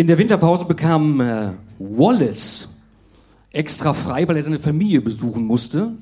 In 0.01 0.07
der 0.07 0.16
Winterpause 0.16 0.64
bekam 0.64 1.20
äh, 1.20 1.51
Wallace 1.78 2.70
extra 3.51 3.92
frei, 3.92 4.26
weil 4.26 4.38
er 4.38 4.42
seine 4.42 4.59
Familie 4.59 5.03
besuchen 5.03 5.44
musste. 5.44 5.92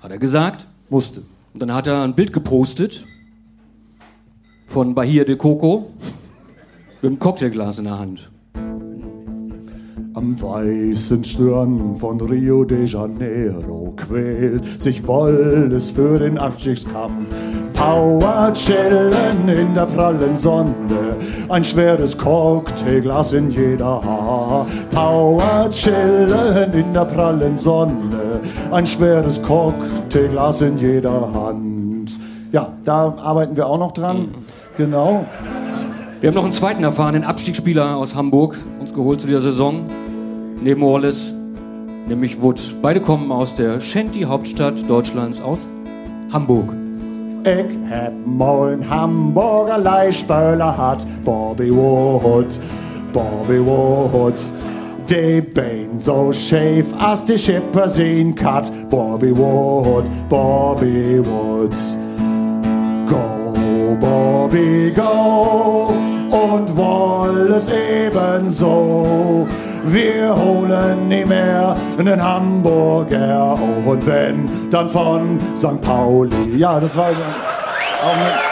Hat 0.00 0.12
er 0.12 0.18
gesagt. 0.18 0.68
Musste. 0.90 1.24
Und 1.52 1.60
dann 1.60 1.74
hat 1.74 1.88
er 1.88 2.04
ein 2.04 2.14
Bild 2.14 2.32
gepostet 2.32 3.04
von 4.64 4.94
Bahia 4.94 5.24
de 5.24 5.34
Coco 5.34 5.90
mit 7.02 7.10
einem 7.10 7.18
Cocktailglas 7.18 7.78
in 7.78 7.86
der 7.86 7.98
Hand. 7.98 8.30
Am 10.20 10.38
weißen 10.38 11.24
Stirn 11.24 11.96
von 11.96 12.20
Rio 12.20 12.62
de 12.62 12.84
Janeiro 12.84 13.94
quält 13.96 14.82
sich 14.82 15.08
Wallace 15.08 15.92
für 15.92 16.18
den 16.18 16.36
Abstiegskampf. 16.36 17.26
Power 17.72 18.52
chillen 18.52 19.48
in 19.48 19.74
der 19.74 19.86
prallen 19.86 20.36
Sonne. 20.36 21.16
Ein 21.48 21.64
schweres 21.64 22.18
Cocktailglas 22.18 23.32
in 23.32 23.50
jeder 23.50 24.04
Haar. 24.04 24.66
Power 24.90 25.70
chillen 25.70 26.74
in 26.74 26.92
der 26.92 27.06
prallen 27.06 27.56
Sonne. 27.56 28.40
Ein 28.70 28.86
schweres 28.86 29.42
Cocktailglas 29.42 30.60
in 30.60 30.76
jeder 30.76 31.32
Hand. 31.32 32.20
Ja, 32.52 32.74
da 32.84 33.14
arbeiten 33.22 33.56
wir 33.56 33.66
auch 33.66 33.78
noch 33.78 33.92
dran. 33.92 34.18
Mhm. 34.18 34.34
Genau. 34.76 35.24
Wir 36.20 36.28
haben 36.28 36.34
noch 36.34 36.44
einen 36.44 36.52
zweiten 36.52 36.84
erfahrenen 36.84 37.24
Abstiegsspieler 37.24 37.96
aus 37.96 38.14
Hamburg 38.14 38.58
uns 38.78 38.92
geholt 38.92 39.22
zu 39.22 39.26
dieser 39.26 39.40
Saison. 39.40 39.86
Neben 40.62 40.82
Wallace, 40.82 41.32
nämlich 42.06 42.40
Wood. 42.42 42.74
Beide 42.82 43.00
kommen 43.00 43.32
aus 43.32 43.54
der 43.54 43.80
Shanty-Hauptstadt 43.80 44.88
Deutschlands, 44.88 45.40
aus 45.40 45.66
Hamburg. 46.30 46.74
Ich 47.44 47.90
hab 47.90 48.12
mal 48.26 48.74
einen 48.74 48.90
Hamburger 48.90 49.78
Leispöller 49.78 50.76
hat, 50.76 51.06
Bobby 51.24 51.74
Wood, 51.74 52.60
Bobby 53.10 53.58
Wood. 53.64 54.34
Die 55.08 55.40
Bein 55.40 55.98
so 55.98 56.30
schief, 56.30 56.92
als 56.98 57.24
die 57.24 57.38
Schipper 57.38 57.88
sehen 57.88 58.34
kat, 58.34 58.70
Bobby 58.90 59.34
Wood, 59.34 60.04
Bobby 60.28 61.20
Wood. 61.24 61.74
Go, 63.08 63.96
Bobby, 63.98 64.92
go, 64.94 65.94
und 66.30 66.76
Wallace 66.76 67.68
ebenso. 67.68 69.48
Wir 69.84 70.36
holen 70.36 71.08
nie 71.08 71.24
mehr 71.24 71.76
einen 71.98 72.22
Hamburger. 72.22 73.58
Oh, 73.58 73.90
und 73.90 74.06
wenn, 74.06 74.70
dann 74.70 74.88
von 74.88 75.38
St. 75.56 75.80
Pauli. 75.80 76.56
Ja, 76.56 76.78
das 76.78 76.96
war 76.96 77.10
auch 77.10 78.50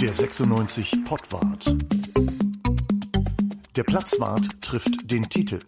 Der 0.00 0.12
96 0.12 1.04
Pottwart. 1.04 1.74
Der 3.76 3.82
Platzwart 3.82 4.60
trifft 4.60 5.10
den 5.10 5.22
Titel. 5.28 5.58